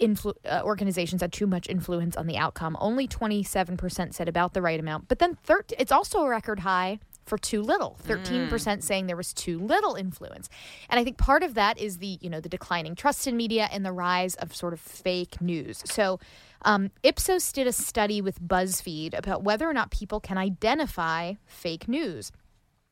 influ- 0.00 0.34
uh, 0.44 0.60
organizations 0.64 1.22
had 1.22 1.32
too 1.32 1.46
much 1.46 1.68
influence 1.68 2.16
on 2.16 2.26
the 2.26 2.36
outcome. 2.36 2.76
Only 2.80 3.08
27% 3.08 4.14
said 4.14 4.28
about 4.28 4.52
the 4.52 4.62
right 4.62 4.78
amount. 4.78 5.08
But 5.08 5.18
then 5.18 5.36
thir- 5.44 5.64
it's 5.78 5.92
also 5.92 6.20
a 6.20 6.28
record 6.28 6.60
high 6.60 6.98
for 7.28 7.38
too 7.38 7.62
little 7.62 7.96
13% 8.06 8.48
mm. 8.48 8.82
saying 8.82 9.06
there 9.06 9.16
was 9.16 9.34
too 9.34 9.58
little 9.58 9.94
influence 9.94 10.48
and 10.88 10.98
i 10.98 11.04
think 11.04 11.18
part 11.18 11.42
of 11.42 11.52
that 11.54 11.78
is 11.78 11.98
the 11.98 12.18
you 12.22 12.30
know 12.30 12.40
the 12.40 12.48
declining 12.48 12.94
trust 12.94 13.26
in 13.26 13.36
media 13.36 13.68
and 13.70 13.84
the 13.84 13.92
rise 13.92 14.34
of 14.36 14.56
sort 14.56 14.72
of 14.72 14.80
fake 14.80 15.38
news 15.40 15.82
so 15.84 16.18
um, 16.62 16.90
Ipsos 17.02 17.52
did 17.52 17.66
a 17.66 17.72
study 17.72 18.20
with 18.20 18.40
BuzzFeed 18.40 19.16
about 19.16 19.42
whether 19.42 19.68
or 19.68 19.72
not 19.72 19.90
people 19.90 20.20
can 20.20 20.38
identify 20.38 21.34
fake 21.46 21.88
news. 21.88 22.32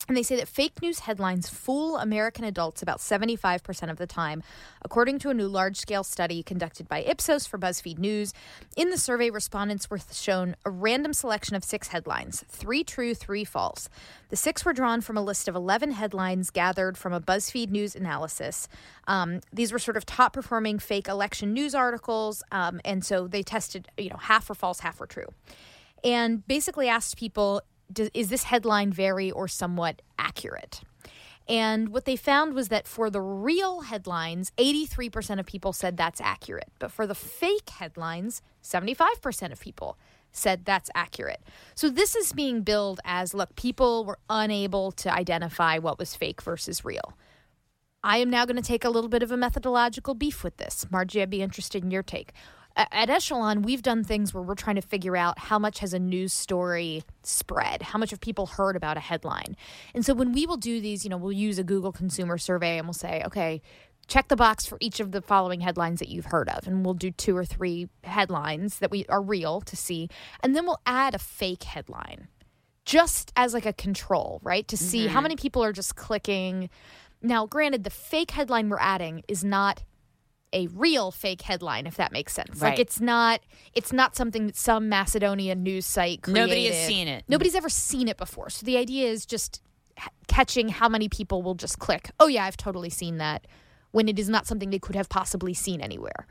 And 0.09 0.17
they 0.17 0.23
say 0.23 0.37
that 0.37 0.47
fake 0.47 0.81
news 0.83 1.01
headlines 1.01 1.49
fool 1.49 1.97
American 1.97 2.45
adults 2.45 2.81
about 2.81 2.99
75% 2.99 3.91
of 3.91 3.97
the 3.97 4.07
time, 4.07 4.43
according 4.83 5.19
to 5.21 5.31
a 5.31 5.35
new 5.35 5.49
large 5.49 5.77
scale 5.77 6.05
study 6.05 6.45
conducted 6.45 6.89
by 6.89 7.03
Ipsos 7.03 7.47
for 7.47 7.59
BuzzFeed 7.59 7.99
News. 7.99 8.33
In 8.77 8.91
the 8.91 8.99
survey, 8.99 9.31
respondents 9.31 9.91
were 9.91 9.99
shown 10.13 10.55
a 10.65 10.71
random 10.71 11.13
selection 11.13 11.57
of 11.57 11.65
six 11.65 11.89
headlines 11.89 12.45
three 12.49 12.85
true, 12.85 13.15
three 13.15 13.45
false. 13.45 13.89
The 14.29 14.37
six 14.37 14.65
were 14.65 14.73
drawn 14.73 15.01
from 15.01 15.17
a 15.17 15.23
list 15.23 15.49
of 15.49 15.57
11 15.57 15.91
headlines 15.93 16.51
gathered 16.51 16.97
from 16.97 17.13
a 17.13 17.21
BuzzFeed 17.21 17.71
News 17.71 17.97
analysis. 17.97 18.69
Um, 19.09 19.41
these 19.53 19.73
were 19.73 19.79
sort 19.81 19.97
of 19.97 20.07
top 20.07 20.33
performing 20.33 20.79
fake 20.79 21.09
election 21.09 21.53
news 21.53 21.75
articles. 21.75 22.45
Um, 22.53 22.81
and 22.85 23.05
so 23.05 23.27
they 23.27 23.43
tested, 23.43 23.89
you 23.99 24.11
know, 24.11 24.19
half 24.19 24.49
were 24.49 24.55
false, 24.55 24.81
half 24.81 25.01
were 25.01 25.07
true. 25.07 25.27
And 26.05 26.47
basically 26.47 26.89
asked 26.89 27.17
people 27.17 27.63
does, 27.93 28.11
is 28.15 28.29
this 28.29 28.45
headline 28.45 28.93
very 28.93 29.31
or 29.31 29.49
somewhat 29.49 30.03
accurate? 30.19 30.81
And 31.49 31.91
what 31.91 32.05
they 32.05 32.17
found 32.17 32.55
was 32.55 32.69
that 32.69 32.89
for 32.89 33.09
the 33.09 33.21
real 33.21 33.83
headlines, 33.83 34.51
83% 34.59 35.39
of 35.39 35.47
people 35.47 35.73
said 35.73 35.97
that's 35.97 36.21
accurate. 36.21 36.71
But 36.79 36.91
for 36.91 37.07
the 37.07 37.15
fake 37.15 37.71
headlines, 37.71 38.43
75% 38.63 39.53
of 39.53 39.61
people 39.61 39.97
said 40.33 40.65
that's 40.65 40.91
accurate. 40.95 41.43
So 41.75 41.89
this 41.89 42.17
is 42.17 42.33
being 42.33 42.63
billed 42.63 43.01
as 43.05 43.33
look, 43.33 43.55
people 43.55 44.05
were 44.05 44.19
unable 44.29 44.93
to 44.93 45.13
identify 45.13 45.79
what 45.79 45.99
was 45.99 46.17
fake 46.17 46.43
versus 46.43 46.85
real. 46.85 47.17
I 48.03 48.19
am 48.19 48.31
now 48.31 48.45
going 48.45 48.57
to 48.57 48.63
take 48.63 48.85
a 48.85 48.91
little 48.91 49.09
bit 49.09 49.23
of 49.23 49.33
a 49.33 49.37
methodological 49.37 50.15
beef 50.15 50.45
with 50.45 50.59
this. 50.59 50.87
Margie, 50.91 51.23
I'd 51.23 51.31
be 51.31 51.43
interested 51.43 51.83
in 51.83 51.91
your 51.91 52.03
take 52.03 52.33
at 52.77 53.09
Echelon, 53.09 53.63
we've 53.63 53.83
done 53.83 54.05
things 54.05 54.35
where 54.35 54.43
we're 54.43 54.55
trying 54.55 54.77
to 54.77 54.83
figure 54.83 55.17
out 55.17 55.39
how 55.39 55.59
much 55.59 55.79
has 55.79 55.95
a 55.95 55.99
news 55.99 56.33
story 56.33 57.03
spread, 57.23 57.83
how 57.83 57.99
much 57.99 58.11
have 58.11 58.21
people 58.21 58.47
heard 58.47 58.77
about 58.77 58.97
a 58.97 59.01
headline. 59.01 59.57
And 59.95 60.05
so 60.05 60.13
when 60.13 60.33
we 60.33 60.47
will 60.47 60.59
do 60.59 60.81
these, 60.81 61.03
you 61.03 61.11
know, 61.11 61.17
we'll 61.17 61.33
use 61.33 61.59
a 61.59 61.65
Google 61.65 61.93
consumer 61.93 62.37
survey 62.37 62.77
and 62.77 62.87
we'll 62.87 62.95
say, 62.95 63.23
okay, 63.25 63.63
check 64.09 64.29
the 64.29 64.37
box 64.37 64.67
for 64.67 64.77
each 64.81 65.01
of 65.01 65.13
the 65.13 65.23
following 65.23 65.61
headlines 65.61 66.01
that 66.01 66.09
you've 66.09 66.27
heard 66.27 66.49
of. 66.49 66.67
And 66.67 66.85
we'll 66.85 66.95
do 66.95 67.11
two 67.11 67.37
or 67.37 67.45
three 67.45 67.89
headlines 68.05 68.79
that 68.79 68.91
we 68.91 69.07
are 69.07 69.23
real 69.23 69.61
to 69.63 69.77
see. 69.77 70.09
And 70.41 70.55
then 70.55 70.67
we'll 70.67 70.83
add 70.87 71.15
a 71.15 71.19
fake 71.19 71.65
headline 71.65 72.29
just 72.85 73.33
as 73.37 73.53
like 73.53 73.67
a 73.67 73.73
control, 73.73 74.41
right? 74.43 74.69
To 74.69 74.77
see 74.77 75.05
mm-hmm. 75.05 75.15
how 75.15 75.21
many 75.21 75.37
people 75.37 75.65
are 75.65 75.73
just 75.73 75.97
clicking. 75.97 76.71
Now, 77.21 77.47
granted, 77.47 77.85
the 77.85 77.91
fake 77.91 78.31
headline 78.31 78.69
we're 78.69 78.79
adding 78.79 79.23
is 79.27 79.43
not 79.43 79.83
a 80.57 80.69
real 80.69 81.11
fake 81.11 81.43
headline, 81.43 81.87
if 81.87 81.97
that 81.97 82.13
makes 82.13 82.33
sense. 82.33 82.61
Right. 82.61 82.71
Like 82.71 82.79
it's 82.79 82.99
not 82.99 83.41
it's 83.75 83.93
not 83.93 84.17
something 84.17 84.47
that 84.47 84.57
some 84.57 84.89
Macedonian 84.89 85.63
news 85.63 85.85
site 85.85 86.23
created. 86.23 86.41
Nobody 86.41 86.67
has 86.67 86.87
seen 86.87 87.09
it. 87.09 87.25
Nobody's 87.29 87.55
ever 87.55 87.69
seen 87.69 88.09
it 88.09 88.17
before. 88.17 88.49
So 88.49 88.65
the 88.65 88.79
idea 88.79 89.09
is 89.09 89.27
just 89.27 89.61
catching 90.29 90.71
how 90.71 90.89
many 90.89 91.09
people 91.11 91.43
will 91.43 91.55
just 91.55 91.79
click. 91.79 92.11
Oh 92.19 92.27
yeah, 92.27 92.47
I've 92.47 92.57
totally 92.57 92.89
seen 92.89 93.19
that 93.19 93.47
when 93.93 94.09
it 94.09 94.19
is 94.19 94.31
not 94.31 94.47
something 94.47 94.71
they 94.71 94.79
could 94.79 94.97
have 94.97 95.11
possibly 95.11 95.53
seen 95.53 95.83
anywhere. 95.83 96.27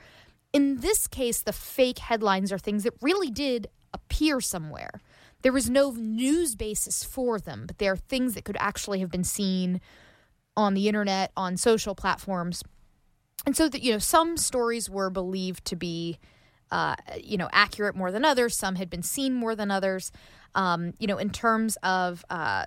In 0.51 0.77
this 0.77 1.07
case, 1.07 1.41
the 1.41 1.53
fake 1.53 1.99
headlines 1.99 2.51
are 2.51 2.57
things 2.57 2.83
that 2.83 2.93
really 3.01 3.29
did 3.29 3.67
appear 3.93 4.41
somewhere. 4.41 5.01
There 5.43 5.51
was 5.51 5.69
no 5.69 5.91
news 5.91 6.55
basis 6.55 7.03
for 7.03 7.39
them, 7.39 7.65
but 7.67 7.77
they 7.77 7.87
are 7.87 7.97
things 7.97 8.33
that 8.33 8.45
could 8.45 8.57
actually 8.59 8.99
have 9.01 9.11
been 9.11 9.23
seen 9.23 9.81
on 10.57 10.73
the 10.73 10.87
internet, 10.87 11.31
on 11.37 11.57
social 11.57 11.93
platforms 11.93 12.63
and 13.45 13.55
so 13.55 13.69
that 13.69 13.81
you 13.81 13.91
know 13.91 13.99
some 13.99 14.37
stories 14.37 14.89
were 14.89 15.09
believed 15.09 15.65
to 15.65 15.75
be 15.75 16.17
uh, 16.71 16.95
you 17.21 17.37
know 17.37 17.49
accurate 17.51 17.95
more 17.95 18.11
than 18.11 18.25
others. 18.25 18.55
Some 18.55 18.75
had 18.75 18.89
been 18.89 19.03
seen 19.03 19.33
more 19.33 19.55
than 19.55 19.71
others. 19.71 20.11
Um, 20.55 20.93
you 20.99 21.07
know 21.07 21.17
in 21.17 21.29
terms 21.29 21.77
of 21.83 22.25
uh, 22.29 22.65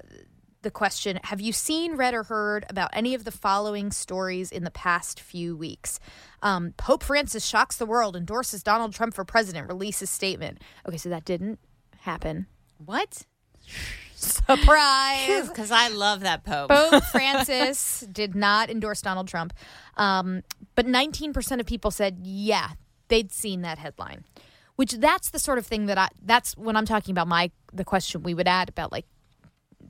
the 0.62 0.70
question 0.70 1.18
have 1.24 1.40
you 1.40 1.52
seen 1.52 1.96
read 1.96 2.14
or 2.14 2.24
heard 2.24 2.64
about 2.68 2.90
any 2.92 3.14
of 3.14 3.24
the 3.24 3.30
following 3.30 3.90
stories 3.90 4.52
in 4.52 4.64
the 4.64 4.70
past 4.70 5.20
few 5.20 5.56
weeks? 5.56 5.98
Um, 6.42 6.74
pope 6.76 7.02
francis 7.02 7.44
shocks 7.44 7.76
the 7.76 7.86
world 7.86 8.14
endorses 8.14 8.62
donald 8.62 8.94
trump 8.94 9.14
for 9.14 9.24
president 9.24 9.68
releases 9.68 10.10
statement. 10.10 10.58
Okay 10.86 10.98
so 10.98 11.08
that 11.08 11.24
didn't 11.24 11.58
happen. 12.00 12.46
What 12.84 13.24
Surprise! 14.18 15.48
Because 15.48 15.70
I 15.70 15.88
love 15.88 16.20
that 16.20 16.44
Pope. 16.44 16.70
Pope 16.70 17.04
Francis 17.12 18.00
did 18.11 18.35
not 18.35 18.68
endorse 18.68 19.00
Donald 19.00 19.28
Trump. 19.28 19.52
Um, 19.96 20.42
but 20.74 20.87
19% 20.87 21.61
of 21.61 21.66
people 21.66 21.90
said, 21.90 22.18
yeah, 22.22 22.70
they'd 23.09 23.31
seen 23.33 23.62
that 23.62 23.78
headline. 23.78 24.24
Which 24.76 24.92
that's 24.92 25.31
the 25.31 25.38
sort 25.38 25.59
of 25.59 25.66
thing 25.66 25.87
that 25.87 25.98
I, 25.98 26.09
that's 26.24 26.57
when 26.57 26.76
I'm 26.76 26.87
talking 26.87 27.12
about 27.12 27.28
my, 27.28 27.50
the 27.72 27.85
question 27.85 28.22
we 28.22 28.35
would 28.35 28.48
add 28.48 28.68
about 28.68 28.92
like, 28.92 29.07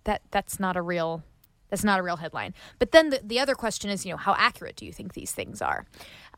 that 0.04 0.22
that's 0.30 0.60
not 0.60 0.76
a 0.76 0.82
real 0.82 1.22
That's 1.70 1.84
not 1.84 2.00
a 2.00 2.02
real 2.02 2.16
headline. 2.16 2.54
But 2.78 2.92
then 2.92 3.10
the, 3.10 3.20
the 3.22 3.38
other 3.40 3.54
question 3.54 3.90
is, 3.90 4.04
you 4.06 4.12
know, 4.12 4.16
how 4.16 4.34
accurate 4.38 4.76
do 4.76 4.86
you 4.86 4.92
think 4.92 5.14
these 5.14 5.32
things 5.32 5.60
are? 5.60 5.86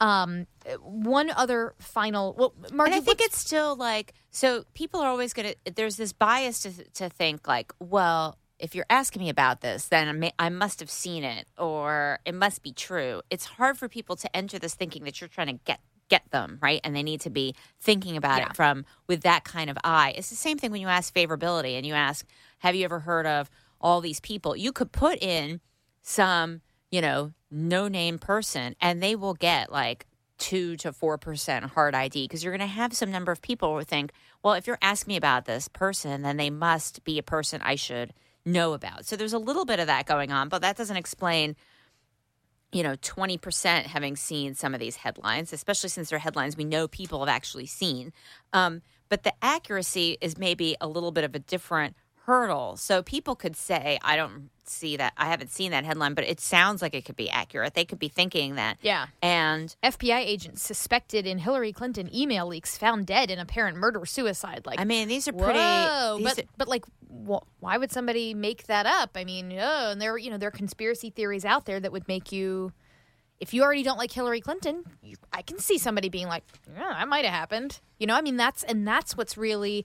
Um, 0.01 0.47
one 0.81 1.31
other 1.31 1.75
final, 1.79 2.35
well, 2.37 2.55
Margie, 2.73 2.93
and 2.95 3.03
I 3.03 3.05
think 3.05 3.21
it's 3.21 3.39
still 3.39 3.77
like 3.77 4.15
so. 4.31 4.65
People 4.75 5.01
are 5.01 5.09
always 5.09 5.33
going 5.33 5.53
to. 5.65 5.73
There's 5.73 5.97
this 5.97 6.13
bias 6.13 6.61
to 6.63 6.73
to 6.95 7.09
think 7.09 7.47
like, 7.47 7.73
well, 7.79 8.39
if 8.59 8.75
you're 8.75 8.87
asking 8.91 9.23
me 9.23 9.29
about 9.29 9.61
this, 9.61 9.87
then 9.89 10.09
I, 10.09 10.13
may, 10.13 10.33
I 10.39 10.49
must 10.49 10.81
have 10.81 10.91
seen 10.91 11.25
it 11.25 11.47
or 11.59 12.19
it 12.25 12.35
must 12.35 12.63
be 12.63 12.73
true. 12.73 13.23
It's 13.31 13.45
hard 13.47 13.79
for 13.79 13.89
people 13.89 14.17
to 14.17 14.37
enter 14.37 14.59
this 14.59 14.75
thinking 14.75 15.05
that 15.05 15.21
you're 15.21 15.29
trying 15.29 15.47
to 15.49 15.61
get 15.65 15.81
get 16.09 16.29
them 16.33 16.59
right, 16.61 16.81
and 16.83 16.97
they 16.97 17.03
need 17.05 17.21
to 17.21 17.31
be 17.31 17.55
thinking 17.79 18.17
about 18.17 18.39
Yeah. 18.39 18.47
it 18.47 18.57
from 18.57 18.85
with 19.07 19.21
that 19.23 19.45
kind 19.45 19.71
of 19.71 19.79
eye. 19.85 20.13
It's 20.17 20.29
the 20.31 20.35
same 20.37 20.59
thing 20.59 20.73
when 20.73 20.81
you 20.81 20.89
ask 20.89 21.15
favorability 21.15 21.77
and 21.77 21.87
you 21.87 21.95
ask, 21.95 22.27
have 22.59 22.75
you 22.75 22.85
ever 22.85 22.99
heard 23.01 23.27
of 23.27 23.49
all 23.81 24.01
these 24.01 24.21
people? 24.21 24.57
You 24.57 24.73
could 24.73 24.93
put 24.93 25.23
in 25.23 25.61
some, 26.03 26.61
you 26.91 27.01
know, 27.01 27.33
no 27.51 27.89
name 27.89 28.19
person, 28.19 28.77
and 28.81 29.03
they 29.03 29.17
will 29.17 29.35
get 29.35 29.73
like 29.73 30.07
two 30.39 30.77
to 30.79 30.93
four 30.93 31.19
percent 31.19 31.65
hard 31.67 31.95
ID 31.95 32.25
because 32.25 32.43
you're 32.43 32.57
going 32.57 32.67
to 32.69 32.75
have 32.75 32.95
some 32.95 33.11
number 33.11 33.31
of 33.31 33.43
people 33.43 33.77
who 33.77 33.85
think, 33.85 34.13
well, 34.43 34.55
if 34.55 34.67
you're 34.67 34.79
asking 34.81 35.13
me 35.13 35.17
about 35.17 35.45
this 35.45 35.69
person, 35.69 36.23
then 36.23 36.37
they 36.37 36.51
must 36.51 37.05
be 37.05 37.19
a 37.19 37.23
person 37.23 37.61
I 37.63 37.75
should 37.75 38.13
know 38.45 38.73
about. 38.73 39.05
So 39.05 39.17
there's 39.17 39.35
a 39.35 39.39
little 39.39 39.65
bit 39.65 39.81
of 39.81 39.87
that 39.87 40.07
going 40.07 40.33
on, 40.33 40.49
but 40.49 40.63
that 40.63 40.77
doesn't 40.77 40.97
explain. 40.97 41.57
You 42.73 42.85
know, 42.85 42.95
20% 42.95 43.87
having 43.87 44.15
seen 44.15 44.55
some 44.55 44.75
of 44.75 44.81
these 44.81 44.95
headlines, 44.95 45.53
especially 45.53 45.89
since 45.89 46.09
they're 46.09 46.21
headlines 46.21 46.57
we 46.57 46.63
know 46.63 46.87
people 46.87 47.19
have 47.19 47.29
actually 47.29 47.67
seen. 47.67 48.13
Um, 48.53 48.83
but 49.09 49.25
the 49.25 49.35
accuracy 49.43 50.17
is 50.21 50.39
maybe 50.39 50.77
a 50.81 50.87
little 50.87 51.11
bit 51.11 51.25
of 51.25 51.35
a 51.35 51.41
different 51.41 51.97
hurdle. 52.31 52.77
So 52.77 53.03
people 53.03 53.35
could 53.35 53.57
say, 53.57 53.99
I 54.03 54.17
don't 54.17 54.51
see 54.65 54.97
that, 54.97 55.13
I 55.17 55.27
haven't 55.27 55.51
seen 55.51 55.73
that 55.73 55.85
headline, 55.85 56.15
but 56.15 56.25
it 56.25 56.39
sounds 56.41 56.81
like 56.81 56.95
it 56.95 57.05
could 57.05 57.17
be 57.17 57.29
accurate. 57.29 57.75
They 57.75 57.85
could 57.85 57.99
be 57.99 58.07
thinking 58.09 58.55
that. 58.55 58.79
Yeah. 58.83 59.07
And 59.21 59.75
FBI 59.83 60.19
agents 60.21 60.63
suspected 60.63 61.27
in 61.27 61.39
Hillary 61.39 61.73
Clinton 61.73 62.09
email 62.15 62.47
leaks 62.47 62.79
found 62.79 63.07
dead 63.07 63.31
in 63.33 63.39
apparent 63.41 63.77
murder 63.77 64.07
suicide. 64.07 64.63
Like, 64.67 64.81
I 64.81 64.85
mean, 64.85 65.09
these 65.09 65.27
are 65.27 65.33
pretty. 65.33 65.59
Whoa, 65.59 66.21
but 66.23 66.39
are- 66.39 66.43
but 66.57 66.69
like, 66.69 66.85
wh- 67.09 67.43
why 67.61 67.79
would 67.79 67.91
somebody 67.91 68.33
make 68.33 68.69
that 68.69 68.87
up? 68.87 69.11
I 69.17 69.25
mean, 69.25 69.53
oh, 69.59 69.91
and 69.91 70.01
there 70.01 70.17
you 70.17 70.31
know 70.31 70.39
there 70.39 70.49
are 70.49 70.53
conspiracy 70.53 71.11
theories 71.11 71.45
out 71.45 71.67
there 71.67 71.81
that 71.81 71.91
would 71.91 72.07
make 72.07 72.31
you, 72.31 72.73
if 73.41 73.53
you 73.53 73.63
already 73.65 73.83
don't 73.83 73.99
like 73.99 74.13
Hillary 74.13 74.41
Clinton, 74.41 74.85
you, 75.03 75.17
I 75.33 75.43
can 75.43 75.59
see 75.59 75.79
somebody 75.79 76.09
being 76.09 76.29
like, 76.29 76.45
yeah, 76.77 76.91
that 76.91 77.09
might 77.09 77.25
have 77.25 77.35
happened. 77.35 77.81
You 77.99 78.07
know, 78.07 78.15
I 78.15 78.21
mean 78.21 78.37
that's 78.37 78.63
and 78.63 78.87
that's 78.87 79.17
what's 79.17 79.37
really. 79.37 79.85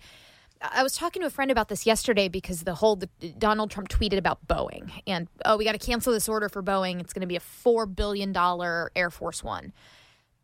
I 0.73 0.83
was 0.83 0.95
talking 0.95 1.21
to 1.21 1.27
a 1.27 1.31
friend 1.31 1.51
about 1.51 1.69
this 1.69 1.85
yesterday 1.85 2.27
because 2.27 2.63
the 2.63 2.75
whole 2.75 2.95
the, 2.95 3.09
Donald 3.37 3.71
Trump 3.71 3.89
tweeted 3.89 4.17
about 4.17 4.45
Boeing 4.47 4.91
and 5.05 5.27
oh 5.45 5.57
we 5.57 5.65
got 5.65 5.73
to 5.73 5.77
cancel 5.77 6.13
this 6.13 6.29
order 6.29 6.49
for 6.49 6.63
Boeing. 6.63 6.99
It's 6.99 7.13
going 7.13 7.21
to 7.21 7.27
be 7.27 7.35
a 7.35 7.41
four 7.41 7.85
billion 7.85 8.31
dollar 8.31 8.91
Air 8.95 9.09
Force 9.09 9.43
One. 9.43 9.73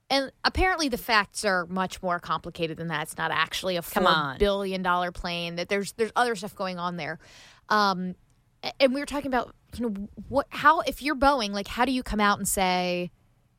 And 0.09 0.29
apparently, 0.43 0.89
the 0.89 0.97
facts 0.97 1.45
are 1.45 1.65
much 1.67 2.03
more 2.03 2.19
complicated 2.19 2.75
than 2.75 2.87
that. 2.89 3.03
It's 3.03 3.17
not 3.17 3.31
actually 3.31 3.77
a 3.77 3.81
four 3.81 4.07
on. 4.07 4.37
billion 4.37 4.83
dollar 4.83 5.11
plane. 5.11 5.55
That 5.55 5.69
there's 5.69 5.93
there's 5.93 6.11
other 6.17 6.35
stuff 6.35 6.53
going 6.53 6.77
on 6.77 6.97
there. 6.97 7.17
Um, 7.69 8.15
and 8.79 8.93
we 8.93 8.99
were 8.99 9.05
talking 9.05 9.27
about 9.27 9.55
you 9.77 9.87
know 9.87 10.09
what 10.27 10.47
how 10.49 10.81
if 10.81 11.01
you're 11.01 11.15
Boeing, 11.15 11.51
like 11.51 11.67
how 11.67 11.85
do 11.85 11.93
you 11.93 12.03
come 12.03 12.19
out 12.19 12.37
and 12.37 12.47
say 12.47 13.11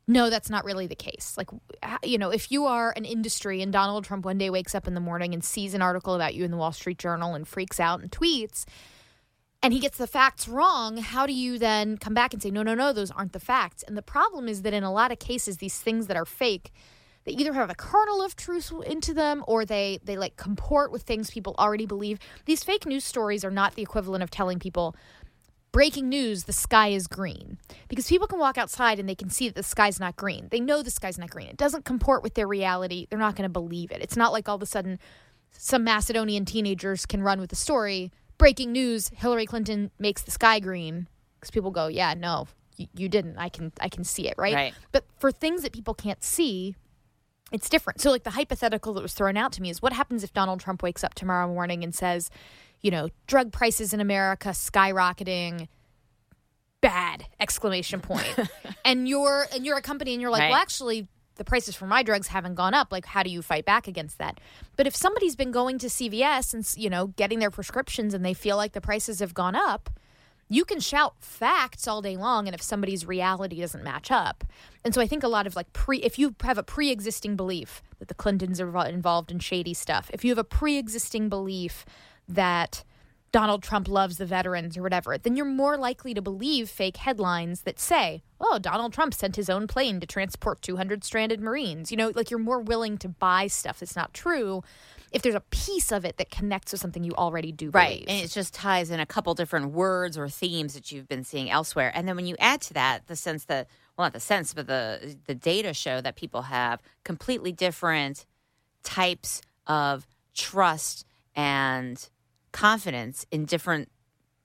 no, 0.07 0.31
that's 0.31 0.51
not 0.51 0.65
really 0.65 0.87
the 0.87 0.97
case. 0.97 1.35
Like, 1.37 1.49
you 2.03 2.19
know, 2.19 2.31
if 2.31 2.51
you 2.51 2.67
are 2.67 2.93
an 2.97 3.05
industry 3.05 3.63
and 3.63 3.73
Donald 3.73 4.05
Trump 4.05 4.25
one 4.25 4.39
day 4.39 4.51
wakes 4.51 4.75
up 4.75 4.87
in 4.89 4.95
the 4.95 5.01
morning 5.01 5.33
and 5.33 5.45
sees 5.45 5.75
an 5.75 5.83
article 5.83 6.15
about 6.15 6.35
you 6.35 6.45
in 6.45 6.51
the 6.51 6.57
Wall 6.57 6.73
Street 6.73 6.99
Journal 6.99 7.35
and 7.35 7.47
freaks 7.47 7.79
out 7.79 8.01
and 8.01 8.11
tweets, 8.11 8.65
and 9.63 9.73
he 9.73 9.79
gets 9.79 9.99
the 9.99 10.09
facts 10.09 10.49
wrong, 10.49 10.97
how 10.97 11.25
do 11.25 11.33
you 11.33 11.57
then 11.57 11.97
come 11.97 12.15
back 12.15 12.33
and 12.33 12.43
say, 12.43 12.51
no, 12.51 12.65
no, 12.65 12.75
no, 12.75 12.93
those 12.93 13.13
aren't 13.13 13.33
the 13.33 13.39
facts? 13.39 13.85
And 13.85 13.97
the 13.97 14.03
problem 14.03 14.49
is 14.49 14.63
that 14.63 14.75
in 14.75 14.83
a 14.83 14.93
lot 14.93 15.13
of 15.13 15.21
cases, 15.21 15.59
these 15.59 15.79
things 15.79 16.09
that 16.09 16.17
are 16.17 16.27
fake, 16.27 16.73
they 17.25 17.33
either 17.33 17.53
have 17.53 17.71
a 17.71 17.75
kernel 17.77 18.23
of 18.23 18.35
truth 18.35 18.73
into 18.85 19.15
them 19.15 19.45
or 19.47 19.65
they 19.65 20.01
they 20.03 20.17
like 20.17 20.37
comport 20.37 20.91
with 20.91 21.03
things 21.03 21.31
people 21.31 21.55
already 21.57 21.87
believe. 21.87 22.19
These 22.47 22.65
fake 22.65 22.87
news 22.87 23.05
stories 23.05 23.45
are 23.45 23.51
not 23.53 23.77
the 23.77 23.83
equivalent 23.83 24.25
of 24.25 24.31
telling 24.33 24.59
people 24.59 24.97
breaking 25.73 26.09
news 26.09 26.45
the 26.45 26.53
sky 26.53 26.89
is 26.89 27.07
green. 27.07 27.59
Because 27.89 28.07
people 28.07 28.27
can 28.27 28.39
walk 28.39 28.59
outside 28.59 28.99
and 28.99 29.09
they 29.09 29.15
can 29.15 29.31
see 29.31 29.49
that 29.49 29.55
the 29.55 29.63
sky's 29.63 29.99
not 29.99 30.17
green. 30.17 30.49
They 30.51 30.61
know 30.61 30.83
the 30.83 30.91
sky's 30.91 31.19
not 31.19 31.31
green. 31.31 31.49
It 31.49 31.57
doesn't 31.57 31.85
comport 31.85 32.23
with 32.23 32.35
their 32.35 32.47
reality. 32.47 33.07
They're 33.09 33.19
not 33.19 33.35
going 33.35 33.49
to 33.49 33.53
believe 33.53 33.91
it. 33.91 34.03
It's 34.03 34.17
not 34.17 34.33
like 34.33 34.49
all 34.49 34.57
of 34.57 34.63
a 34.63 34.67
sudden 34.67 34.99
some 35.51 35.85
macedonian 35.85 36.45
teenagers 36.45 37.07
can 37.07 37.23
run 37.23 37.41
with 37.41 37.51
the 37.51 37.57
story. 37.57 38.13
Breaking 38.39 38.73
news 38.73 39.09
hillary 39.09 39.47
clinton 39.47 39.91
makes 39.99 40.23
the 40.23 40.31
sky 40.31 40.61
green. 40.61 41.09
Because 41.41 41.51
people 41.51 41.71
go 41.71 41.89
yeah 41.89 42.15
no 42.15 42.47
you, 42.77 42.87
you 42.95 43.09
didn't. 43.09 43.39
I 43.39 43.49
can 43.49 43.73
i 43.81 43.89
can 43.89 44.05
see 44.05 44.29
it 44.29 44.35
right? 44.39 44.55
Right. 44.55 44.75
but 44.93 45.05
for 45.19 45.33
things 45.33 45.63
that 45.63 45.73
people 45.73 45.95
can't 45.95 46.23
see 46.23 46.77
it's 47.53 47.69
different. 47.69 48.01
So, 48.01 48.11
like 48.11 48.25
the 48.25 48.31
hypothetical 48.31 48.95
that 48.95 49.03
was 49.03 49.13
thrown 49.13 49.37
out 49.37 49.53
to 49.53 49.63
me 49.63 49.69
is 49.69 49.83
what 49.83 49.93
happens 49.93 50.25
if 50.25 50.33
Donald 50.33 50.61
Trump 50.61 50.83
wakes 50.83 51.05
up 51.05 51.15
tomorrow 51.15 51.47
morning 51.47 51.85
and 51.85 51.95
says, 51.95 52.31
you 52.83 52.91
know, 52.91 53.09
drug 53.27 53.53
prices 53.53 53.93
in 53.93 54.01
America 54.01 54.51
skyrocketing, 54.51 55.69
bad 56.81 57.27
exclamation 57.41 58.01
point. 58.01 58.27
and 58.85 59.09
you're 59.09 59.47
and 59.55 59.65
you're 59.65 59.77
a 59.79 59.83
company 59.83 60.13
and 60.13 60.21
you're 60.21 60.31
like, 60.31 60.41
Right. 60.41 60.51
well, 60.51 60.61
actually, 60.61 61.07
the 61.37 61.45
prices 61.45 61.75
for 61.75 61.87
my 61.87 62.03
drugs 62.03 62.29
haven't 62.29 62.57
gone 62.57 62.75
up. 62.75 62.93
Like, 62.93 63.07
how 63.07 63.23
do 63.23 63.31
you 63.31 63.41
fight 63.41 63.65
back 63.65 63.89
against 63.89 64.19
that? 64.19 64.39
But 64.77 64.87
if 64.87 64.95
somebody's 64.95 65.37
been 65.37 65.53
going 65.53 65.79
to 65.79 65.87
CVS 65.87 66.53
and 66.55 66.69
you 66.77 66.91
know 66.91 67.09
getting 67.09 67.39
their 67.39 67.51
prescriptions 67.51 68.15
and 68.15 68.25
they 68.25 68.35
feel 68.35 68.57
like 68.57 68.73
the 68.73 68.81
prices 68.81 69.21
have 69.21 69.33
gone 69.33 69.55
up, 69.55 69.89
you 70.49 70.65
can 70.65 70.81
shout 70.81 71.15
facts 71.21 71.89
all 71.89 72.03
day 72.03 72.17
long 72.17 72.47
and 72.47 72.55
if 72.55 72.61
somebody's 72.61 73.07
reality 73.07 73.61
doesn't 73.61 73.83
match 73.83 74.11
up 74.11 74.45
and 74.85 74.93
so 74.93 75.01
i 75.01 75.07
think 75.07 75.23
a 75.23 75.29
lot 75.29 75.47
of 75.47 75.57
like 75.57 75.73
pre 75.73 75.99
if 75.99 76.19
you 76.19 76.35
have 76.43 76.59
a 76.59 76.63
pre-existing 76.63 77.37
belief 77.37 77.83
that 77.99 78.09
the 78.09 78.15
clintons 78.15 78.61
are 78.61 78.87
involved 78.87 79.31
in 79.31 79.39
shady 79.39 79.73
stuff 79.73 80.11
if 80.13 80.25
you 80.25 80.31
have 80.31 80.39
a 80.39 80.45
pre-existing 80.45 81.31
belief 81.31 81.87
that 82.29 82.85
donald 83.33 83.63
trump 83.63 83.89
loves 83.89 84.19
the 84.19 84.27
veterans 84.27 84.77
or 84.77 84.83
whatever 84.83 85.17
then 85.19 85.37
you're 85.37 85.47
more 85.47 85.77
likely 85.77 86.15
to 86.15 86.23
believe 86.23 86.69
fake 86.69 86.99
headlines 86.99 87.63
that 87.63 87.79
say 87.79 88.23
oh 88.41 88.59
donald 88.59 88.93
trump 88.93 89.15
sent 89.15 89.37
his 89.37 89.49
own 89.49 89.67
plane 89.67 90.01
to 90.01 90.07
transport 90.07 90.61
200 90.63 91.03
stranded 91.05 91.41
marines 91.41 91.91
you 91.91 91.97
know 91.97 92.13
like 92.15 92.31
you're 92.31 92.39
more 92.39 92.61
willing 92.61 92.99
to 92.99 93.09
buy 93.09 93.47
stuff 93.47 93.81
that's 93.81 93.97
not 93.97 94.13
true 94.13 94.63
if 95.13 95.23
there's 95.23 95.35
a 95.35 95.43
piece 95.51 95.93
of 95.93 96.05
it 96.05 96.17
that 96.17 96.31
connects 96.31 96.73
with 96.73 96.81
something 96.81 97.05
you 97.05 97.13
already 97.13 97.53
do 97.53 97.71
Right. 97.71 98.05
And 98.09 98.25
it 98.25 98.31
just 98.31 98.55
ties 98.55 98.91
in 98.91 98.99
a 99.01 99.07
couple 99.07 99.35
different 99.35 99.73
words 99.73 100.17
or 100.17 100.29
themes 100.29 100.75
that 100.75 100.91
you've 100.91 101.09
been 101.09 101.25
seeing 101.25 101.51
elsewhere. 101.51 101.93
And 101.95 102.09
then 102.09 102.17
when 102.17 102.27
you 102.27 102.37
add 102.39 102.61
to 102.63 102.75
that 102.75 103.07
the 103.07 103.17
sense 103.17 103.45
that, 103.45 103.69
well, 103.97 104.07
not 104.07 104.15
the 104.15 104.21
sense, 104.21 104.55
but 104.55 104.67
the, 104.67 105.17
the 105.27 105.35
data 105.35 105.75
show 105.75 106.01
that 106.01 106.17
people 106.17 106.43
have 106.43 106.81
completely 107.05 107.53
different 107.53 108.27
types 108.83 109.43
of 109.67 110.07
trust 110.35 111.07
and 111.35 112.09
confidence 112.53 113.27
in 113.31 113.45
different 113.45 113.91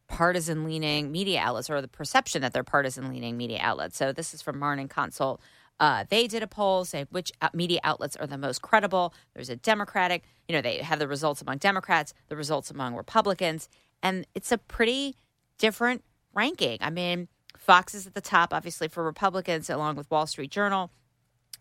partisan 0.08 0.64
leaning 0.64 1.12
media 1.12 1.42
outlets 1.42 1.70
or 1.70 1.82
the 1.82 1.88
perception 1.88 2.42
that 2.42 2.54
they're 2.54 2.64
partisan 2.64 3.10
leaning 3.10 3.36
media 3.36 3.60
outlets. 3.62 3.98
So 3.98 4.12
this 4.14 4.34
is 4.34 4.42
from 4.42 4.58
Morning 4.58 4.88
Consult. 4.88 5.42
Uh, 5.80 6.06
they 6.10 6.28
did 6.28 6.42
a 6.42 6.48
poll 6.48 6.86
saying 6.86 7.08
which 7.12 7.32
media 7.54 7.80
outlets 7.84 8.16
are 8.16 8.26
the 8.26 8.38
most 8.38 8.62
credible. 8.62 9.14
There's 9.34 9.50
a 9.50 9.56
Democratic, 9.56 10.24
you 10.48 10.56
know, 10.56 10.62
they 10.62 10.78
have 10.78 11.00
the 11.00 11.08
results 11.08 11.42
among 11.42 11.58
Democrats, 11.58 12.14
the 12.30 12.36
results 12.36 12.72
among 12.72 12.96
Republicans, 12.96 13.70
and 14.02 14.26
it's 14.34 14.52
a 14.52 14.58
pretty 14.58 15.16
different 15.60 16.04
ranking. 16.34 16.78
I 16.82 16.90
mean, 16.90 17.28
Fox 17.58 17.94
is 17.94 18.08
at 18.08 18.14
the 18.14 18.22
top, 18.22 18.54
obviously, 18.54 18.88
for 18.88 19.04
Republicans, 19.04 19.70
along 19.70 19.98
with 19.98 20.10
Wall 20.10 20.26
Street 20.26 20.52
Journal. 20.52 20.92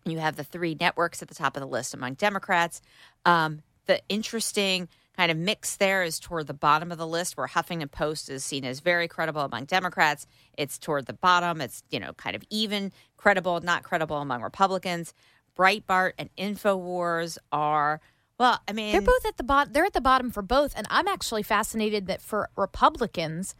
You 0.05 0.19
have 0.19 0.35
the 0.35 0.43
three 0.43 0.75
networks 0.79 1.21
at 1.21 1.27
the 1.27 1.35
top 1.35 1.57
of 1.57 1.61
the 1.61 1.67
list 1.67 1.93
among 1.93 2.13
Democrats. 2.13 2.81
Um, 3.25 3.61
the 3.87 4.01
interesting 4.09 4.87
kind 5.17 5.31
of 5.31 5.37
mix 5.37 5.75
there 5.75 6.03
is 6.03 6.19
toward 6.19 6.47
the 6.47 6.53
bottom 6.53 6.91
of 6.91 6.97
the 6.97 7.07
list, 7.07 7.35
where 7.35 7.47
Huffington 7.47 7.91
Post 7.91 8.29
is 8.29 8.45
seen 8.45 8.63
as 8.63 8.79
very 8.79 9.07
credible 9.07 9.41
among 9.41 9.65
Democrats. 9.65 10.27
It's 10.57 10.77
toward 10.77 11.07
the 11.07 11.13
bottom. 11.13 11.59
It's 11.59 11.83
you 11.89 11.99
know 11.99 12.13
kind 12.13 12.35
of 12.35 12.43
even 12.49 12.91
credible, 13.17 13.59
not 13.61 13.83
credible 13.83 14.17
among 14.17 14.41
Republicans. 14.41 15.13
Breitbart 15.57 16.13
and 16.19 16.29
Infowars 16.37 17.37
are 17.51 17.99
well. 18.37 18.61
I 18.67 18.73
mean, 18.73 18.91
They're 18.91 19.01
both 19.01 19.25
at 19.25 19.37
the 19.37 19.43
bottom. 19.43 19.73
They're 19.73 19.85
at 19.85 19.93
the 19.93 20.01
bottom 20.01 20.29
for 20.29 20.43
both, 20.43 20.73
and 20.77 20.85
I'm 20.89 21.07
actually 21.07 21.43
fascinated 21.43 22.05
that 22.07 22.21
for 22.21 22.49
Republicans, 22.55 23.55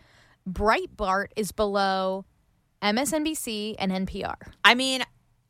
Breitbart 0.48 1.28
is 1.36 1.52
below 1.52 2.26
MSNBC 2.82 3.76
and 3.80 3.92
NPR 4.08 4.36
I 4.64 4.76
mean, 4.76 5.04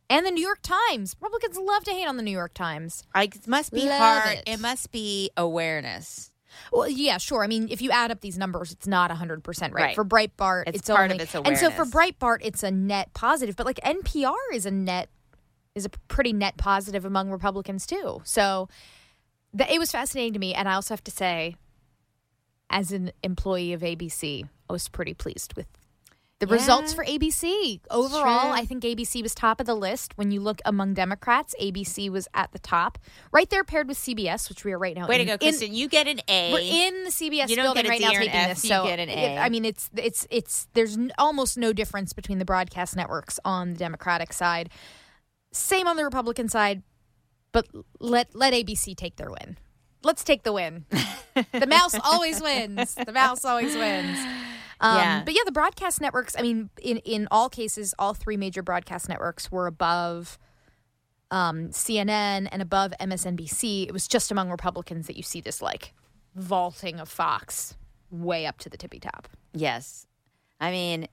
and 0.10 0.26
the 0.26 0.32
New 0.32 0.42
York 0.42 0.60
Times. 0.62 1.16
Republicans 1.20 1.58
love 1.58 1.84
to 1.86 1.92
hate 1.92 2.08
on 2.08 2.18
the 2.18 2.24
New 2.24 2.32
York 2.32 2.54
Times. 2.54 3.04
I, 3.14 3.24
it 3.24 3.48
must 3.48 3.74
be 3.74 3.86
Love 3.88 4.00
hard. 4.00 4.38
it. 4.38 4.44
it 4.48 4.60
must 4.60 4.92
be 4.92 5.32
awareness. 5.36 6.32
Well, 6.72 6.90
yeah, 6.90 7.18
sure. 7.18 7.44
I 7.44 7.48
mean, 7.48 7.68
if 7.70 7.82
you 7.82 7.92
add 7.92 8.10
up 8.10 8.22
these 8.22 8.38
numbers, 8.38 8.72
it's 8.72 8.88
not 8.88 9.12
100% 9.12 9.46
right. 9.62 9.74
Right. 9.74 9.96
For 9.96 10.04
Breitbart, 10.06 10.64
It's 10.68 10.80
it's, 10.80 10.90
part 10.90 11.02
only 11.12 11.16
of 11.16 11.22
its 11.22 11.36
awareness. 11.36 11.62
And 11.62 11.74
so 11.74 11.86
for. 11.86 11.86
Breitbart, 11.90 12.40
it's 12.42 12.64
a 12.64 12.72
net 12.72 13.14
positive, 13.14 13.56
but 13.56 13.66
like 13.66 13.80
NPR 13.82 14.34
is 14.54 14.66
a 14.66 14.72
net 14.72 15.10
is 15.76 15.86
a 15.86 15.90
pretty 16.08 16.34
net 16.34 16.58
positive 16.58 17.06
among 17.06 17.30
Republicans 17.30 17.86
too. 17.86 18.20
So 18.24 18.68
the, 19.54 19.72
it 19.72 19.78
was 19.78 19.92
fascinating 19.92 20.34
to 20.34 20.40
me 20.40 20.56
and 20.56 20.68
I 20.68 20.74
also 20.74 20.94
have 20.94 21.04
to 21.04 21.12
say 21.12 21.56
as 22.72 22.92
an 22.92 23.12
employee 23.24 23.74
of 23.74 23.82
ABC, 23.82 24.44
I 24.70 24.74
was 24.74 24.90
pretty 24.90 25.14
pleased 25.14 25.54
with 25.56 25.68
The 26.40 26.46
Yeah. 26.46 26.54
results 26.54 26.94
for 26.94 27.04
ABC 27.04 27.82
overall. 27.90 28.52
I 28.54 28.64
think 28.64 28.84
ABC 28.84 29.24
was 29.24 29.34
top 29.34 29.60
of 29.60 29.66
the 29.66 29.74
list. 29.74 30.16
When 30.18 30.30
you 30.30 30.40
look 30.40 30.62
among 30.66 30.94
Democrats, 30.94 31.56
ABC 31.60 32.10
was 32.12 32.28
at 32.36 32.52
the 32.52 32.60
top, 32.60 33.00
right 33.32 33.50
there 33.50 33.64
paired 33.64 33.88
with 33.88 33.98
CBS, 33.98 34.48
which 34.48 34.64
we 34.64 34.72
are 34.72 34.78
right 34.78 34.96
now. 34.96 35.08
Way 35.08 35.16
to 35.18 35.22
in- 35.24 35.28
go, 35.28 35.34
in- 35.34 35.40
Kristen. 35.40 35.74
you 35.74 35.88
get 35.90 36.08
an 36.08 36.22
A. 36.28 36.54
We're 36.54 36.60
in 36.60 37.06
the 37.06 37.10
CBS 37.12 37.50
You 37.50 37.56
building 37.56 37.88
right 37.88 38.00
now 38.00 38.12
taking 38.12 38.30
F, 38.30 38.50
this. 38.50 38.64
you 38.66 38.70
So 38.70 38.84
get 38.86 39.00
an 39.00 39.10
it-. 39.10 39.40
I 39.40 39.50
mean, 39.50 39.66
it's 39.66 39.90
it's 39.96 40.28
it's 40.30 40.68
there's 40.74 40.96
n- 40.96 41.12
almost 41.18 41.58
no 41.58 41.74
difference 41.74 42.14
between 42.14 42.38
the 42.38 42.46
broadcast 42.46 42.96
networks 42.96 43.40
on 43.44 43.74
the 43.74 43.80
Democratic 43.80 44.32
side. 44.32 44.70
Same 45.52 45.88
on 45.88 45.96
the 45.96 46.04
Republican 46.04 46.50
side, 46.50 46.84
but 47.52 47.66
let 48.00 48.36
let 48.36 48.54
ABC 48.54 48.94
take 48.96 49.16
their 49.16 49.32
win. 49.32 49.58
Let's 50.04 50.24
take 50.24 50.44
the 50.44 50.54
win. 50.54 50.86
the 51.52 51.66
mouse 51.68 51.96
always 52.06 52.40
wins. 52.44 52.94
The 52.94 53.12
mouse 53.12 53.44
always 53.44 53.76
wins. 53.76 54.20
Um, 54.80 54.98
Yeah. 54.98 55.24
But 55.24 55.34
yeah, 55.34 55.42
the 55.46 55.52
broadcast 55.52 56.02
networks. 56.02 56.36
I 56.38 56.42
mean, 56.42 56.70
in 56.82 56.98
in 56.98 57.28
all 57.32 57.50
cases, 57.50 57.94
all 57.98 58.14
three 58.14 58.38
major 58.38 58.62
broadcast 58.62 59.10
networks 59.10 59.52
were 59.52 59.68
above 59.68 60.38
um, 61.32 61.70
CNN 61.70 62.48
and 62.52 62.62
above 62.62 62.94
MSNBC. 63.00 63.88
It 63.88 63.92
was 63.92 64.08
just 64.08 64.32
among 64.32 64.50
Republicans 64.50 65.08
that 65.08 65.18
you 65.18 65.24
see 65.24 65.42
this 65.42 65.62
like 65.62 65.94
vaulting 66.36 67.00
of 67.00 67.10
Fox 67.10 67.76
way 68.12 68.46
up 68.46 68.58
to 68.60 68.70
the 68.70 68.78
tippy 68.78 69.00
top 69.00 69.28
yes. 69.54 70.06
I 70.60 70.72
mean, 70.72 71.08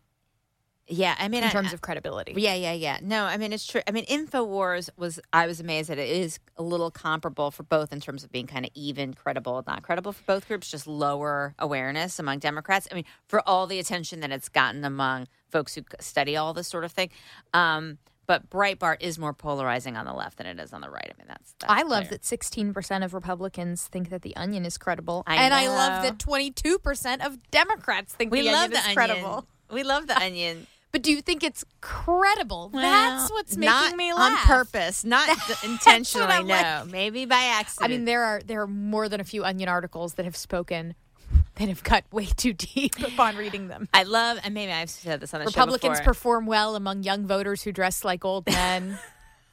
yeah. 0.86 1.14
I 1.18 1.28
mean, 1.28 1.42
in 1.42 1.48
I- 1.48 1.52
terms 1.52 1.72
of 1.72 1.80
credibility. 1.80 2.34
Yeah, 2.36 2.54
yeah, 2.54 2.72
yeah. 2.72 2.98
No, 3.02 3.24
I 3.24 3.36
mean 3.36 3.52
it's 3.52 3.66
true. 3.66 3.80
I 3.86 3.90
mean, 3.90 4.04
Infowars 4.06 4.90
was 4.96 5.20
I 5.32 5.46
was 5.46 5.60
amazed 5.60 5.88
that 5.90 5.98
it 5.98 6.08
is 6.08 6.38
a 6.56 6.62
little 6.62 6.90
comparable 6.90 7.50
for 7.50 7.62
both 7.62 7.92
in 7.92 8.00
terms 8.00 8.24
of 8.24 8.30
being 8.32 8.46
kind 8.46 8.64
of 8.64 8.70
even 8.74 9.14
credible, 9.14 9.62
not 9.66 9.82
credible 9.82 10.12
for 10.12 10.22
both 10.24 10.46
groups, 10.48 10.70
just 10.70 10.86
lower 10.86 11.54
awareness 11.58 12.18
among 12.18 12.38
Democrats. 12.40 12.86
I 12.90 12.94
mean, 12.94 13.04
for 13.28 13.40
all 13.48 13.66
the 13.66 13.78
attention 13.78 14.20
that 14.20 14.30
it's 14.30 14.48
gotten 14.48 14.84
among 14.84 15.28
folks 15.50 15.74
who 15.74 15.82
study 16.00 16.36
all 16.36 16.52
this 16.52 16.68
sort 16.68 16.84
of 16.84 16.92
thing. 16.92 17.10
Um, 17.52 17.98
but 18.26 18.48
Breitbart 18.48 18.96
is 19.00 19.18
more 19.18 19.34
polarizing 19.34 19.98
on 19.98 20.06
the 20.06 20.14
left 20.14 20.38
than 20.38 20.46
it 20.46 20.58
is 20.58 20.72
on 20.72 20.80
the 20.80 20.88
right. 20.88 21.12
I 21.14 21.18
mean, 21.18 21.26
that's, 21.28 21.54
that's 21.60 21.70
I 21.70 21.82
love 21.82 22.08
clear. 22.08 22.18
that 22.18 22.22
16% 22.22 23.04
of 23.04 23.12
Republicans 23.12 23.86
think 23.86 24.08
that 24.08 24.22
The 24.22 24.34
Onion 24.34 24.64
is 24.64 24.78
credible. 24.78 25.24
I 25.26 25.36
and 25.36 25.52
I 25.52 25.68
love 25.68 26.02
that 26.04 26.16
22% 26.18 27.24
of 27.24 27.38
Democrats 27.50 28.14
think 28.14 28.32
We 28.32 28.40
The 28.40 28.46
love 28.52 28.54
Onion 28.64 28.70
the 28.72 28.76
is 28.78 28.84
onion. 28.84 28.94
credible. 28.96 29.46
We 29.70 29.82
love 29.82 30.06
the 30.06 30.16
onion. 30.22 30.66
But 30.94 31.02
do 31.02 31.10
you 31.10 31.22
think 31.22 31.42
it's 31.42 31.64
credible? 31.80 32.68
That's 32.68 33.28
what's 33.32 33.56
making 33.56 33.66
not 33.66 33.96
me 33.96 34.12
on 34.12 34.36
purpose, 34.36 35.04
not 35.04 35.28
intentionally. 35.64 36.44
No, 36.44 36.54
like- 36.54 36.86
maybe 36.86 37.26
by 37.26 37.42
accident. 37.58 37.90
I 37.90 37.96
mean, 37.96 38.04
there 38.04 38.22
are 38.22 38.40
there 38.46 38.62
are 38.62 38.68
more 38.68 39.08
than 39.08 39.18
a 39.18 39.24
few 39.24 39.42
Onion 39.44 39.68
articles 39.68 40.14
that 40.14 40.24
have 40.24 40.36
spoken 40.36 40.94
that 41.56 41.68
have 41.68 41.82
cut 41.82 42.04
way 42.12 42.26
too 42.26 42.52
deep 42.52 42.96
upon 43.04 43.34
reading 43.34 43.66
them. 43.66 43.88
I 43.92 44.04
love, 44.04 44.38
and 44.44 44.54
maybe 44.54 44.70
I've 44.70 44.88
said 44.88 45.18
this 45.18 45.34
on 45.34 45.40
the 45.40 45.46
Republicans 45.46 45.82
show 45.98 46.02
before. 46.02 46.04
perform 46.04 46.46
well 46.46 46.76
among 46.76 47.02
young 47.02 47.26
voters 47.26 47.64
who 47.64 47.72
dress 47.72 48.04
like 48.04 48.24
old 48.24 48.46
men. 48.46 48.96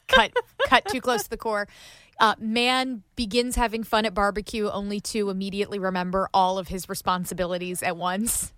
cut 0.06 0.32
cut 0.68 0.84
too 0.86 1.00
close 1.00 1.24
to 1.24 1.30
the 1.30 1.36
core. 1.36 1.66
Uh, 2.20 2.36
man 2.38 3.02
begins 3.16 3.56
having 3.56 3.82
fun 3.82 4.06
at 4.06 4.14
barbecue 4.14 4.70
only 4.70 5.00
to 5.00 5.28
immediately 5.28 5.80
remember 5.80 6.28
all 6.32 6.56
of 6.56 6.68
his 6.68 6.88
responsibilities 6.88 7.82
at 7.82 7.96
once. 7.96 8.52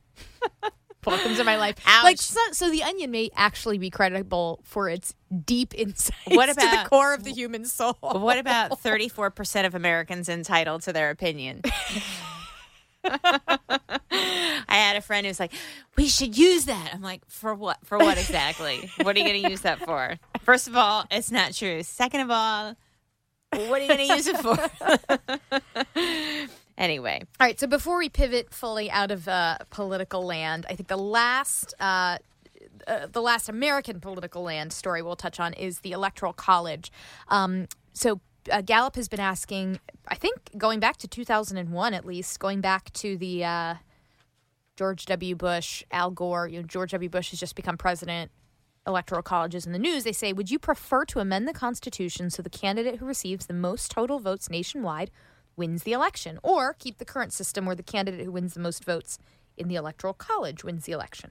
Welcome 1.06 1.34
to 1.36 1.44
my 1.44 1.56
life. 1.56 1.76
Ouch. 1.86 2.04
Like 2.04 2.20
so, 2.20 2.40
so, 2.52 2.70
the 2.70 2.82
Onion 2.82 3.10
may 3.10 3.30
actually 3.34 3.78
be 3.78 3.90
credible 3.90 4.60
for 4.64 4.88
its 4.88 5.14
deep 5.44 5.74
insights 5.78 6.18
What 6.26 6.46
to 6.46 6.54
the 6.54 6.86
core 6.88 7.14
of 7.14 7.24
the 7.24 7.32
human 7.32 7.64
soul. 7.64 7.96
What 8.00 8.38
about 8.38 8.70
34% 8.82 9.66
of 9.66 9.74
Americans 9.74 10.28
entitled 10.28 10.82
to 10.82 10.92
their 10.92 11.10
opinion? 11.10 11.62
I 13.04 13.48
had 14.68 14.96
a 14.96 15.02
friend 15.02 15.26
who's 15.26 15.38
like, 15.38 15.52
"We 15.96 16.08
should 16.08 16.38
use 16.38 16.64
that." 16.64 16.92
I'm 16.94 17.02
like, 17.02 17.20
"For 17.28 17.54
what? 17.54 17.78
For 17.84 17.98
what 17.98 18.16
exactly? 18.16 18.90
what 19.02 19.14
are 19.14 19.18
you 19.18 19.26
going 19.26 19.42
to 19.42 19.50
use 19.50 19.60
that 19.60 19.80
for?" 19.80 20.18
First 20.40 20.68
of 20.68 20.76
all, 20.76 21.04
it's 21.10 21.30
not 21.30 21.52
true. 21.52 21.82
Second 21.82 22.22
of 22.22 22.30
all, 22.30 22.76
what 23.50 23.80
are 23.80 23.84
you 23.84 23.88
going 23.88 24.08
to 24.08 24.14
use 24.14 24.26
it 24.26 24.38
for? 24.38 24.56
Anyway, 26.76 27.22
All 27.40 27.46
right, 27.46 27.58
so 27.58 27.66
before 27.66 27.98
we 27.98 28.08
pivot 28.08 28.52
fully 28.52 28.90
out 28.90 29.10
of 29.10 29.28
uh, 29.28 29.58
political 29.70 30.24
land, 30.24 30.66
I 30.68 30.74
think 30.74 30.88
the 30.88 30.96
last 30.96 31.74
uh, 31.80 32.18
uh, 32.86 33.06
the 33.10 33.22
last 33.22 33.48
American 33.48 34.00
political 34.00 34.42
land 34.42 34.72
story 34.72 35.02
we'll 35.02 35.16
touch 35.16 35.40
on 35.40 35.52
is 35.54 35.80
the 35.80 35.92
Electoral 35.92 36.32
College. 36.32 36.92
Um, 37.28 37.66
so 37.92 38.20
uh, 38.50 38.60
Gallup 38.60 38.96
has 38.96 39.08
been 39.08 39.20
asking, 39.20 39.80
I 40.08 40.16
think, 40.16 40.36
going 40.56 40.80
back 40.80 40.98
to 40.98 41.08
2001 41.08 41.94
at 41.94 42.04
least, 42.04 42.38
going 42.40 42.60
back 42.60 42.92
to 42.94 43.16
the 43.16 43.44
uh, 43.44 43.74
George 44.76 45.06
W. 45.06 45.34
Bush, 45.34 45.84
Al 45.90 46.10
Gore. 46.10 46.48
You 46.48 46.60
know, 46.60 46.66
George 46.66 46.90
W. 46.92 47.08
Bush 47.08 47.30
has 47.30 47.40
just 47.40 47.54
become 47.54 47.76
president. 47.76 48.30
Electoral 48.86 49.22
colleges 49.22 49.64
in 49.64 49.72
the 49.72 49.78
news. 49.78 50.04
They 50.04 50.12
say, 50.12 50.34
would 50.34 50.50
you 50.50 50.58
prefer 50.58 51.06
to 51.06 51.18
amend 51.18 51.48
the 51.48 51.54
Constitution 51.54 52.28
so 52.28 52.42
the 52.42 52.50
candidate 52.50 52.96
who 52.96 53.06
receives 53.06 53.46
the 53.46 53.54
most 53.54 53.90
total 53.90 54.18
votes 54.18 54.50
nationwide 54.50 55.10
wins 55.56 55.82
the 55.82 55.92
election, 55.92 56.38
or 56.42 56.74
keep 56.74 56.98
the 56.98 57.04
current 57.04 57.32
system 57.32 57.66
where 57.66 57.76
the 57.76 57.82
candidate 57.82 58.24
who 58.24 58.32
wins 58.32 58.54
the 58.54 58.60
most 58.60 58.84
votes 58.84 59.18
in 59.56 59.68
the 59.68 59.76
Electoral 59.76 60.14
College 60.14 60.64
wins 60.64 60.84
the 60.84 60.92
election? 60.92 61.30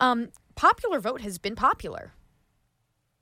Um, 0.00 0.28
popular 0.54 1.00
vote 1.00 1.20
has 1.22 1.38
been 1.38 1.56
popular 1.56 2.12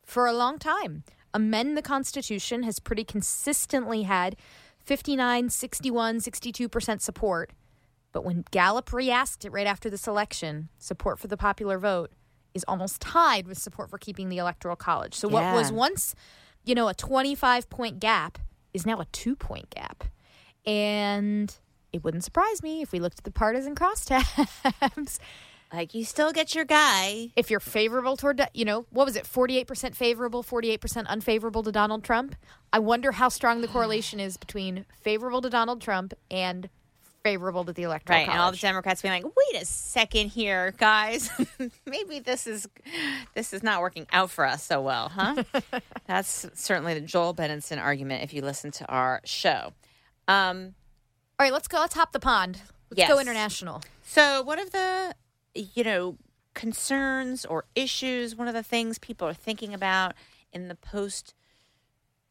for 0.05 0.27
a 0.27 0.33
long 0.33 0.59
time. 0.59 1.05
Amend 1.33 1.77
the 1.77 1.83
Constitution 1.83 2.63
has 2.63 2.79
pretty 2.79 3.05
consistently 3.05 4.03
had 4.03 4.37
59, 4.85 5.51
61, 5.51 6.19
62% 6.19 7.01
support. 7.01 7.51
But 8.13 8.25
when 8.25 8.45
Gallup 8.53 8.93
re 8.93 9.11
asked 9.11 9.45
it 9.45 9.51
right 9.51 9.67
after 9.67 9.91
this 9.91 10.07
election, 10.07 10.69
support 10.79 11.19
for 11.19 11.27
the 11.27 11.37
popular 11.37 11.79
vote 11.79 12.13
is 12.55 12.65
almost 12.69 13.01
tied 13.01 13.49
with 13.49 13.59
support 13.59 13.91
for 13.91 13.99
keeping 13.99 14.29
the 14.29 14.39
Electoral 14.39 14.77
College. 14.77 15.15
So, 15.15 15.27
what 15.27 15.53
was 15.53 15.73
once, 15.73 16.15
you 16.65 16.77
know, 16.77 16.87
a 16.87 16.95
25 16.95 17.69
point 17.69 17.99
gap 17.99 18.39
is 18.73 18.87
now 18.87 19.01
a 19.01 19.07
two 19.07 19.35
point 19.35 19.71
gap. 19.71 20.05
And 20.67 21.55
it 21.93 22.03
wouldn't 22.05 22.25
surprise 22.25 22.63
me 22.63 22.83
if 22.83 22.93
we 22.93 23.01
looked 23.01 23.19
at 23.19 23.25
the 23.25 23.31
partisan 23.31 23.75
crosstabs. 23.75 25.19
like 25.73 25.95
you 25.95 26.05
still 26.05 26.33
get 26.33 26.55
your 26.55 26.65
guy. 26.65 27.31
if 27.37 27.51
you're 27.51 27.61
favorable 27.61 28.17
toward, 28.17 28.41
you 28.55 28.65
know, 28.65 28.87
what 28.91 29.07
was 29.07 29.17
it, 29.17 29.25
48% 29.25 29.95
favorable, 29.95 30.43
48% 30.43 31.07
unfavorable 31.07 31.63
to 31.63 31.73
Donald 31.73 32.05
Trump? 32.05 32.37
I 32.73 32.79
wonder 32.79 33.13
how 33.13 33.29
strong 33.29 33.61
the 33.61 33.69
correlation 33.69 34.21
is 34.21 34.37
between 34.37 34.85
favorable 35.03 35.41
to 35.43 35.51
Donald 35.51 35.81
Trump 35.81 36.15
and 36.31 36.69
favorable 37.23 37.65
to 37.65 37.73
the 37.73 37.83
electoral 37.83 38.19
Right, 38.19 38.29
and 38.29 38.39
all 38.39 38.53
the. 38.53 38.59
Democrats 38.59 39.01
being 39.01 39.15
like, 39.15 39.25
"Wait 39.25 39.63
a 39.63 39.65
second 39.65 40.29
here, 40.29 40.73
guys. 40.73 41.31
Maybe 41.87 42.19
this 42.19 42.47
is 42.47 42.69
this 43.35 43.55
is 43.55 43.63
not 43.63 43.81
working 43.81 44.07
out 44.13 44.31
for 44.31 44.45
us 44.45 44.63
so 44.63 44.83
well, 44.83 45.09
huh?" 45.09 45.43
That's 46.07 46.47
certainly 46.55 46.93
the 46.95 47.01
Joel 47.01 47.35
Benenson 47.35 47.81
argument. 47.81 48.23
If 48.25 48.35
you 48.35 48.43
listen 48.43 48.71
to 48.73 48.87
our 48.89 49.23
show, 49.25 49.73
um, 50.29 50.75
all 51.39 51.45
right, 51.45 51.53
let's 51.53 51.69
go. 51.69 51.79
Let's 51.79 51.95
hop 51.95 52.13
the 52.13 52.21
pond. 52.21 52.61
Let's 52.91 53.09
go 53.09 53.19
international. 53.21 53.83
so 54.03 54.43
one 54.43 54.59
of 54.59 54.71
the 54.71 55.15
you 55.55 55.85
know 55.85 56.19
concerns 56.55 57.45
or 57.45 57.65
issues, 57.75 58.37
one 58.37 58.49
of 58.49 58.55
the 58.55 58.63
things 58.63 58.99
people 58.99 59.27
are 59.27 59.35
thinking 59.35 59.75
about 59.75 60.15
in 60.53 60.69
the 60.69 60.75
post 60.75 61.35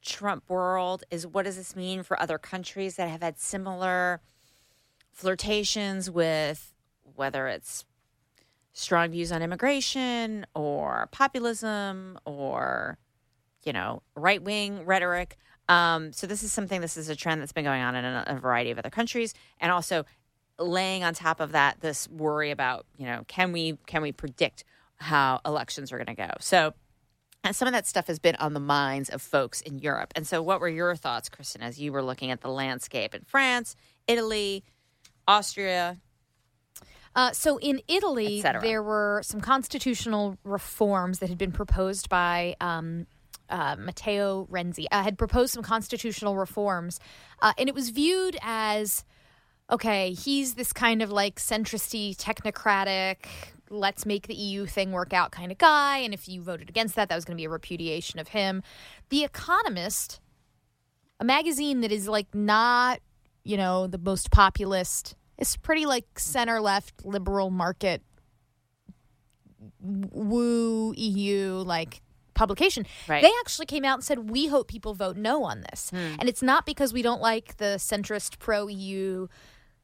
Trump 0.02 0.44
world 0.50 1.04
is 1.12 1.26
what 1.26 1.46
does 1.46 1.56
this 1.56 1.76
mean 1.76 2.04
for 2.04 2.20
other 2.22 2.38
countries 2.38 2.96
that 2.96 3.10
have 3.10 3.22
had 3.22 3.39
similar 3.39 4.22
flirtations 5.12 6.10
with 6.10 6.74
whether 7.16 7.48
it's 7.48 7.86
strong 8.74 9.12
views 9.12 9.32
on 9.32 9.41
immigration 9.41 10.46
or 10.56 11.08
populism 11.12 12.18
or 12.26 12.98
you 13.64 13.72
know 13.72 14.02
right 14.16 14.41
wing 14.41 14.86
rhetoric. 14.86 15.38
Um, 15.70 16.11
so 16.14 16.28
this 16.28 16.43
is 16.43 16.51
something. 16.51 16.82
This 16.82 16.97
is 16.97 17.09
a 17.09 17.16
trend 17.16 17.41
that's 17.41 17.53
been 17.53 17.64
going 17.64 17.82
on 17.82 17.95
in 17.95 18.05
a, 18.05 18.24
a 18.28 18.36
variety 18.36 18.72
of 18.72 18.78
other 18.78 18.89
countries, 18.89 19.34
and 19.59 19.72
also 19.72 20.05
laying 20.59 21.03
on 21.03 21.14
top 21.14 21.39
of 21.39 21.53
that 21.53 21.82
this 21.82 22.07
worry 22.09 22.51
about 22.51 22.86
you 22.97 23.05
know 23.05 23.24
can 23.28 23.51
we 23.51 23.78
can 23.88 24.01
we 24.01 24.11
predict 24.11 24.64
how 24.97 25.39
elections 25.45 25.91
are 25.91 25.97
going 25.97 26.07
to 26.07 26.16
go. 26.16 26.32
So. 26.39 26.74
And 27.45 27.53
some 27.53 27.68
of 27.68 27.74
that 27.74 27.86
stuff 27.86 28.07
has 28.07 28.20
been 28.20 28.38
on 28.38 28.53
the 28.53 28.61
minds 28.61 29.09
of 29.09 29.22
folks 29.22 29.59
in 29.59 29.78
Europe. 29.78 30.14
And 30.16 30.26
so, 30.26 30.41
what 30.41 30.61
were 30.61 30.70
your 30.70 30.95
thoughts, 30.95 31.28
Kristen, 31.28 31.61
as 31.61 31.78
you 31.78 31.91
were 31.91 32.01
looking 32.01 32.32
at 32.32 32.39
the 32.39 32.47
landscape 32.47 33.14
in 33.14 33.24
France, 33.26 33.76
Italy, 34.07 34.64
Austria? 35.28 35.97
Uh, 37.16 37.32
so 37.32 37.57
in 37.59 37.82
Italy, 37.88 38.41
there 38.41 38.82
were 38.82 39.22
some 39.24 39.39
constitutional 39.39 40.38
reforms 40.43 41.20
that 41.20 41.30
had 41.30 41.38
been 41.38 41.51
proposed 41.51 42.09
by 42.09 42.55
um, 42.59 43.05
uh, 43.54 43.76
Matteo 43.78 44.47
Renzi. 44.51 44.88
Uh, 44.91 45.04
had 45.04 45.18
proposed 45.18 45.54
some 45.54 45.64
constitutional 45.64 46.36
reforms, 46.36 46.99
uh, 47.41 47.54
and 47.58 47.70
it 47.70 47.76
was 47.76 47.89
viewed 47.89 48.36
as 48.41 49.06
okay. 49.72 50.12
He's 50.12 50.56
this 50.56 50.74
kind 50.74 51.01
of 51.01 51.12
like 51.12 51.36
centristy, 51.36 52.16
technocratic. 52.16 53.28
Let's 53.70 54.06
make 54.06 54.28
the 54.28 54.34
EU 54.34 54.66
thing 54.66 54.91
work 54.91 55.14
out 55.14 55.32
kind 55.32 55.51
of 55.51 55.58
guy. 55.58 55.99
And 55.99 56.14
if 56.14 56.28
you 56.28 56.41
voted 56.41 56.68
against 56.68 56.95
that, 56.95 57.10
that 57.10 57.16
was 57.16 57.26
going 57.26 57.38
to 57.38 57.41
be 57.41 57.45
a 57.45 57.49
repudiation 57.49 58.20
of 58.20 58.30
him. 58.30 58.62
The 59.10 59.24
Economist, 59.24 60.20
a 61.20 61.24
magazine 61.24 61.82
that 61.82 61.91
is 61.91 62.08
like 62.08 62.34
not, 62.34 62.99
you 63.43 63.56
know, 63.56 63.88
the 63.88 63.97
most 63.97 64.32
populist. 64.32 65.16
It's 65.38 65.58
pretty 65.58 65.86
like 65.86 66.20
center 66.20 66.60
left 66.60 67.06
liberal 67.06 67.51
market 67.51 68.01
woo 69.80 70.93
EU 70.95 71.64
like 71.66 72.01
publication. 72.34 72.86
Right. 73.07 73.21
They 73.21 73.31
actually 73.41 73.65
came 73.65 73.86
out 73.86 73.95
and 73.95 74.03
said 74.03 74.29
we 74.29 74.47
hope 74.47 74.67
people 74.67 74.93
vote 74.93 75.17
no 75.17 75.43
on 75.43 75.61
this. 75.61 75.89
Hmm. 75.89 76.15
And 76.19 76.29
it's 76.29 76.41
not 76.41 76.65
because 76.65 76.93
we 76.93 77.01
don't 77.01 77.21
like 77.21 77.57
the 77.57 77.75
centrist 77.77 78.39
pro 78.39 78.67
EU 78.67 79.27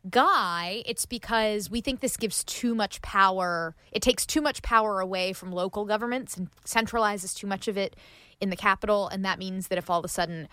guy, 0.10 0.82
it's 0.86 1.06
because 1.06 1.70
we 1.70 1.82
think 1.82 2.00
this 2.00 2.18
gives 2.18 2.44
too 2.44 2.74
much 2.74 3.02
power. 3.02 3.76
It 3.92 4.02
takes 4.02 4.26
too 4.26 4.42
much 4.42 4.62
power 4.62 5.00
away 5.00 5.34
from 5.34 5.52
local 5.52 5.86
governments 5.86 6.38
and 6.38 6.50
centralizes 6.66 7.36
too 7.36 7.48
much 7.48 7.68
of 7.68 7.78
it 7.78 7.96
in 8.40 8.50
the 8.50 8.56
capital. 8.56 9.08
And 9.08 9.26
that 9.26 9.40
means 9.40 9.68
that 9.68 9.78
if 9.78 9.90
all 9.90 10.00
of 10.00 10.06
a 10.06 10.10
sudden 10.10 10.48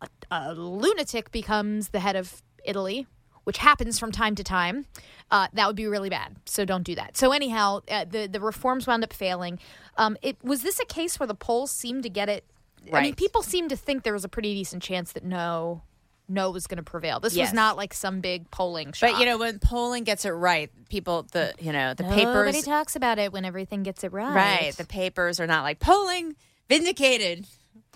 a, 0.00 0.08
a 0.30 0.54
lunatic 0.54 1.30
becomes 1.30 1.90
the 1.90 2.00
head 2.00 2.16
of 2.16 2.42
Italy, 2.64 3.06
which 3.46 3.58
happens 3.58 3.96
from 3.96 4.10
time 4.10 4.34
to 4.34 4.42
time, 4.42 4.86
uh, 5.30 5.46
that 5.52 5.68
would 5.68 5.76
be 5.76 5.86
really 5.86 6.10
bad. 6.10 6.34
So 6.46 6.64
don't 6.64 6.82
do 6.82 6.96
that. 6.96 7.16
So 7.16 7.30
anyhow, 7.30 7.80
uh, 7.88 8.04
the 8.04 8.26
the 8.26 8.40
reforms 8.40 8.88
wound 8.88 9.04
up 9.04 9.12
failing. 9.12 9.60
Um, 9.96 10.16
it 10.20 10.36
was 10.42 10.62
this 10.62 10.80
a 10.80 10.84
case 10.84 11.20
where 11.20 11.28
the 11.28 11.34
polls 11.34 11.70
seemed 11.70 12.02
to 12.02 12.08
get 12.10 12.28
it. 12.28 12.44
I 12.92 13.02
mean, 13.02 13.14
people 13.14 13.42
seemed 13.44 13.70
to 13.70 13.76
think 13.76 14.02
there 14.02 14.12
was 14.12 14.24
a 14.24 14.28
pretty 14.28 14.52
decent 14.54 14.82
chance 14.82 15.12
that 15.12 15.24
no, 15.24 15.82
no 16.28 16.50
was 16.50 16.66
going 16.66 16.76
to 16.78 16.82
prevail. 16.84 17.20
This 17.20 17.34
Yes. 17.34 17.48
was 17.48 17.54
not 17.54 17.76
like 17.76 17.94
some 17.94 18.20
big 18.20 18.50
polling. 18.50 18.92
Shock. 18.92 19.12
But 19.12 19.20
you 19.20 19.26
know, 19.26 19.38
when 19.38 19.60
polling 19.60 20.02
gets 20.02 20.24
it 20.24 20.30
right, 20.30 20.70
people 20.88 21.26
the 21.30 21.54
you 21.60 21.72
know 21.72 21.94
the 21.94 22.02
Nobody 22.02 22.20
papers 22.22 22.46
Nobody 22.46 22.62
talks 22.62 22.96
about 22.96 23.18
it 23.20 23.32
when 23.32 23.44
everything 23.44 23.84
gets 23.84 24.02
it 24.02 24.12
right. 24.12 24.34
right 24.34 24.76
the 24.76 24.84
papers 24.84 25.38
are 25.38 25.46
not 25.46 25.62
like 25.62 25.78
polling 25.78 26.34
vindicated 26.68 27.46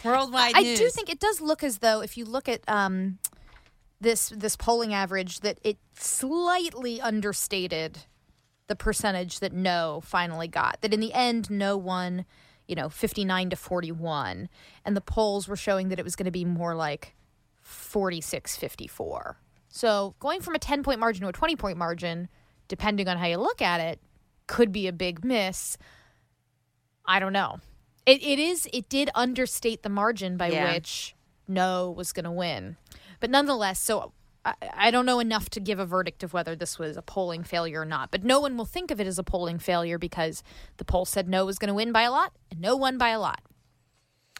worldwide 0.05 0.55
I 0.55 0.63
news. 0.63 0.79
do 0.79 0.89
think 0.91 1.11
it 1.11 1.21
does 1.21 1.41
look 1.41 1.63
as 1.63 1.79
though 1.79 2.01
if 2.01 2.17
you 2.17 2.25
look 2.25 2.49
at 2.49 2.61
um, 2.69 3.19
this 4.01 4.31
this 4.31 4.57
polling 4.57 4.95
average 4.95 5.41
that 5.41 5.59
it 5.63 5.79
slightly 5.95 7.01
understated 7.01 7.99
the 8.67 8.77
percentage 8.77 9.41
that 9.41 9.53
no 9.53 10.01
finally 10.05 10.49
got. 10.49 10.79
That 10.81 10.95
in 10.95 11.01
the 11.01 11.13
end, 11.13 11.51
no 11.51 11.77
won, 11.77 12.25
you 12.67 12.75
know, 12.75 12.89
fifty 12.89 13.25
nine 13.25 13.51
to 13.51 13.57
forty 13.57 13.93
one, 13.93 14.49
and 14.85 14.97
the 14.97 15.01
polls 15.01 15.49
were 15.49 15.57
showing 15.57 15.89
that 15.89 15.99
it 15.99 16.05
was 16.05 16.17
going 16.17 16.25
to 16.27 16.31
be 16.31 16.45
more 16.45 16.75
like 16.75 17.15
46 17.61 18.57
54. 18.57 19.37
So 19.69 20.15
going 20.19 20.41
from 20.41 20.55
a 20.55 20.59
10 20.59 20.83
point 20.83 20.99
margin 20.99 21.23
to 21.23 21.29
a 21.29 21.33
20 21.33 21.57
point 21.57 21.79
margin, 21.79 22.29
depending 22.69 23.07
on 23.09 23.17
how 23.19 23.27
you 23.27 23.37
look 23.37 23.63
at 23.63 23.81
it, 23.81 24.01
could 24.47 24.73
be 24.73 24.89
a 24.89 24.93
big 24.93 25.25
miss. 25.25 25.79
I 27.07 27.21
don't 27.21 27.33
know. 27.33 27.59
It, 28.07 28.23
it 28.23 28.39
is. 28.39 28.69
It 28.73 28.89
did 28.89 29.11
understate 29.15 29.83
the 29.83 29.89
margin 29.89 30.37
by 30.37 30.49
Yeah. 30.51 30.73
which 30.73 31.15
no 31.47 31.91
was 31.91 32.13
going 32.13 32.25
to 32.25 32.31
win, 32.31 32.77
but 33.21 33.31
nonetheless. 33.31 33.79
So 33.79 34.13
I, 34.45 34.55
I 34.75 34.91
don't 34.91 35.07
know 35.07 35.21
enough 35.21 35.51
to 35.51 35.61
give 35.61 35.79
a 35.79 35.87
verdict 35.87 36.23
of 36.23 36.33
whether 36.33 36.57
this 36.57 36.79
was 36.79 36.97
a 36.97 37.03
polling 37.03 37.45
failure 37.45 37.83
or 37.83 37.85
not. 37.85 38.11
But 38.11 38.25
no 38.25 38.41
one 38.41 38.57
will 38.57 38.65
think 38.65 38.91
of 38.91 39.01
it 39.01 39.07
as 39.07 39.19
a 39.19 39.23
polling 39.23 39.59
failure 39.59 39.99
because 39.99 40.43
the 40.79 40.85
poll 40.85 41.05
said 41.05 41.29
no 41.29 41.45
was 41.45 41.59
going 41.59 41.69
to 41.69 41.75
win 41.75 41.93
by 41.93 42.03
a 42.03 42.11
lot, 42.11 42.33
and 42.51 42.61
no 42.61 42.77
won 42.77 42.99
by 42.99 43.11
a 43.11 43.21
lot. 43.21 43.43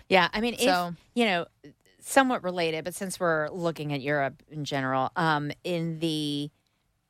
Yeah, 0.09 0.29
I 0.33 0.41
mean, 0.41 0.55
if, 0.55 0.95
you 1.15 1.25
know, 1.25 1.47
somewhat 2.01 2.43
related, 2.43 2.85
but 2.85 2.95
since 2.95 3.21
we're 3.21 3.49
looking 3.51 3.93
at 3.93 4.01
Europe 4.01 4.43
in 4.51 4.65
general, 4.65 5.11
um, 5.17 5.53
in 5.63 5.99
the 6.01 6.51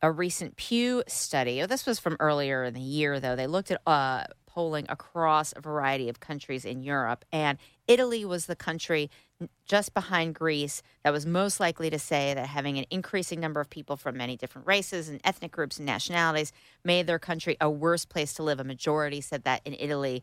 a 0.03 0.11
recent 0.11 0.57
Pew 0.57 1.03
study, 1.07 1.63
oh, 1.63 1.67
this 1.67 1.87
was 1.87 1.99
from 1.99 2.17
earlier 2.21 2.65
in 2.65 2.75
the 2.75 2.81
year, 2.81 3.21
though, 3.21 3.37
they 3.37 3.47
looked 3.47 3.71
at 3.71 3.81
uh, 3.87 4.25
polling 4.47 4.87
across 4.89 5.53
a 5.57 5.61
variety 5.61 6.09
of 6.09 6.21
countries 6.21 6.65
in 6.65 6.83
Europe, 6.83 7.25
and 7.33 7.59
Italy 7.91 8.25
was 8.25 8.47
the 8.47 8.55
country 8.55 9.11
just 9.67 9.95
behind 9.95 10.37
Greece 10.37 10.81
that 11.03 11.13
was 11.13 11.27
most 11.27 11.59
likely 11.59 11.91
to 11.91 11.99
say 11.99 12.33
that 12.35 12.47
having 12.47 12.79
an 12.79 12.85
increasing 12.89 13.41
number 13.41 13.61
of 13.61 13.69
people 13.69 13.97
from 13.97 14.17
many 14.17 14.37
different 14.37 14.69
races 14.69 15.09
and 15.09 15.21
ethnic 15.25 15.51
groups 15.51 15.79
and 15.79 15.87
nationalities 15.87 16.53
made 16.85 17.09
their 17.09 17.19
country 17.19 17.57
a 17.61 17.69
worse 17.69 18.05
place 18.05 18.33
to 18.35 18.45
live. 18.45 18.61
A 18.61 18.65
majority 18.65 19.21
said 19.21 19.43
that 19.43 19.61
in 19.65 19.75
Italy 19.75 20.23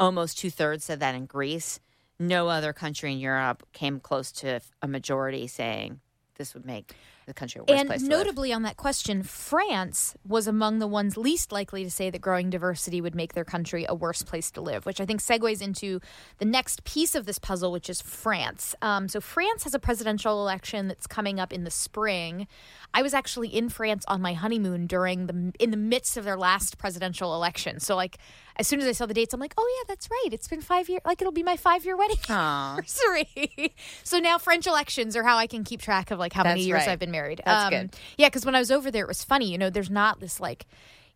almost 0.00 0.38
two 0.38 0.48
thirds 0.48 0.84
said 0.84 1.00
that 1.00 1.14
in 1.14 1.26
Greece. 1.26 1.80
No 2.18 2.48
other 2.48 2.72
country 2.72 3.12
in 3.12 3.18
Europe 3.18 3.62
came 3.74 4.00
close 4.00 4.32
to 4.32 4.60
a 4.80 4.88
majority 4.88 5.46
saying 5.46 6.00
this 6.36 6.54
would 6.54 6.64
make 6.64 6.94
the 7.26 7.34
country 7.34 7.60
and 7.68 7.88
place 7.88 8.00
to 8.00 8.08
live. 8.08 8.18
notably 8.18 8.52
on 8.52 8.62
that 8.62 8.76
question, 8.76 9.22
France 9.22 10.14
was 10.26 10.46
among 10.46 10.78
the 10.78 10.86
ones 10.86 11.16
least 11.16 11.52
likely 11.52 11.84
to 11.84 11.90
say 11.90 12.08
that 12.08 12.20
growing 12.20 12.50
diversity 12.50 13.00
would 13.00 13.14
make 13.14 13.34
their 13.34 13.44
country 13.44 13.84
a 13.88 13.94
worse 13.94 14.22
place 14.22 14.50
to 14.52 14.60
live, 14.60 14.86
which 14.86 15.00
I 15.00 15.06
think 15.06 15.20
segues 15.20 15.60
into 15.60 16.00
the 16.38 16.44
next 16.44 16.84
piece 16.84 17.14
of 17.14 17.26
this 17.26 17.38
puzzle, 17.38 17.72
which 17.72 17.90
is 17.90 18.00
France. 18.00 18.74
Um, 18.80 19.08
so 19.08 19.20
France 19.20 19.64
has 19.64 19.74
a 19.74 19.78
presidential 19.78 20.40
election 20.40 20.88
that's 20.88 21.06
coming 21.06 21.40
up 21.40 21.52
in 21.52 21.64
the 21.64 21.70
spring. 21.70 22.46
I 22.94 23.02
was 23.02 23.12
actually 23.12 23.48
in 23.48 23.68
France 23.68 24.04
on 24.08 24.22
my 24.22 24.34
honeymoon 24.34 24.86
during 24.86 25.26
the 25.26 25.52
in 25.58 25.70
the 25.70 25.76
midst 25.76 26.16
of 26.16 26.24
their 26.24 26.38
last 26.38 26.78
presidential 26.78 27.34
election. 27.34 27.80
So 27.80 27.96
like 27.96 28.18
as 28.58 28.66
soon 28.66 28.80
as 28.80 28.86
I 28.86 28.92
saw 28.92 29.06
the 29.06 29.14
dates, 29.14 29.34
I'm 29.34 29.40
like, 29.40 29.54
oh 29.58 29.76
yeah, 29.78 29.84
that's 29.88 30.10
right. 30.10 30.28
It's 30.32 30.48
been 30.48 30.60
five 30.60 30.88
years. 30.88 31.02
Like 31.04 31.20
it'll 31.20 31.32
be 31.32 31.42
my 31.42 31.56
five 31.56 31.84
year 31.84 31.96
wedding 31.98 32.18
anniversary. 32.28 33.74
so 34.04 34.18
now 34.18 34.38
French 34.38 34.66
elections 34.66 35.16
are 35.16 35.22
how 35.22 35.36
I 35.36 35.46
can 35.46 35.64
keep 35.64 35.80
track 35.80 36.10
of 36.10 36.18
like 36.18 36.32
how 36.32 36.44
many 36.44 36.62
years 36.62 36.80
right. 36.80 36.88
I've 36.88 36.98
been 36.98 37.10
married. 37.10 37.40
Um, 37.40 37.70
That's 37.70 37.70
good. 37.70 37.96
Yeah, 38.18 38.28
because 38.28 38.44
when 38.46 38.54
I 38.54 38.58
was 38.58 38.70
over 38.70 38.90
there, 38.90 39.04
it 39.04 39.08
was 39.08 39.24
funny. 39.24 39.50
You 39.50 39.58
know, 39.58 39.70
there's 39.70 39.90
not 39.90 40.20
this 40.20 40.40
like 40.40 40.66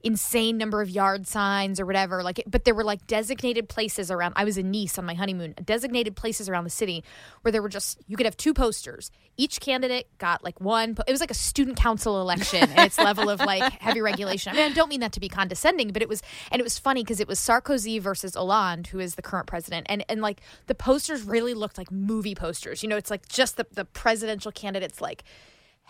insane 0.02 0.56
number 0.56 0.80
of 0.82 0.90
yard 0.90 1.26
signs 1.26 1.78
or 1.78 1.86
whatever 1.86 2.22
like 2.22 2.42
but 2.46 2.64
there 2.64 2.74
were 2.74 2.84
like 2.84 3.06
designated 3.06 3.68
places 3.68 4.10
around 4.10 4.32
i 4.36 4.44
was 4.44 4.56
in 4.56 4.70
nice 4.70 4.98
on 4.98 5.04
my 5.04 5.14
honeymoon 5.14 5.54
designated 5.64 6.16
places 6.16 6.48
around 6.48 6.64
the 6.64 6.70
city 6.70 7.04
where 7.42 7.52
there 7.52 7.62
were 7.62 7.68
just 7.68 7.98
you 8.06 8.16
could 8.16 8.26
have 8.26 8.36
two 8.36 8.54
posters. 8.54 9.10
Each 9.36 9.60
candidate 9.60 10.06
got 10.18 10.44
like 10.44 10.60
one 10.60 10.94
po- 10.94 11.04
it 11.06 11.10
was 11.12 11.20
like 11.20 11.30
a 11.30 11.34
student 11.34 11.76
council 11.76 12.20
election 12.20 12.68
and 12.70 12.80
its 12.80 12.98
level 12.98 13.30
of 13.30 13.40
like 13.40 13.72
heavy 13.80 14.00
regulation. 14.00 14.52
I 14.52 14.56
mean 14.56 14.70
i 14.72 14.74
don't 14.74 14.88
mean 14.88 15.00
that 15.00 15.12
to 15.12 15.20
be 15.20 15.28
condescending 15.28 15.92
but 15.92 16.02
it 16.02 16.08
was 16.08 16.22
and 16.50 16.60
it 16.60 16.62
was 16.62 16.78
funny 16.78 17.02
because 17.02 17.20
it 17.20 17.28
was 17.28 17.38
sarkozy 17.38 18.00
versus 18.00 18.34
hollande 18.34 18.88
who 18.88 18.98
is 18.98 19.14
the 19.14 19.22
current 19.22 19.46
president 19.46 19.86
and 19.88 20.04
and 20.08 20.20
like 20.20 20.40
the 20.66 20.74
posters 20.74 21.22
really 21.22 21.54
looked 21.54 21.78
like 21.78 21.90
movie 21.90 22.34
posters 22.34 22.82
you 22.82 22.88
know 22.88 22.96
it's 22.96 23.10
like 23.10 23.26
just 23.28 23.56
the, 23.56 23.66
the 23.72 23.84
presidential 23.84 24.52
candidates 24.52 25.00
like 25.00 25.24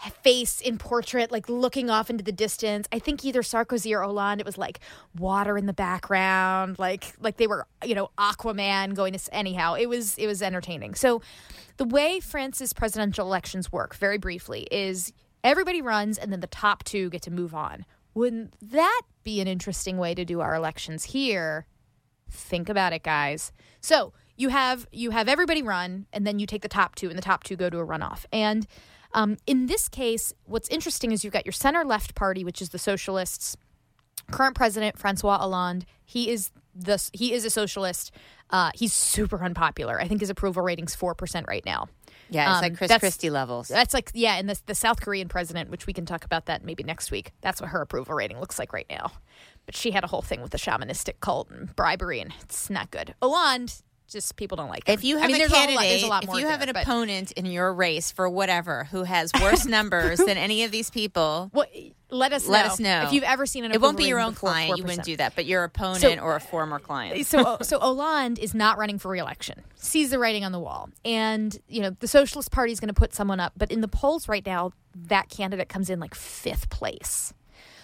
face 0.09 0.61
in 0.61 0.79
portrait, 0.79 1.31
like 1.31 1.49
looking 1.49 1.91
off 1.91 2.09
into 2.09 2.25
the 2.25 2.33
distance. 2.33 2.89
I 2.91 2.99
think 2.99 3.25
either 3.25 3.43
Sarkozy 3.43 3.95
or 3.95 4.03
Hollande, 4.03 4.41
it 4.41 4.47
was 4.47 4.57
like 4.57 4.81
water 5.19 5.59
in 5.59 5.67
the 5.67 5.75
background, 5.75 6.79
like 6.79 7.13
like 7.21 7.37
they 7.37 7.47
were, 7.47 7.67
you 7.85 7.95
know, 7.95 8.11
Aquaman 8.17 8.95
going 8.95 9.13
to 9.13 9.35
anyhow. 9.35 9.75
It 9.75 9.87
was 9.87 10.17
it 10.17 10.27
was 10.27 10.41
entertaining. 10.41 10.95
So 10.95 11.21
the 11.77 11.85
way 11.85 12.21
France's 12.21 12.73
presidential 12.73 13.27
elections 13.27 13.71
work, 13.71 13.95
very 13.95 14.17
briefly, 14.17 14.67
is 14.71 15.13
everybody 15.45 15.83
runs 15.83 16.17
and 16.17 16.33
then 16.33 16.41
the 16.41 16.47
top 16.47 16.85
two 16.85 17.11
get 17.11 17.23
to 17.23 17.31
move 17.31 17.55
on. 17.55 17.85
Wouldn't 18.15 18.55
that 18.71 19.03
be 19.23 19.41
an 19.41 19.49
interesting 19.49 19.99
way 19.99 20.15
to 20.15 20.25
do 20.25 20.41
our 20.41 20.55
elections 20.55 21.05
here? 21.05 21.67
Think 22.31 22.69
about 22.69 22.93
it, 22.93 23.03
guys. 23.03 23.53
So 23.81 24.13
you 24.37 24.49
have 24.49 24.89
you 24.91 25.11
have 25.11 25.29
everybody 25.29 25.63
run, 25.63 26.07
and 26.13 26.27
then 26.27 26.39
you 26.39 26.47
take 26.47 26.63
the 26.63 26.69
top 26.69 26.95
two, 26.95 27.09
and 27.09 27.19
the 27.19 27.23
top 27.23 27.45
two 27.45 27.57
go 27.57 27.69
to 27.69 27.79
a 27.79 27.87
runoff. 27.87 28.25
And 28.33 28.67
um, 29.13 29.37
in 29.47 29.67
this 29.67 29.89
case, 29.89 30.33
what's 30.45 30.69
interesting 30.69 31.13
is 31.13 31.25
you've 31.25 31.33
got 31.33 31.47
your 31.47 31.53
center 31.53 31.85
left 31.85 32.15
party, 32.15 32.45
which 32.45 32.63
is 32.63 32.71
the 32.71 32.79
socialists. 32.79 33.57
Current 34.31 34.55
president 34.55 34.99
Francois 34.99 35.39
Hollande, 35.39 35.87
he 36.05 36.31
is 36.31 36.51
the 36.75 37.05
he 37.13 37.33
is 37.33 37.45
a 37.45 37.51
socialist. 37.51 38.13
Uh, 38.51 38.71
he's 38.75 38.93
super 38.93 39.43
unpopular. 39.43 40.01
I 40.01 40.07
think 40.07 40.21
his 40.21 40.31
approval 40.31 40.63
rating's 40.63 40.95
four 40.95 41.15
percent 41.15 41.47
right 41.49 41.65
now. 41.67 41.89
yeah, 42.29 42.51
it's 42.51 42.59
um, 42.59 42.63
like 42.63 42.77
Chris 42.77 42.99
Christie 42.99 43.31
levels. 43.31 43.67
That's 43.69 43.93
like 43.93 44.11
yeah, 44.15 44.37
and 44.37 44.49
the 44.49 44.61
the 44.67 44.75
South 44.75 45.01
Korean 45.01 45.29
president, 45.29 45.69
which 45.71 45.87
we 45.87 45.93
can 45.93 46.07
talk 46.07 46.25
about 46.25 46.47
that 46.47 46.65
maybe 46.65 46.85
next 46.85 47.11
week. 47.11 47.33
That's 47.41 47.61
what 47.61 47.71
her 47.71 47.81
approval 47.81 48.15
rating 48.15 48.39
looks 48.39 48.59
like 48.59 48.73
right 48.73 48.87
now. 48.89 49.11
But 49.67 49.75
she 49.75 49.91
had 49.91 50.05
a 50.05 50.07
whole 50.07 50.23
thing 50.23 50.43
with 50.43 50.53
the 50.53 50.59
shamanistic 50.59 51.21
cult 51.21 51.51
and 51.51 51.75
bribery, 51.75 52.21
and 52.21 52.33
it's 52.43 52.71
not 52.71 52.91
good. 52.93 53.15
Hollande, 53.21 53.73
just 54.11 54.37
people 54.37 54.57
don't 54.57 54.69
like. 54.69 54.87
Him. 54.89 54.95
If 54.95 55.05
you 55.05 55.17
have 55.17 55.25
I 55.25 55.27
mean, 55.29 55.37
a 55.37 55.39
there's 55.41 55.53
candidate, 55.53 55.75
a 55.75 55.77
lot, 55.77 55.83
there's 55.89 56.03
a 56.03 56.07
lot 56.09 56.25
if 56.25 56.31
you 56.31 56.47
have 56.49 56.61
there, 56.61 56.69
an 56.69 56.73
but- 56.75 56.83
opponent 56.83 57.33
in 57.33 57.47
your 57.47 57.73
race 57.73 58.11
for 58.11 58.29
whatever 58.29 58.85
who 58.85 59.05
has 59.05 59.31
worse 59.41 59.65
numbers 59.67 60.19
than 60.19 60.37
any 60.37 60.65
of 60.65 60.71
these 60.71 60.91
people, 60.91 61.51
Well, 61.53 61.67
let 62.11 62.33
us 62.33 62.47
let 62.49 62.67
know. 62.67 62.73
us 62.73 62.81
know. 62.81 63.03
if 63.07 63.13
you've 63.13 63.25
ever 63.25 63.47
seen 63.47 63.65
an. 63.65 63.73
it 63.73 63.81
won't 63.81 63.97
be 63.97 64.05
your 64.05 64.19
own 64.21 64.35
client. 64.35 64.77
You 64.77 64.83
4%. 64.85 64.87
wouldn't 64.89 65.05
do 65.05 65.17
that, 65.19 65.35
but 65.37 65.47
your 65.47 65.65
opponent 65.65 66.01
So- 66.03 66.17
or 66.19 66.37
a 66.37 66.41
former 66.41 66.79
client. 66.79 67.27
so 67.27 67.59
so 67.63 67.79
Hollande 67.79 68.39
is 68.39 68.53
not 68.55 68.79
running 68.79 68.99
for 68.99 69.09
reelection. 69.11 69.63
Sees 69.77 70.11
the 70.11 70.19
writing 70.19 70.45
on 70.45 70.53
the 70.53 70.59
wall, 70.61 70.91
and 71.05 71.57
you 71.69 71.81
know 71.83 71.91
the 72.01 72.09
Socialist 72.09 72.51
Party 72.51 72.73
is 72.73 72.81
going 72.81 72.89
to 72.89 72.95
put 72.95 73.15
someone 73.15 73.41
up. 73.41 73.53
But 73.57 73.71
in 73.71 73.81
the 73.81 73.89
polls 73.89 74.29
right 74.29 74.45
now, 74.45 74.73
that 74.95 75.29
candidate 75.31 75.69
comes 75.69 75.89
in 75.89 76.01
like 76.01 76.15
fifth 76.15 76.69
place. 76.69 77.33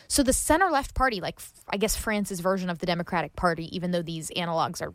So 0.08 0.22
the 0.22 0.32
center 0.32 0.70
left 0.70 0.94
party, 0.94 1.20
like 1.20 1.38
I 1.68 1.76
guess 1.78 1.96
France's 1.96 2.38
version 2.40 2.70
of 2.70 2.78
the 2.78 2.86
Democratic 2.86 3.34
Party, 3.34 3.74
even 3.74 3.90
though 3.90 4.02
these 4.02 4.30
analogs 4.36 4.80
are 4.80 4.92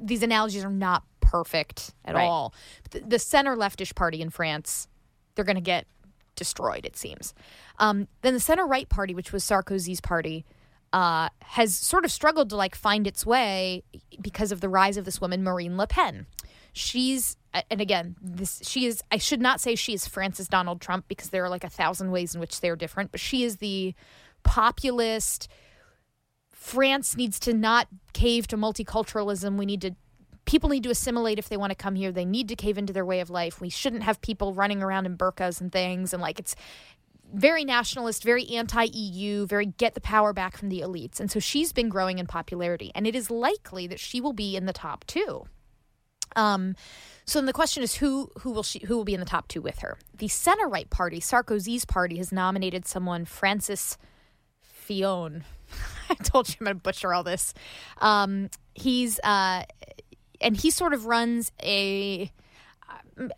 these 0.00 0.22
analogies 0.22 0.64
are 0.64 0.70
not 0.70 1.02
perfect 1.20 1.92
at 2.04 2.14
Right. 2.14 2.24
all. 2.24 2.54
The, 2.90 3.00
the 3.00 3.18
center 3.18 3.56
leftish 3.56 3.94
party 3.94 4.20
in 4.20 4.30
France, 4.30 4.88
they're 5.34 5.44
going 5.44 5.56
to 5.56 5.60
get 5.62 5.86
destroyed. 6.36 6.84
It 6.84 6.96
seems. 6.96 7.34
Um, 7.78 8.08
then 8.22 8.34
the 8.34 8.40
center 8.40 8.66
right 8.66 8.88
party, 8.88 9.14
which 9.14 9.32
was 9.32 9.44
Sarkozy's 9.44 10.00
party, 10.00 10.44
uh, 10.92 11.28
has 11.40 11.74
sort 11.76 12.04
of 12.04 12.12
struggled 12.12 12.50
to 12.50 12.56
like 12.56 12.74
find 12.76 13.06
its 13.06 13.26
way 13.26 13.82
because 14.20 14.52
of 14.52 14.60
the 14.60 14.68
rise 14.68 14.96
of 14.96 15.04
this 15.04 15.20
woman, 15.20 15.42
Marine 15.42 15.76
Le 15.76 15.86
Pen. 15.86 16.26
She's 16.72 17.36
and 17.70 17.80
again, 17.80 18.16
this 18.20 18.60
she 18.64 18.86
is. 18.86 19.00
I 19.12 19.18
should 19.18 19.40
not 19.40 19.60
say 19.60 19.76
she 19.76 19.94
is 19.94 20.08
France's 20.08 20.48
Donald 20.48 20.80
Trump 20.80 21.06
because 21.06 21.28
there 21.30 21.44
are 21.44 21.48
like 21.48 21.62
a 21.62 21.68
thousand 21.70 22.10
ways 22.10 22.34
in 22.34 22.40
which 22.40 22.60
they 22.60 22.68
are 22.68 22.74
different. 22.76 23.12
But 23.12 23.20
she 23.20 23.44
is 23.44 23.58
the 23.58 23.94
populist, 24.42 25.48
France 26.64 27.14
needs 27.14 27.38
to 27.40 27.52
not 27.52 27.88
cave 28.14 28.46
to 28.46 28.56
multiculturalism. 28.56 29.58
We 29.58 29.66
need 29.66 29.82
to 29.82 29.94
people 30.46 30.70
need 30.70 30.82
to 30.84 30.90
assimilate 30.90 31.38
if 31.38 31.50
they 31.50 31.58
want 31.58 31.72
to 31.72 31.74
come 31.74 31.94
here. 31.94 32.10
They 32.10 32.24
need 32.24 32.48
to 32.48 32.56
cave 32.56 32.78
into 32.78 32.90
their 32.90 33.04
way 33.04 33.20
of 33.20 33.28
life. 33.28 33.60
We 33.60 33.68
shouldn't 33.68 34.02
have 34.02 34.22
people 34.22 34.54
running 34.54 34.82
around 34.82 35.04
in 35.04 35.18
burqas 35.18 35.60
and 35.60 35.70
things 35.70 36.14
and 36.14 36.22
like 36.22 36.38
it's 36.38 36.56
very 37.34 37.66
nationalist, 37.66 38.24
very 38.24 38.48
anti 38.48 38.84
EU, 38.84 39.46
very 39.46 39.66
get 39.66 39.92
the 39.92 40.00
power 40.00 40.32
back 40.32 40.56
from 40.56 40.70
the 40.70 40.80
elites. 40.80 41.20
And 41.20 41.30
so 41.30 41.38
she's 41.38 41.74
been 41.74 41.90
growing 41.90 42.18
in 42.18 42.26
popularity. 42.26 42.90
And 42.94 43.06
it 43.06 43.14
is 43.14 43.30
likely 43.30 43.86
that 43.88 44.00
she 44.00 44.22
will 44.22 44.32
be 44.32 44.56
in 44.56 44.64
the 44.64 44.72
top 44.72 45.04
two. 45.06 45.44
Um, 46.34 46.76
so 47.26 47.38
then 47.38 47.44
the 47.46 47.52
question 47.52 47.82
is 47.82 47.96
who 47.96 48.30
who 48.40 48.52
will 48.52 48.62
she 48.62 48.78
who 48.86 48.96
will 48.96 49.04
be 49.04 49.12
in 49.12 49.20
the 49.20 49.26
top 49.26 49.48
two 49.48 49.60
with 49.60 49.80
her? 49.80 49.98
The 50.16 50.28
center 50.28 50.66
right 50.66 50.88
party, 50.88 51.20
Sarkozy's 51.20 51.84
party, 51.84 52.16
has 52.16 52.32
nominated 52.32 52.86
someone, 52.86 53.26
Francis 53.26 53.98
Fillon. 54.62 55.44
I 56.20 56.22
told 56.24 56.48
you 56.48 56.56
I'm 56.60 56.64
going 56.66 56.76
to 56.76 56.82
butcher 56.82 57.12
all 57.12 57.22
this. 57.22 57.54
Um, 57.98 58.50
he's 58.74 59.18
uh, 59.20 59.64
and 60.40 60.56
he 60.56 60.70
sort 60.70 60.92
of 60.92 61.06
runs 61.06 61.52
a 61.62 62.30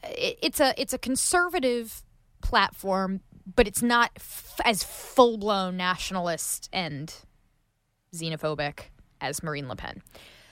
it's 0.05 0.61
a 0.61 0.75
it's 0.81 0.93
a 0.93 0.99
conservative 0.99 2.03
platform 2.41 3.21
but 3.55 3.67
it's 3.69 3.83
not 3.83 4.11
f- 4.17 4.61
as 4.65 4.83
full 4.83 5.37
blown 5.39 5.77
nationalist 5.77 6.69
and 6.73 7.15
xenophobic 8.15 8.85
as 9.21 9.43
Marine 9.43 9.69
Le 9.69 9.77
Pen. 9.77 10.03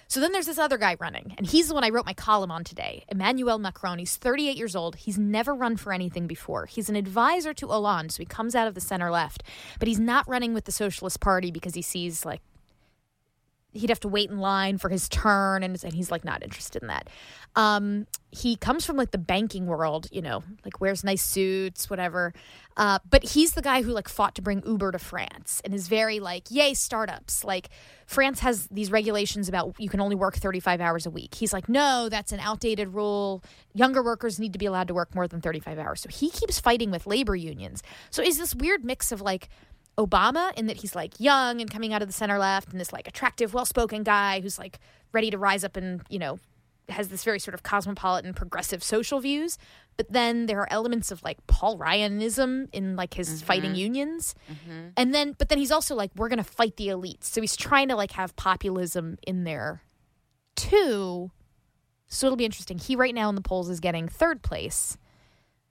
So 0.08 0.20
then 0.20 0.32
there's 0.32 0.46
this 0.46 0.58
other 0.58 0.78
guy 0.78 0.96
running, 1.00 1.34
and 1.36 1.46
he's 1.46 1.68
the 1.68 1.74
one 1.74 1.84
I 1.84 1.90
wrote 1.90 2.06
my 2.06 2.14
column 2.14 2.50
on 2.50 2.64
today. 2.64 3.04
Emmanuel 3.08 3.58
Macron. 3.58 3.98
He's 3.98 4.16
38 4.16 4.56
years 4.56 4.76
old. 4.76 4.96
He's 4.96 5.18
never 5.18 5.54
run 5.54 5.76
for 5.76 5.92
anything 5.92 6.26
before. 6.26 6.66
He's 6.66 6.88
an 6.88 6.96
advisor 6.96 7.54
to 7.54 7.68
Hollande, 7.68 8.12
so 8.12 8.18
he 8.18 8.26
comes 8.26 8.54
out 8.54 8.68
of 8.68 8.74
the 8.74 8.80
center 8.80 9.10
left, 9.10 9.42
but 9.78 9.88
he's 9.88 10.00
not 10.00 10.28
running 10.28 10.54
with 10.54 10.64
the 10.64 10.72
Socialist 10.72 11.20
Party 11.20 11.50
because 11.50 11.74
he 11.74 11.82
sees 11.82 12.24
like 12.24 12.40
he'd 13.74 13.90
have 13.90 14.00
to 14.00 14.08
wait 14.08 14.30
in 14.30 14.38
line 14.38 14.78
for 14.78 14.88
his 14.88 15.08
turn 15.08 15.62
and, 15.62 15.82
and 15.84 15.92
he's 15.92 16.10
like 16.10 16.24
not 16.24 16.42
interested 16.42 16.82
in 16.82 16.88
that. 16.88 17.08
Um, 17.56 18.06
he 18.30 18.56
comes 18.56 18.84
from 18.84 18.96
like 18.96 19.12
the 19.12 19.18
banking 19.18 19.66
world 19.66 20.08
you 20.10 20.20
know 20.20 20.42
like 20.64 20.80
wears 20.80 21.04
nice 21.04 21.22
suits 21.22 21.90
whatever. 21.90 22.32
Uh, 22.76 22.98
but 23.08 23.22
he's 23.22 23.52
the 23.52 23.62
guy 23.62 23.82
who 23.82 23.92
like 23.92 24.08
fought 24.08 24.34
to 24.34 24.42
bring 24.42 24.60
uber 24.66 24.90
to 24.90 24.98
france 24.98 25.62
and 25.64 25.72
is 25.72 25.86
very 25.88 26.20
like 26.20 26.50
yay 26.50 26.74
startups. 26.74 27.44
Like 27.44 27.68
france 28.06 28.40
has 28.40 28.66
these 28.68 28.90
regulations 28.90 29.48
about 29.48 29.74
you 29.78 29.88
can 29.88 30.00
only 30.00 30.16
work 30.16 30.36
35 30.36 30.80
hours 30.80 31.06
a 31.06 31.10
week. 31.10 31.34
He's 31.34 31.52
like 31.52 31.68
no 31.68 32.08
that's 32.08 32.32
an 32.32 32.40
outdated 32.40 32.88
rule. 32.88 33.42
Younger 33.74 34.02
workers 34.02 34.38
need 34.38 34.52
to 34.52 34.58
be 34.58 34.66
allowed 34.66 34.88
to 34.88 34.94
work 34.94 35.14
more 35.14 35.28
than 35.28 35.40
35 35.40 35.78
hours. 35.78 36.00
So 36.00 36.08
he 36.08 36.30
keeps 36.30 36.58
fighting 36.60 36.90
with 36.90 37.06
labor 37.06 37.36
unions. 37.36 37.82
So 38.10 38.22
is 38.22 38.38
this 38.38 38.54
weird 38.54 38.84
mix 38.84 39.12
of 39.12 39.20
like 39.20 39.48
Obama 39.98 40.52
in 40.58 40.66
that 40.66 40.78
he's 40.78 40.94
like 40.94 41.18
young 41.20 41.60
and 41.60 41.70
coming 41.70 41.92
out 41.92 42.02
of 42.02 42.08
the 42.08 42.14
center 42.14 42.38
left 42.38 42.70
and 42.70 42.80
this 42.80 42.92
like 42.92 43.06
attractive, 43.06 43.54
well 43.54 43.64
spoken 43.64 44.02
guy 44.02 44.40
who's 44.40 44.58
like 44.58 44.80
ready 45.12 45.30
to 45.30 45.38
rise 45.38 45.64
up 45.64 45.76
and, 45.76 46.02
you 46.08 46.18
know, 46.18 46.38
has 46.88 47.08
this 47.08 47.24
very 47.24 47.38
sort 47.38 47.54
of 47.54 47.62
cosmopolitan, 47.62 48.34
progressive 48.34 48.82
social 48.82 49.20
views. 49.20 49.56
But 49.96 50.12
then 50.12 50.46
there 50.46 50.60
are 50.60 50.68
elements 50.70 51.10
of 51.10 51.22
like 51.22 51.44
Paul 51.46 51.78
Ryanism 51.78 52.68
in 52.72 52.96
like 52.96 53.14
his 53.14 53.28
mm-hmm. 53.28 53.46
fighting 53.46 53.74
unions. 53.74 54.34
Mm-hmm. 54.50 54.88
And 54.96 55.14
then, 55.14 55.34
but 55.38 55.48
then 55.48 55.58
he's 55.58 55.70
also 55.70 55.94
like, 55.94 56.10
we're 56.16 56.28
going 56.28 56.38
to 56.38 56.44
fight 56.44 56.76
the 56.76 56.88
elites. 56.88 57.24
So 57.24 57.40
he's 57.40 57.56
trying 57.56 57.88
to 57.88 57.96
like 57.96 58.12
have 58.12 58.34
populism 58.36 59.18
in 59.26 59.44
there 59.44 59.82
too. 60.56 61.30
So 62.08 62.26
it'll 62.26 62.36
be 62.36 62.44
interesting. 62.44 62.78
He 62.78 62.96
right 62.96 63.14
now 63.14 63.28
in 63.28 63.34
the 63.34 63.40
polls 63.40 63.70
is 63.70 63.80
getting 63.80 64.08
third 64.08 64.42
place. 64.42 64.98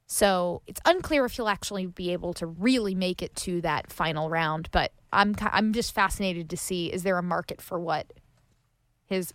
So 0.07 0.61
it's 0.67 0.81
unclear 0.85 1.25
if 1.25 1.33
he'll 1.33 1.47
actually 1.47 1.85
be 1.85 2.11
able 2.11 2.33
to 2.35 2.45
really 2.45 2.93
make 2.93 3.21
it 3.21 3.35
to 3.37 3.61
that 3.61 3.91
final 3.91 4.29
round. 4.29 4.69
But 4.71 4.91
I'm 5.11 5.35
I'm 5.41 5.73
just 5.73 5.93
fascinated 5.93 6.49
to 6.49 6.57
see 6.57 6.87
is 6.87 7.03
there 7.03 7.17
a 7.17 7.23
market 7.23 7.61
for 7.61 7.79
what 7.79 8.13
his 9.05 9.33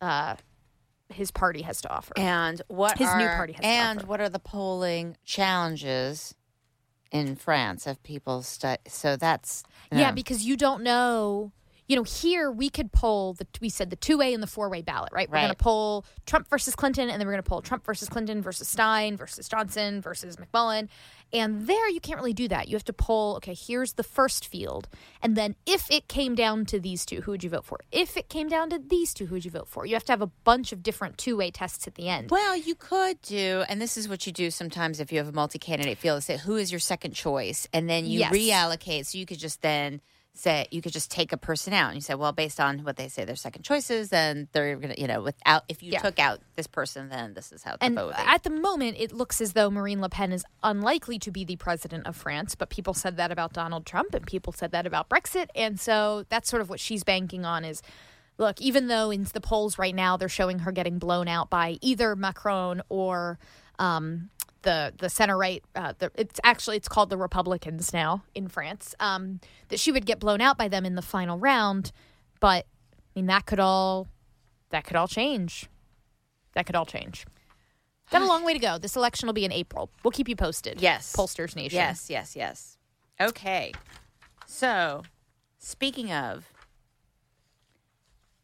uh, 0.00 0.36
his 1.08 1.30
party 1.30 1.62
has 1.62 1.80
to 1.82 1.90
offer, 1.90 2.14
and 2.16 2.62
what 2.68 2.98
his 2.98 3.08
are, 3.08 3.18
new 3.18 3.28
party 3.28 3.52
has 3.54 3.64
and 3.64 4.02
what 4.04 4.20
are 4.20 4.28
the 4.28 4.38
polling 4.38 5.16
challenges 5.24 6.34
in 7.10 7.36
France 7.36 7.86
of 7.86 8.02
people 8.02 8.42
study? 8.42 8.82
So 8.88 9.16
that's 9.16 9.64
yeah, 9.92 10.10
because 10.10 10.44
you 10.44 10.56
don't 10.56 10.82
know 10.82 11.52
you 11.86 11.96
know, 11.96 12.02
here 12.02 12.50
we 12.50 12.70
could 12.70 12.92
poll 12.92 13.34
the 13.34 13.46
we 13.60 13.68
said 13.68 13.90
the 13.90 13.96
two 13.96 14.16
way 14.18 14.32
and 14.32 14.42
the 14.42 14.46
four 14.46 14.68
way 14.68 14.82
ballot, 14.82 15.12
right? 15.12 15.28
We're 15.28 15.34
right. 15.34 15.42
going 15.42 15.54
to 15.54 15.62
poll 15.62 16.06
Trump 16.26 16.48
versus 16.48 16.74
Clinton, 16.74 17.10
and 17.10 17.20
then 17.20 17.26
we're 17.26 17.34
going 17.34 17.42
to 17.42 17.48
poll 17.48 17.60
Trump 17.62 17.84
versus 17.84 18.08
Clinton 18.08 18.40
versus 18.40 18.68
Stein 18.68 19.16
versus 19.16 19.48
Johnson 19.48 20.00
versus 20.00 20.36
McMullin. 20.36 20.88
And 21.32 21.66
there 21.66 21.88
you 21.88 22.00
can't 22.00 22.18
really 22.18 22.32
do 22.32 22.46
that. 22.48 22.68
You 22.68 22.76
have 22.76 22.84
to 22.84 22.92
poll, 22.92 23.36
okay, 23.36 23.54
here's 23.54 23.94
the 23.94 24.04
first 24.04 24.46
field. 24.46 24.88
And 25.20 25.36
then 25.36 25.56
if 25.66 25.90
it 25.90 26.06
came 26.06 26.34
down 26.34 26.64
to 26.66 26.78
these 26.78 27.04
two, 27.04 27.22
who 27.22 27.32
would 27.32 27.42
you 27.42 27.50
vote 27.50 27.64
for? 27.64 27.80
If 27.90 28.16
it 28.16 28.28
came 28.28 28.48
down 28.48 28.70
to 28.70 28.78
these 28.78 29.12
two, 29.12 29.26
who 29.26 29.34
would 29.34 29.44
you 29.44 29.50
vote 29.50 29.68
for? 29.68 29.84
You 29.84 29.94
have 29.94 30.04
to 30.04 30.12
have 30.12 30.22
a 30.22 30.28
bunch 30.44 30.72
of 30.72 30.82
different 30.82 31.18
two 31.18 31.36
way 31.36 31.50
tests 31.50 31.86
at 31.88 31.96
the 31.96 32.08
end. 32.08 32.30
Well, 32.30 32.56
you 32.56 32.74
could 32.76 33.20
do, 33.22 33.64
and 33.68 33.80
this 33.80 33.96
is 33.96 34.08
what 34.08 34.26
you 34.26 34.32
do 34.32 34.50
sometimes 34.50 35.00
if 35.00 35.10
you 35.10 35.18
have 35.18 35.28
a 35.28 35.32
multi 35.32 35.58
candidate 35.58 35.98
field, 35.98 36.18
to 36.18 36.22
say 36.22 36.36
who 36.36 36.56
is 36.56 36.70
your 36.70 36.78
second 36.78 37.12
choice? 37.14 37.66
And 37.72 37.90
then 37.90 38.06
you 38.06 38.20
Yes. 38.20 38.32
reallocate. 38.32 39.06
So 39.06 39.18
you 39.18 39.26
could 39.26 39.38
just 39.38 39.60
then 39.60 40.00
say 40.36 40.66
you 40.72 40.82
could 40.82 40.92
just 40.92 41.10
take 41.12 41.32
a 41.32 41.36
person 41.36 41.72
out 41.72 41.86
and 41.88 41.94
you 41.94 42.00
say 42.00 42.14
well 42.14 42.32
based 42.32 42.58
on 42.58 42.80
what 42.80 42.96
they 42.96 43.06
say 43.08 43.24
their 43.24 43.36
second 43.36 43.62
choices 43.62 44.08
then 44.08 44.48
they're 44.52 44.74
gonna 44.76 44.94
you 44.98 45.06
know 45.06 45.22
without 45.22 45.62
if 45.68 45.80
you 45.80 45.92
Yeah. 45.92 46.00
took 46.00 46.18
out 46.18 46.40
this 46.56 46.66
person 46.66 47.08
then 47.08 47.34
this 47.34 47.52
is 47.52 47.62
how 47.62 47.72
the 47.76 47.84
And 47.84 47.94
vote 47.94 48.14
at 48.16 48.42
the 48.42 48.50
moment, 48.50 48.96
it 48.98 49.12
looks 49.12 49.40
as 49.40 49.52
though 49.52 49.70
Marine 49.70 50.00
Le 50.00 50.08
Pen 50.08 50.32
is 50.32 50.44
unlikely 50.64 51.18
to 51.20 51.30
be 51.30 51.44
the 51.44 51.54
president 51.56 52.06
of 52.08 52.16
France, 52.16 52.54
but 52.56 52.68
people 52.68 52.94
said 52.94 53.16
that 53.16 53.30
about 53.30 53.52
Donald 53.52 53.86
Trump 53.86 54.12
and 54.12 54.26
people 54.26 54.52
said 54.52 54.72
that 54.72 54.86
about 54.86 55.08
Brexit. 55.08 55.46
And 55.54 55.78
so 55.78 56.24
that's 56.28 56.48
sort 56.50 56.62
of 56.62 56.68
what 56.68 56.80
she's 56.80 57.04
banking 57.04 57.44
on 57.44 57.64
is 57.64 57.80
look, 58.36 58.60
even 58.60 58.88
though 58.88 59.10
in 59.12 59.24
the 59.32 59.40
polls 59.40 59.78
right 59.78 59.94
now 59.94 60.16
they're 60.16 60.28
showing 60.28 60.60
her 60.60 60.72
getting 60.72 60.98
blown 60.98 61.28
out 61.28 61.48
by 61.48 61.78
either 61.80 62.16
Macron 62.16 62.82
or 62.88 63.38
um, 63.78 64.30
the 64.64 64.92
the 64.98 65.08
center 65.08 65.36
right, 65.38 65.62
uh, 65.74 65.94
the, 65.98 66.10
it's 66.16 66.40
actually 66.42 66.76
it's 66.76 66.88
called 66.88 67.10
the 67.10 67.16
Republicans 67.16 67.92
now 67.92 68.24
in 68.34 68.48
France. 68.48 68.94
Um, 69.00 69.40
that 69.68 69.78
she 69.78 69.92
would 69.92 70.04
get 70.04 70.18
blown 70.18 70.40
out 70.40 70.58
by 70.58 70.68
them 70.68 70.84
in 70.84 70.96
the 70.96 71.02
final 71.02 71.38
round, 71.38 71.92
but 72.40 72.66
I 72.66 73.06
mean 73.14 73.26
that 73.26 73.46
could 73.46 73.60
all 73.60 74.08
that 74.70 74.84
could 74.84 74.96
all 74.96 75.08
change. 75.08 75.68
That 76.54 76.66
could 76.66 76.74
all 76.76 76.86
change. 76.86 77.26
Got 78.10 78.22
a 78.22 78.26
long 78.26 78.44
way 78.44 78.52
to 78.52 78.58
go. 78.58 78.78
This 78.78 78.96
election 78.96 79.26
will 79.26 79.32
be 79.32 79.44
in 79.44 79.52
April. 79.52 79.90
We'll 80.02 80.12
keep 80.12 80.28
you 80.28 80.36
posted. 80.36 80.80
Yes. 80.80 81.14
Pollsters 81.16 81.56
Nation. 81.56 81.76
yes 81.76 82.10
yes 82.10 82.36
yes 82.36 82.76
okay 83.20 83.72
so 84.46 85.02
speaking 85.58 86.10
of 86.12 86.52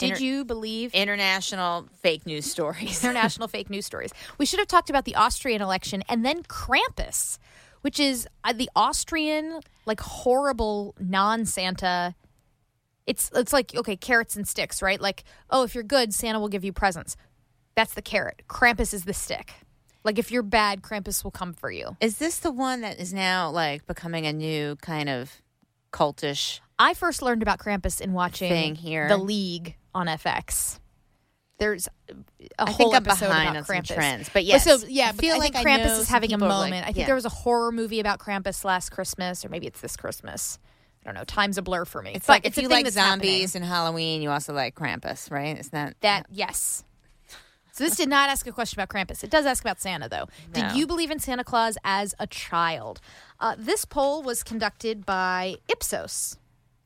Did 0.01 0.13
Inter- 0.13 0.25
you 0.25 0.45
believe 0.47 0.95
international 0.95 1.87
fake 2.01 2.25
news 2.25 2.47
stories 2.47 3.05
international 3.05 3.49
fake 3.49 3.69
news 3.69 3.85
stories? 3.85 4.13
We 4.39 4.47
should 4.47 4.59
have 4.59 4.69
talked 4.69 4.89
about 4.89 5.05
the 5.05 5.15
Austrian 5.15 5.61
election 5.61 6.03
and 6.09 6.25
then 6.25 6.43
Krampus, 6.45 7.39
which 7.83 8.01
is 8.01 8.27
uh, 8.43 8.55
the 8.55 8.71
Austrian 8.75 9.61
like 9.85 10.01
horrible 10.01 10.95
non-Santa. 10.99 12.15
It's 13.07 13.31
it's 13.35 13.53
like 13.53 13.75
okay, 13.77 13.97
carrots 13.97 14.37
and 14.37 14.49
sticks, 14.49 14.81
right? 14.81 15.01
Like, 15.01 15.25
oh, 15.51 15.65
if 15.65 15.75
you're 15.75 15.85
good, 15.85 16.15
Santa 16.15 16.41
will 16.41 16.49
give 16.49 16.65
you 16.65 16.73
presents. 16.73 17.17
That's 17.75 17.93
the 17.93 18.03
carrot. 18.03 18.43
Krampus 18.49 18.95
is 18.95 19.05
the 19.05 19.15
stick. 19.15 19.53
Like 20.03 20.19
if 20.19 20.31
you're 20.31 20.43
bad, 20.43 20.81
Krampus 20.81 21.23
will 21.23 21.31
come 21.31 21.53
for 21.53 21.71
you. 21.71 21.97
is 22.01 22.17
this 22.17 22.39
the 22.39 22.51
one 22.51 22.81
that 22.81 22.99
is 22.99 23.13
now 23.13 23.51
like 23.51 23.87
becoming 23.87 24.27
a 24.27 24.33
new 24.33 24.77
kind 24.77 25.11
of 25.11 25.43
cultish 25.93 26.61
I 26.81 26.95
first 26.95 27.21
learned 27.21 27.43
about 27.43 27.59
Krampus 27.59 28.01
in 28.01 28.15
watching 28.15 28.49
Thing 28.49 28.75
here. 28.75 29.07
The 29.07 29.19
League 29.19 29.77
on 29.95 30.07
FX. 30.07 30.79
There's 31.59 31.89
a 32.09 32.15
I 32.59 32.71
whole 32.71 32.91
think 32.91 32.95
I'm 32.95 33.07
episode 33.07 33.27
behind 33.29 33.49
about 33.51 33.57
on 33.59 33.65
some 33.65 33.77
Krampus. 33.77 33.95
trends, 33.95 34.31
but 34.33 34.45
yes, 34.47 34.65
so 34.65 34.79
yeah, 34.89 35.09
I 35.11 35.13
feel 35.13 35.35
I 35.35 35.39
like 35.39 35.53
think 35.53 35.67
Krampus 35.67 35.99
is 36.01 36.09
having 36.09 36.33
a 36.33 36.37
are 36.37 36.39
like- 36.39 36.49
moment. 36.49 36.83
I 36.85 36.87
think 36.87 36.99
yeah. 36.99 37.07
there 37.07 37.15
was 37.15 37.27
a 37.27 37.31
horror 37.31 37.71
movie 37.71 38.01
about 38.01 38.19
Krampus 38.19 38.65
last 38.65 38.91
Christmas, 38.91 39.45
or 39.45 39.51
maybe 39.51 39.67
it's 39.67 39.81
this 39.83 39.95
Christmas. 39.97 40.59
I 41.03 41.09
don't 41.09 41.15
know. 41.15 41.25
Time's 41.25 41.59
a 41.59 41.63
blur 41.63 41.85
for 41.85 42.01
me. 42.03 42.13
It's 42.15 42.29
like 42.29 42.45
if 42.45 42.49
it's 42.49 42.59
a 42.59 42.63
you 42.63 42.69
like 42.69 42.85
that's 42.85 42.97
happening. 42.97 43.31
zombies 43.31 43.55
and 43.55 43.65
Halloween, 43.65 44.23
you 44.23 44.31
also 44.31 44.53
like 44.55 44.75
Krampus, 44.75 45.31
right? 45.31 45.57
It's 45.59 45.73
not 45.73 45.95
That 46.01 46.27
yes. 46.31 46.85
So 47.73 47.85
this 47.85 47.97
did 47.97 48.09
not 48.09 48.29
ask 48.29 48.47
a 48.47 48.53
question 48.53 48.81
about 48.81 48.89
Krampus. 48.95 49.23
It 49.25 49.31
does 49.31 49.47
ask 49.47 49.63
about 49.65 49.81
Santa, 49.81 50.09
though. 50.09 50.27
No. 50.55 50.61
Did 50.69 50.77
you 50.77 50.87
believe 50.87 51.11
in 51.11 51.19
Santa 51.21 51.45
Claus 51.45 51.79
as 51.85 52.15
a 52.19 52.27
child? 52.27 53.01
Uh, 53.39 53.55
this 53.57 53.85
poll 53.85 54.23
was 54.23 54.43
conducted 54.43 55.07
by 55.07 55.57
Ipsos. 55.69 56.37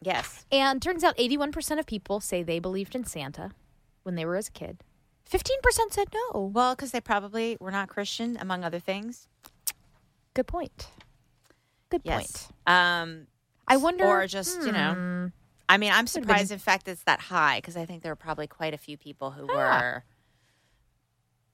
Yes. 0.01 0.45
And 0.53 0.81
turns 0.83 1.03
out 1.05 1.17
81% 1.17 1.79
of 1.79 1.87
people 1.87 2.21
say 2.21 2.43
they 2.43 2.59
believed 2.59 2.95
in 2.95 3.05
Santa 3.05 3.51
when 4.03 4.15
they 4.15 4.25
were 4.25 4.37
as 4.37 4.49
a 4.49 4.53
kid. 4.53 4.83
15% 5.31 5.41
said 5.91 6.09
no. 6.13 6.51
Well, 6.53 6.75
because 6.75 6.91
they 6.91 7.01
probably 7.01 7.57
were 7.61 7.71
not 7.71 7.89
Christian, 7.89 8.37
among 8.41 8.63
other 8.65 8.79
things. 8.79 9.27
Good 10.35 10.47
point. 10.47 10.89
Good 11.91 12.03
Yes. 12.05 12.49
point. 12.49 12.53
Um, 12.67 13.27
I 13.67 13.77
wonder. 13.79 14.05
or 14.05 14.27
just 14.27 14.61
you 14.63 14.73
know, 14.73 14.95
hmm. 14.95 15.27
I 15.69 15.79
mean, 15.79 15.93
I'm 15.93 16.07
surprised. 16.07 16.53
In 16.53 16.59
fact, 16.59 16.87
it's 16.89 17.03
that 17.05 17.21
high 17.21 17.59
because 17.59 17.77
I 17.77 17.87
think 17.87 18.03
there 18.03 18.13
were 18.13 18.17
probably 18.17 18.47
quite 18.47 18.75
a 18.75 18.79
few 18.79 18.99
people 18.99 19.31
who 19.31 19.47
Ah. 19.51 19.55
were 19.81 20.05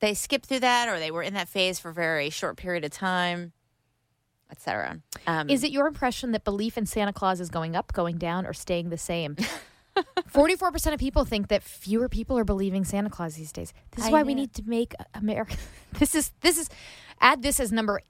they 0.00 0.14
skipped 0.14 0.46
through 0.46 0.60
that, 0.60 0.88
or 0.88 0.98
they 0.98 1.10
were 1.10 1.22
in 1.22 1.34
that 1.34 1.48
phase 1.48 1.78
for 1.78 1.90
a 1.90 1.94
very 1.94 2.30
short 2.30 2.56
period 2.56 2.84
of 2.84 2.90
time, 2.90 3.52
etc. 4.50 5.00
Um, 5.26 5.48
Is 5.48 5.64
it 5.64 5.70
your 5.70 5.86
impression 5.86 6.32
that 6.32 6.44
belief 6.44 6.76
in 6.78 6.86
Santa 6.86 7.12
Claus 7.12 7.40
is 7.40 7.50
going 7.50 7.76
up, 7.76 7.92
going 7.92 8.16
down, 8.18 8.46
or 8.46 8.52
staying 8.52 8.90
the 8.90 8.98
same? 8.98 9.36
Forty-four 10.28 10.70
percent 10.70 10.94
of 10.94 11.00
people 11.00 11.24
think 11.24 11.48
that 11.48 11.62
fewer 11.62 12.08
people 12.08 12.38
are 12.38 12.44
believing 12.44 12.84
Santa 12.84 13.10
Claus 13.10 13.34
these 13.34 13.52
days. 13.52 13.72
This 13.92 14.04
is 14.04 14.08
I 14.10 14.12
why 14.12 14.22
we 14.22 14.34
need 14.34 14.54
to 14.54 14.62
make 14.66 14.94
America. 15.14 15.56
This 15.98 16.14
is 16.14 16.30
this 16.40 16.56
is 16.56 16.68
add 17.20 17.42
this 17.42 17.58
as 17.58 17.72
number 17.72 18.00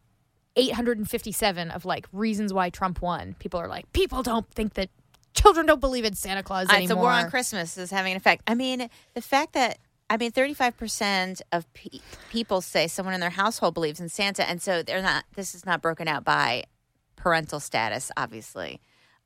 eight 0.55 0.73
hundred 0.73 0.99
and 0.99 1.09
fifty-seven 1.09 1.71
of 1.71 1.87
like 1.87 2.07
reasons 2.13 2.53
why 2.53 2.69
Trump 2.69 3.01
won. 3.01 3.35
People 3.39 3.59
are 3.59 3.69
like, 3.69 3.91
people 3.95 4.23
don't 4.23 4.49
think 4.51 4.75
that 4.75 4.91
children 5.33 5.65
don't 5.65 5.81
believe 5.81 6.05
in 6.05 6.15
Santa 6.15 6.43
Claus 6.43 6.69
anymore. 6.69 6.83
It's 6.83 6.91
a 6.93 6.97
war 6.97 7.11
on 7.11 7.31
Christmas 7.31 7.79
is 7.79 7.91
having 7.91 8.13
an 8.13 8.17
effect. 8.19 8.43
I 8.47 8.55
mean, 8.55 8.91
the 9.15 9.23
fact 9.23 9.55
that 9.55 9.79
I 10.11 10.17
mean, 10.17 10.33
thirty-five 10.33 10.77
percent 10.77 11.41
of 11.53 11.73
pe- 11.73 12.01
people 12.31 12.61
say 12.61 12.89
someone 12.89 13.15
in 13.15 13.21
their 13.21 13.31
household 13.31 13.75
believes 13.75 14.01
in 14.01 14.09
Santa, 14.09 14.47
and 14.47 14.61
so 14.61 14.83
they're 14.83 15.01
not. 15.01 15.25
This 15.37 15.55
is 15.55 15.65
not 15.65 15.81
broken 15.81 16.09
out 16.09 16.25
by 16.25 16.65
parental 17.15 17.61
status, 17.61 18.11
obviously. 18.17 18.81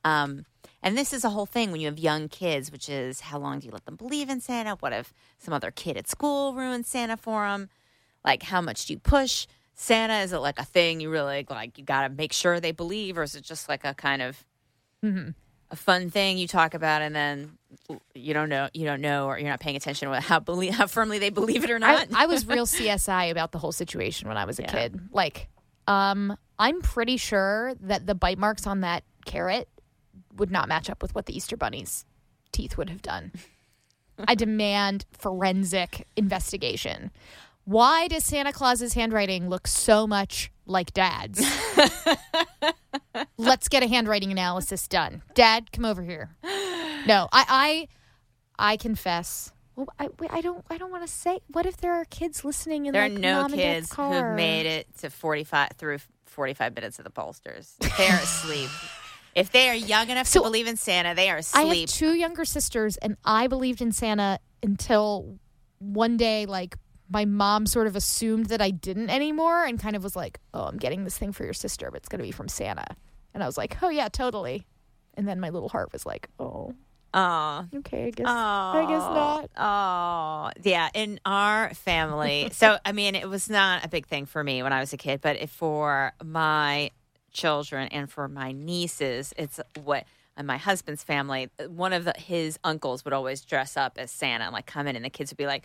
Um, 0.05 0.45
and 0.83 0.99
this 0.99 1.15
is 1.15 1.25
a 1.25 1.31
whole 1.31 1.47
thing 1.47 1.73
when 1.73 1.81
you 1.81 1.87
have 1.87 1.99
young 1.99 2.29
kids, 2.29 2.71
which 2.71 2.91
is 2.91 3.21
how 3.21 3.39
long 3.39 3.61
do 3.61 3.67
you 3.67 3.73
let 3.73 3.87
them 3.87 3.97
believe 3.97 4.29
in 4.29 4.41
Santa? 4.43 4.77
What 4.81 4.93
if 4.93 5.15
some 5.39 5.55
other 5.55 5.71
kid 5.71 5.97
at 5.97 6.07
school 6.07 6.53
ruins 6.53 6.87
Santa 6.87 7.17
for 7.17 7.49
them? 7.49 7.71
Like, 8.23 8.43
how 8.43 8.61
much 8.61 8.85
do 8.85 8.93
you 8.93 8.99
push 8.99 9.47
Santa? 9.75 10.19
Is 10.19 10.35
it 10.35 10.39
like 10.39 10.59
a 10.59 10.65
thing 10.65 11.01
you 11.01 11.09
really 11.09 11.47
like? 11.49 11.79
You 11.79 11.85
got 11.85 12.03
to 12.03 12.11
make 12.11 12.35
sure 12.35 12.61
they 12.61 12.73
believe, 12.73 13.17
or 13.17 13.23
is 13.23 13.35
it 13.35 13.45
just 13.45 13.67
like 13.67 13.85
a 13.85 13.95
kind 13.95 14.21
of 14.21 14.45
a 15.71 15.77
fun 15.77 16.11
thing 16.11 16.39
you 16.39 16.47
talk 16.47 16.75
about, 16.75 17.03
and 17.03 17.15
then 17.15 17.59
you 18.15 18.35
don't 18.35 18.49
know, 18.49 18.69
you 18.73 18.85
don't 18.87 19.01
know, 19.01 19.27
or 19.27 19.39
you're 19.39 19.49
not 19.49 19.61
paying 19.61 19.77
attention 19.77 20.11
to 20.11 20.21
how 20.21 20.43
how 20.73 20.87
firmly 20.87 21.19
they 21.19 21.31
believe 21.31 21.65
it 21.65 21.71
or 21.71 21.77
I, 21.77 21.79
not? 21.79 22.09
I 22.15 22.27
was 22.27 22.47
real 22.49 22.67
CSI 22.67 23.31
about 23.31 23.53
the 23.53 23.59
whole 23.59 23.73
situation 23.73 24.29
when 24.29 24.37
I 24.37 24.45
was 24.45 24.59
a 24.59 24.63
Yeah. 24.63 24.71
kid. 24.71 25.01
Like, 25.11 25.49
um, 25.87 26.37
I'm 26.59 26.81
pretty 26.83 27.17
sure 27.17 27.75
that 27.81 28.07
the 28.07 28.15
bite 28.15 28.39
marks 28.39 28.67
on 28.67 28.81
that 28.83 29.05
carrot 29.25 29.69
would 30.37 30.51
not 30.51 30.69
match 30.69 30.89
up 30.91 31.03
with 31.03 31.15
what 31.15 31.27
the 31.27 31.37
Easter 31.37 31.57
Bunny's 31.57 32.05
teeth 32.53 32.77
would 32.77 32.91
have 32.91 33.03
done. 33.03 33.33
I 34.29 34.35
demand 34.37 35.07
forensic 35.13 36.07
investigation. 36.17 37.11
Why 37.65 38.07
does 38.09 38.25
Santa 38.25 38.53
Claus's 38.53 38.95
handwriting 38.95 39.49
look 39.49 39.67
so 39.67 40.07
much 40.07 40.53
like 40.67 40.93
Dad's? 40.93 41.45
Let's 43.37 43.69
get 43.69 43.83
a 43.83 43.87
handwriting 43.87 44.33
analysis 44.33 44.89
done. 44.89 45.23
Dad, 45.35 45.73
come 45.73 45.85
over 45.85 46.03
here. 46.03 46.35
No, 47.07 47.29
I, 47.33 47.89
I, 48.59 48.73
I 48.73 48.77
confess. 48.77 49.53
Well, 49.77 49.89
I, 49.99 50.09
I 50.31 50.41
don't. 50.41 50.65
I 50.71 50.79
don't 50.79 50.91
want 50.93 51.05
to 51.05 51.13
say. 51.13 51.41
What 51.49 51.67
if 51.67 51.77
there 51.79 51.95
are 51.95 52.05
kids 52.05 52.45
listening 52.45 52.87
in 52.87 52.93
there 52.93 53.05
are 53.05 53.09
no 53.09 53.43
mom 53.43 53.53
kids 53.53 53.93
who've 53.93 54.37
made 54.37 54.67
it 54.67 54.87
to 54.99 55.11
45 55.11 55.71
through 55.77 55.99
45 56.27 56.75
minutes 56.75 56.99
of 56.99 57.05
the 57.05 57.11
pollsters. 57.11 57.77
They're 57.97 58.17
asleep. 58.17 58.71
If 59.35 59.51
they 59.51 59.69
are 59.69 59.75
young 59.75 60.11
enough 60.11 60.27
So, 60.29 60.41
to 60.41 60.45
believe 60.45 60.67
in 60.67 60.77
Santa, 60.77 61.15
they 61.15 61.29
are 61.31 61.41
I 61.55 61.63
have 61.63 61.89
two 61.89 62.15
younger 62.15 62.45
sisters, 62.45 62.97
and 62.99 63.17
I 63.25 63.47
believed 63.49 63.81
in 63.81 63.93
Santa 63.93 64.39
until 64.63 65.39
one 65.79 66.17
day, 66.17 66.47
like 66.47 66.77
my 67.11 67.25
mom 67.25 67.67
sort 67.67 67.87
of 67.87 67.97
assumed 67.97 68.47
that 68.47 68.61
I 68.63 68.71
didn't 68.71 69.11
anymore, 69.11 69.65
and 69.65 69.79
kind 69.79 69.97
of 69.97 70.03
was 70.03 70.17
like, 70.17 70.41
"Oh, 70.53 70.65
I'm 70.65 70.79
getting 70.79 71.05
this 71.05 71.19
thing 71.19 71.33
for 71.33 71.45
your 71.45 71.53
sister, 71.53 71.91
but 71.91 71.99
it's 71.99 72.09
going 72.09 72.21
to 72.21 72.25
be 72.25 72.33
from 72.33 72.49
Santa." 72.49 72.97
And 73.33 73.43
I 73.43 73.47
was 73.47 73.59
like, 73.59 73.83
"Oh 73.83 73.89
yeah, 73.89 74.09
totally." 74.09 74.67
And 75.15 75.29
then 75.29 75.41
my 75.41 75.51
little 75.51 75.69
heart 75.69 75.93
was 75.93 76.07
like, 76.07 76.29
"Oh, 76.39 76.75
Aw. 77.13 77.67
okay, 77.77 78.07
I 78.07 78.11
guess, 78.11 78.27
I 78.27 78.85
guess 78.89 79.01
not." 79.01 79.51
Oh, 79.57 80.51
yeah. 80.63 80.89
In 80.95 81.21
our 81.25 81.73
family, 81.75 82.49
so 82.53 82.79
I 82.85 82.93
mean, 82.93 83.15
it 83.15 83.29
was 83.29 83.49
not 83.51 83.85
a 83.85 83.89
big 83.89 84.07
thing 84.07 84.27
for 84.27 84.43
me 84.43 84.63
when 84.63 84.73
I 84.73 84.81
was 84.81 84.93
a 84.93 84.97
kid, 84.97 85.21
but 85.21 85.37
if 85.41 85.51
for 85.51 86.13
my 86.25 86.91
children 87.33 87.89
and 87.89 88.11
for 88.11 88.29
my 88.29 88.53
nieces, 88.53 89.35
it's 89.37 89.61
what. 89.83 90.05
And 90.37 90.49
my 90.49 90.57
husband's 90.57 91.05
family, 91.05 91.49
one 91.69 91.93
of 91.93 92.05
the, 92.05 92.13
his 92.17 92.59
uncles 92.65 93.05
would 93.05 93.15
always 93.15 93.45
dress 93.45 93.77
up 93.77 93.99
as 93.99 94.11
Santa 94.11 94.45
and 94.45 94.53
like 94.53 94.67
come 94.67 94.89
in, 94.89 94.97
and 94.97 95.05
the 95.05 95.11
kids 95.11 95.31
would 95.31 95.37
be 95.37 95.47
like, 95.47 95.65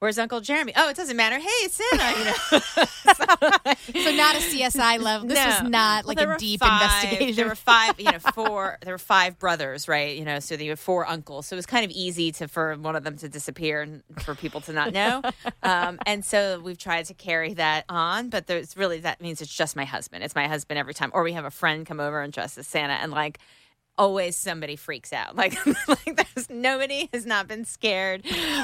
"Where's 0.00 0.18
Uncle 0.18 0.40
Jeremy?" 0.40 0.72
Oh, 0.76 0.88
it 0.88 0.96
doesn't 0.96 1.16
matter. 1.16 1.38
Hey, 1.38 1.46
it's 1.62 1.80
Santa. 1.80 2.18
You 2.18 2.24
know. 2.24 2.84
So 3.88 4.12
not 4.12 4.36
a 4.36 4.38
CSI 4.38 5.00
level. 5.00 5.28
This 5.28 5.38
was 5.44 5.70
not 5.70 6.04
like 6.04 6.18
there 6.18 6.32
a 6.32 6.38
deep 6.38 6.60
five- 6.60 6.82
investigation. 6.82 7.36
There 7.36 7.46
were 7.48 7.54
five, 7.54 7.98
you 7.98 8.10
know, 8.10 8.18
four. 8.18 8.78
there 8.82 8.94
were 8.94 8.98
five 8.98 9.38
brothers, 9.38 9.88
right? 9.88 10.16
You 10.16 10.24
know, 10.24 10.40
so 10.40 10.56
they 10.56 10.66
have 10.66 10.78
four 10.78 11.06
uncles. 11.06 11.46
So 11.46 11.56
it 11.56 11.58
was 11.58 11.66
kind 11.66 11.84
of 11.84 11.90
easy 11.90 12.32
to 12.32 12.48
for 12.48 12.76
one 12.76 12.96
of 12.96 13.04
them 13.04 13.16
to 13.18 13.28
disappear 13.28 13.80
and 13.82 14.02
for 14.22 14.34
people 14.34 14.60
to 14.62 14.72
not 14.72 14.92
know. 14.92 15.22
um, 15.62 15.98
and 16.06 16.24
so 16.24 16.60
we've 16.60 16.78
tried 16.78 17.06
to 17.06 17.14
carry 17.14 17.54
that 17.54 17.84
on, 17.88 18.28
but 18.28 18.46
there's 18.46 18.76
really 18.76 19.00
that 19.00 19.20
means 19.20 19.40
it's 19.40 19.54
just 19.54 19.74
my 19.74 19.84
husband. 19.84 20.22
It's 20.22 20.34
my 20.34 20.48
husband 20.48 20.78
every 20.78 20.94
time, 20.94 21.10
or 21.14 21.22
we 21.22 21.32
have 21.32 21.44
a 21.44 21.50
friend 21.50 21.86
come 21.86 21.98
over 22.00 22.20
and 22.20 22.32
dress 22.32 22.58
as 22.58 22.66
Santa, 22.66 22.94
and 22.94 23.10
like. 23.10 23.38
Always 23.98 24.36
somebody 24.36 24.76
freaks 24.76 25.12
out. 25.12 25.34
Like, 25.36 25.54
like 25.88 26.16
there's 26.34 26.48
nobody 26.48 27.08
has 27.12 27.26
not 27.26 27.48
been 27.48 27.64
scared 27.64 28.22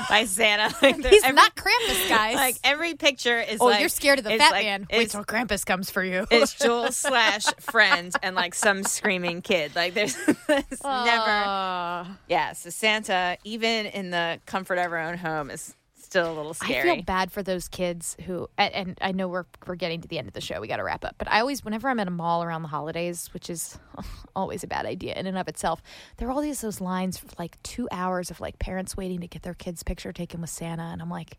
by 0.08 0.24
Santa. 0.26 0.74
Like 0.82 0.96
He's 1.04 1.22
every- 1.24 1.34
not 1.34 1.54
Krampus, 1.56 2.08
guys. 2.08 2.36
Like 2.36 2.56
every 2.64 2.94
picture 2.94 3.40
is 3.40 3.60
oh, 3.60 3.66
like 3.66 3.80
you're 3.80 3.88
scared 3.88 4.18
of 4.18 4.24
the 4.24 4.36
fat 4.38 4.52
like- 4.52 4.64
man. 4.64 4.86
Wait 4.92 5.10
till 5.10 5.24
Krampus 5.24 5.66
comes 5.66 5.90
for 5.90 6.02
you. 6.04 6.26
it's 6.30 6.54
Jules 6.58 6.96
slash 6.96 7.44
friend 7.60 8.14
and 8.22 8.34
like 8.36 8.54
some 8.54 8.84
screaming 8.84 9.42
kid. 9.42 9.74
Like 9.74 9.94
there's, 9.94 10.14
there's 10.46 10.82
never. 10.82 12.06
Yeah, 12.28 12.52
so 12.52 12.70
Santa, 12.70 13.36
even 13.44 13.86
in 13.86 14.10
the 14.10 14.40
comfort 14.46 14.78
of 14.78 14.92
our 14.92 14.98
own 14.98 15.16
home, 15.18 15.50
is 15.50 15.74
still 16.14 16.32
a 16.32 16.34
little 16.34 16.56
I 16.60 16.82
feel 16.82 17.02
bad 17.02 17.32
for 17.32 17.42
those 17.42 17.66
kids 17.66 18.16
who, 18.24 18.48
and, 18.56 18.74
and 18.74 18.98
I 19.00 19.10
know 19.10 19.26
we're 19.26 19.46
we're 19.66 19.74
getting 19.74 20.00
to 20.02 20.08
the 20.08 20.18
end 20.18 20.28
of 20.28 20.34
the 20.34 20.40
show. 20.40 20.60
We 20.60 20.68
got 20.68 20.76
to 20.76 20.84
wrap 20.84 21.04
up. 21.04 21.16
But 21.18 21.28
I 21.28 21.40
always, 21.40 21.64
whenever 21.64 21.88
I'm 21.88 21.98
at 21.98 22.06
a 22.06 22.12
mall 22.12 22.44
around 22.44 22.62
the 22.62 22.68
holidays, 22.68 23.30
which 23.34 23.50
is 23.50 23.78
always 24.36 24.62
a 24.62 24.68
bad 24.68 24.86
idea 24.86 25.14
in 25.14 25.26
and 25.26 25.36
of 25.36 25.48
itself, 25.48 25.82
there 26.16 26.28
are 26.28 26.30
all 26.30 26.40
these 26.40 26.60
those 26.60 26.80
lines 26.80 27.18
for 27.18 27.26
like 27.36 27.60
two 27.64 27.88
hours 27.90 28.30
of 28.30 28.40
like 28.40 28.60
parents 28.60 28.96
waiting 28.96 29.20
to 29.20 29.26
get 29.26 29.42
their 29.42 29.54
kids' 29.54 29.82
picture 29.82 30.12
taken 30.12 30.40
with 30.40 30.50
Santa, 30.50 30.84
and 30.84 31.02
I'm 31.02 31.10
like, 31.10 31.38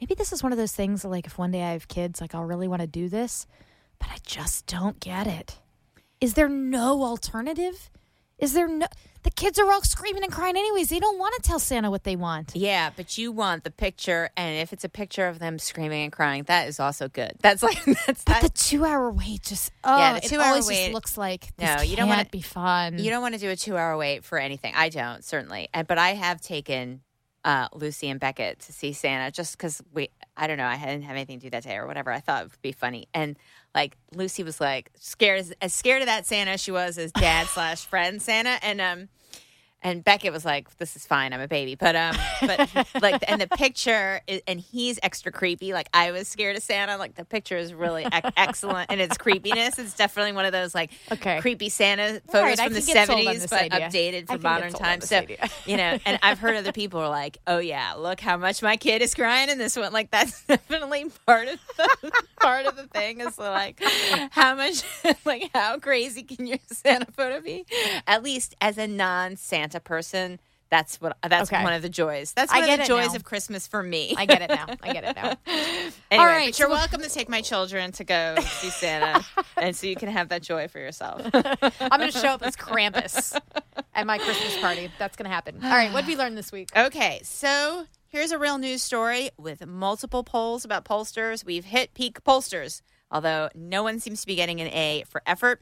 maybe 0.00 0.14
this 0.14 0.32
is 0.32 0.42
one 0.42 0.52
of 0.52 0.58
those 0.58 0.72
things. 0.72 1.04
Like 1.04 1.26
if 1.26 1.36
one 1.36 1.50
day 1.50 1.62
I 1.62 1.72
have 1.72 1.88
kids, 1.88 2.20
like 2.20 2.34
I'll 2.34 2.44
really 2.44 2.68
want 2.68 2.80
to 2.80 2.88
do 2.88 3.10
this, 3.10 3.46
but 3.98 4.08
I 4.08 4.16
just 4.24 4.66
don't 4.66 5.00
get 5.00 5.26
it. 5.26 5.58
Is 6.20 6.34
there 6.34 6.48
no 6.48 7.02
alternative? 7.02 7.90
Is 8.38 8.52
there 8.52 8.68
no? 8.68 8.86
The 9.24 9.30
kids 9.32 9.58
are 9.58 9.70
all 9.70 9.82
screaming 9.82 10.22
and 10.22 10.32
crying 10.32 10.56
anyways. 10.56 10.90
They 10.90 11.00
don't 11.00 11.18
want 11.18 11.34
to 11.34 11.42
tell 11.42 11.58
Santa 11.58 11.90
what 11.90 12.04
they 12.04 12.14
want. 12.14 12.54
Yeah, 12.54 12.90
but 12.96 13.18
you 13.18 13.32
want 13.32 13.64
the 13.64 13.70
picture, 13.70 14.30
and 14.36 14.56
if 14.58 14.72
it's 14.72 14.84
a 14.84 14.88
picture 14.88 15.26
of 15.26 15.40
them 15.40 15.58
screaming 15.58 16.04
and 16.04 16.12
crying, 16.12 16.44
that 16.44 16.68
is 16.68 16.78
also 16.78 17.08
good. 17.08 17.32
That's 17.42 17.62
like 17.62 17.84
that's 18.06 18.22
But 18.24 18.26
that. 18.26 18.42
the 18.42 18.48
two 18.50 18.84
hour 18.84 19.10
wait 19.10 19.42
just 19.42 19.72
oh 19.82 19.98
Yeah, 19.98 20.14
the 20.20 20.28
two-hour 20.28 20.54
wait- 20.54 20.84
just 20.84 20.92
looks 20.92 21.18
like 21.18 21.54
this 21.56 21.76
No, 21.76 21.82
you 21.82 21.96
don't 21.96 22.08
wanna- 22.08 22.26
be 22.30 22.40
fun. 22.40 22.98
You 22.98 23.10
don't 23.10 23.20
want 23.22 23.34
to 23.34 23.40
do 23.40 23.50
a 23.50 23.56
two-hour 23.56 23.96
wait 23.96 24.24
for 24.24 24.38
anything. 24.38 24.72
I 24.76 24.88
don't 24.88 25.24
certainly, 25.24 25.68
and 25.74 25.86
but 25.88 25.98
I 25.98 26.10
have 26.10 26.40
taken 26.40 27.00
uh, 27.44 27.66
Lucy 27.72 28.08
and 28.08 28.20
Beckett 28.20 28.60
to 28.60 28.72
see 28.72 28.92
Santa 28.92 29.30
just 29.32 29.56
because 29.56 29.82
we. 29.92 30.10
I 30.36 30.46
don't 30.46 30.58
know. 30.58 30.66
I 30.66 30.76
didn't 30.78 31.02
have 31.02 31.16
anything 31.16 31.40
to 31.40 31.46
do 31.46 31.50
that 31.50 31.64
day 31.64 31.74
or 31.76 31.86
whatever. 31.88 32.12
I 32.12 32.20
thought 32.20 32.42
it 32.44 32.50
would 32.52 32.62
be 32.62 32.70
funny, 32.72 33.08
and 33.12 33.36
like 33.74 33.96
Lucy 34.14 34.42
was 34.42 34.60
like 34.60 34.90
scared 34.94 35.40
as, 35.40 35.52
as 35.60 35.74
scared 35.74 36.02
of 36.02 36.06
that 36.06 36.26
Santa 36.26 36.52
as 36.52 36.60
she 36.60 36.70
was 36.70 36.98
as 36.98 37.12
dad 37.12 37.46
slash 37.46 37.84
friend 37.84 38.20
Santa, 38.22 38.58
and 38.62 38.80
um. 38.80 39.08
And 39.80 40.02
Beckett 40.04 40.32
was 40.32 40.44
like, 40.44 40.76
"This 40.78 40.96
is 40.96 41.06
fine. 41.06 41.32
I'm 41.32 41.40
a 41.40 41.46
baby." 41.46 41.76
But 41.76 41.94
um, 41.94 42.16
but 42.40 42.68
like, 43.02 43.22
and 43.28 43.40
the 43.40 43.46
picture, 43.46 44.20
is, 44.26 44.42
and 44.48 44.58
he's 44.58 44.98
extra 45.04 45.30
creepy. 45.30 45.72
Like 45.72 45.88
I 45.94 46.10
was 46.10 46.26
scared 46.26 46.56
of 46.56 46.64
Santa. 46.64 46.96
Like 46.96 47.14
the 47.14 47.24
picture 47.24 47.56
is 47.56 47.72
really 47.72 48.04
excellent 48.36 48.90
and 48.90 49.00
its 49.00 49.16
creepiness. 49.16 49.78
It's 49.78 49.94
definitely 49.94 50.32
one 50.32 50.44
of 50.46 50.52
those 50.52 50.74
like 50.74 50.90
Okay. 51.12 51.40
creepy 51.40 51.68
Santa 51.68 52.20
photos 52.26 52.58
right, 52.58 52.60
from 52.60 52.72
the 52.74 52.80
can 52.82 52.94
get 52.94 53.06
sold 53.06 53.26
on 53.26 53.34
'70s, 53.36 53.50
but 53.50 53.72
idea. 53.72 53.88
updated 53.88 54.26
for 54.26 54.38
modern 54.38 54.72
times. 54.72 55.08
So 55.08 55.18
idea. 55.18 55.48
you 55.66 55.76
know, 55.76 55.96
and 56.04 56.18
I've 56.22 56.40
heard 56.40 56.56
other 56.56 56.72
people 56.72 56.98
are 57.00 57.08
like, 57.08 57.38
"Oh 57.46 57.58
yeah, 57.58 57.94
look 57.96 58.18
how 58.18 58.36
much 58.36 58.62
my 58.62 58.76
kid 58.76 59.00
is 59.00 59.14
crying 59.14 59.48
in 59.48 59.58
this 59.58 59.76
one." 59.76 59.92
Like 59.92 60.10
that's 60.10 60.44
definitely 60.46 61.06
part 61.24 61.46
of 61.46 61.60
the 61.76 62.12
part 62.40 62.66
of 62.66 62.74
the 62.74 62.88
thing 62.88 63.20
is 63.20 63.38
like 63.38 63.80
how 64.32 64.56
much, 64.56 64.82
like 65.24 65.50
how 65.54 65.78
crazy 65.78 66.24
can 66.24 66.46
your 66.48 66.58
Santa 66.72 67.06
photo 67.12 67.40
be? 67.40 67.64
At 68.08 68.24
least 68.24 68.56
as 68.60 68.76
a 68.76 68.88
non-Santa 69.68 69.80
person. 69.80 70.40
That's 70.70 71.00
what. 71.00 71.16
That's 71.26 71.50
Okay. 71.50 71.62
one 71.64 71.72
of 71.72 71.80
the 71.80 71.88
joys. 71.88 72.32
That's 72.34 72.52
I 72.52 72.56
one 72.60 72.64
of 72.64 72.76
get 72.76 72.80
the 72.80 72.88
joys 72.88 73.08
now. 73.10 73.14
of 73.16 73.24
Christmas 73.24 73.66
for 73.66 73.82
me. 73.82 74.14
I 74.18 74.26
get 74.26 74.42
it 74.42 74.50
now. 74.50 74.66
I 74.82 74.92
get 74.92 75.04
it 75.04 75.16
now. 75.16 75.34
Anyway, 76.10 76.24
right, 76.26 76.48
but 76.48 76.58
you're 76.58 76.68
welcome 76.70 77.02
to 77.02 77.08
take 77.10 77.28
my 77.28 77.42
children 77.42 77.92
to 77.92 78.04
go 78.04 78.34
see 78.60 78.70
Santa, 78.70 79.22
and 79.58 79.74
so 79.76 79.86
you 79.86 79.94
can 79.96 80.08
have 80.08 80.30
that 80.30 80.42
joy 80.42 80.66
for 80.68 80.78
yourself. 80.78 81.20
I'm 81.34 82.00
going 82.00 82.10
to 82.10 82.18
show 82.18 82.28
up 82.28 82.42
as 82.42 82.56
Krampus 82.56 83.38
at 83.94 84.06
my 84.06 84.16
Christmas 84.18 84.56
party. 84.58 84.90
That's 84.98 85.16
going 85.16 85.24
to 85.28 85.34
happen. 85.34 85.56
All 85.62 85.68
right, 85.70 85.92
what 85.92 86.06
did 86.06 86.08
we 86.08 86.16
learn 86.16 86.34
this 86.34 86.50
week? 86.50 86.70
Okay, 86.74 87.20
so 87.24 87.84
here's 88.06 88.30
a 88.30 88.38
real 88.38 88.56
news 88.56 88.82
story 88.82 89.30
with 89.38 89.66
multiple 89.66 90.24
polls 90.24 90.64
about 90.64 90.84
pollsters. 90.86 91.44
We've 91.44 91.66
hit 91.66 91.92
peak 91.92 92.22
pollsters, 92.24 92.80
although 93.10 93.50
no 93.54 93.82
one 93.82 94.00
seems 94.00 94.22
to 94.22 94.26
be 94.26 94.34
getting 94.34 94.60
an 94.62 94.68
A 94.68 95.04
for 95.10 95.20
effort. 95.26 95.60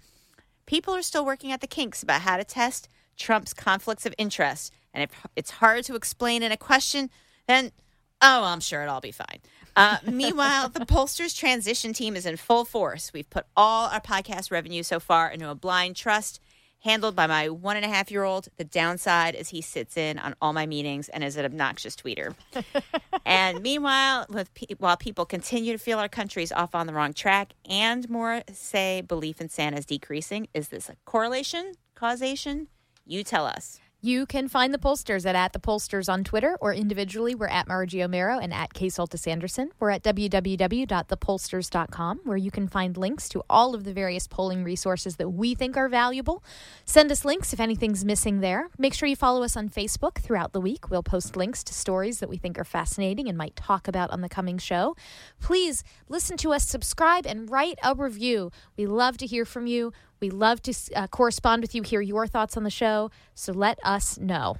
People 0.66 0.94
are 0.94 1.02
still 1.02 1.24
working 1.24 1.50
at 1.50 1.60
the 1.60 1.66
kinks 1.68 2.02
about 2.04 2.20
how 2.22 2.36
to 2.36 2.44
test 2.44 2.88
Trump's 3.16 3.54
conflicts 3.54 4.06
of 4.06 4.14
interest. 4.18 4.72
And 4.92 5.02
if 5.02 5.10
it's 5.36 5.50
hard 5.50 5.84
to 5.84 5.94
explain 5.94 6.42
in 6.42 6.52
a 6.52 6.56
question, 6.56 7.10
then, 7.46 7.72
oh, 8.20 8.44
I'm 8.44 8.60
sure 8.60 8.82
it'll 8.82 8.94
all 8.94 9.00
be 9.00 9.12
fine. 9.12 9.40
Uh, 9.74 9.98
meanwhile, 10.10 10.68
the 10.68 10.80
pollsters 10.80 11.36
transition 11.36 11.92
team 11.92 12.16
is 12.16 12.26
in 12.26 12.36
full 12.36 12.64
force. 12.64 13.12
We've 13.12 13.28
put 13.28 13.46
all 13.56 13.88
our 13.88 14.00
podcast 14.00 14.50
revenue 14.50 14.82
so 14.82 15.00
far 15.00 15.30
into 15.30 15.50
a 15.50 15.54
blind 15.54 15.96
trust 15.96 16.40
handled 16.80 17.16
by 17.16 17.26
my 17.26 17.48
one 17.48 17.76
and 17.76 17.84
a 17.84 17.88
half 17.88 18.10
year 18.10 18.22
old. 18.22 18.48
The 18.56 18.64
downside 18.64 19.34
is 19.34 19.48
he 19.48 19.60
sits 19.60 19.96
in 19.96 20.18
on 20.18 20.34
all 20.40 20.52
my 20.52 20.66
meetings 20.66 21.08
and 21.08 21.24
is 21.24 21.36
an 21.36 21.44
obnoxious 21.44 21.96
tweeter. 21.96 22.34
and 23.26 23.60
meanwhile, 23.60 24.26
with 24.28 24.54
pe- 24.54 24.74
while 24.78 24.96
people 24.96 25.26
continue 25.26 25.72
to 25.72 25.78
feel 25.78 25.98
our 25.98 26.08
country's 26.08 26.52
off 26.52 26.74
on 26.74 26.86
the 26.86 26.92
wrong 26.92 27.12
track 27.12 27.54
and 27.68 28.08
more 28.08 28.42
say 28.52 29.00
belief 29.00 29.40
in 29.40 29.48
Santa 29.48 29.78
is 29.78 29.86
decreasing, 29.86 30.48
is 30.54 30.68
this 30.68 30.88
a 30.88 30.96
correlation, 31.04 31.72
causation? 31.94 32.68
You 33.06 33.22
tell 33.22 33.46
us. 33.46 33.78
You 34.02 34.26
can 34.26 34.46
find 34.46 34.74
the 34.74 34.78
pollsters 34.78 35.26
at, 35.26 35.34
at 35.34 35.52
the 35.52 35.58
pollsters 35.58 36.08
on 36.08 36.22
Twitter 36.22 36.56
or 36.60 36.74
individually. 36.74 37.34
We're 37.34 37.48
at 37.48 37.66
Margie 37.66 37.98
Omero 37.98 38.40
and 38.40 38.52
at 38.52 38.74
Kay 38.74 38.88
Soltis 38.88 39.26
Anderson. 39.26 39.70
We're 39.80 39.90
at 39.90 40.04
www.thepollsters.com 40.04 42.20
where 42.24 42.36
you 42.36 42.50
can 42.50 42.68
find 42.68 42.96
links 42.96 43.28
to 43.30 43.42
all 43.48 43.74
of 43.74 43.84
the 43.84 43.92
various 43.92 44.28
polling 44.28 44.62
resources 44.62 45.16
that 45.16 45.30
we 45.30 45.54
think 45.54 45.76
are 45.76 45.88
valuable. 45.88 46.44
Send 46.84 47.10
us 47.10 47.24
links 47.24 47.52
if 47.52 47.58
anything's 47.58 48.04
missing 48.04 48.40
there. 48.40 48.68
Make 48.76 48.92
sure 48.92 49.08
you 49.08 49.16
follow 49.16 49.42
us 49.42 49.56
on 49.56 49.70
Facebook 49.70 50.18
throughout 50.18 50.52
the 50.52 50.60
week. 50.60 50.90
We'll 50.90 51.02
post 51.02 51.34
links 51.34 51.64
to 51.64 51.74
stories 51.74 52.20
that 52.20 52.28
we 52.28 52.36
think 52.36 52.58
are 52.58 52.64
fascinating 52.64 53.28
and 53.28 53.38
might 53.38 53.56
talk 53.56 53.88
about 53.88 54.10
on 54.10 54.20
the 54.20 54.28
coming 54.28 54.58
show. 54.58 54.94
Please 55.40 55.82
listen 56.08 56.36
to 56.36 56.52
us, 56.52 56.64
subscribe, 56.64 57.26
and 57.26 57.50
write 57.50 57.78
a 57.82 57.94
review. 57.94 58.52
We 58.76 58.86
love 58.86 59.16
to 59.18 59.26
hear 59.26 59.44
from 59.44 59.66
you. 59.66 59.92
We 60.20 60.30
love 60.30 60.62
to 60.62 60.74
uh, 60.94 61.06
correspond 61.08 61.62
with 61.62 61.74
you, 61.74 61.82
hear 61.82 62.00
your 62.00 62.26
thoughts 62.26 62.56
on 62.56 62.64
the 62.64 62.70
show. 62.70 63.10
So 63.34 63.52
let 63.52 63.78
us 63.84 64.18
know. 64.18 64.56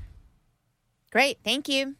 Great. 1.11 1.39
Thank 1.45 1.69
you. 1.69 1.97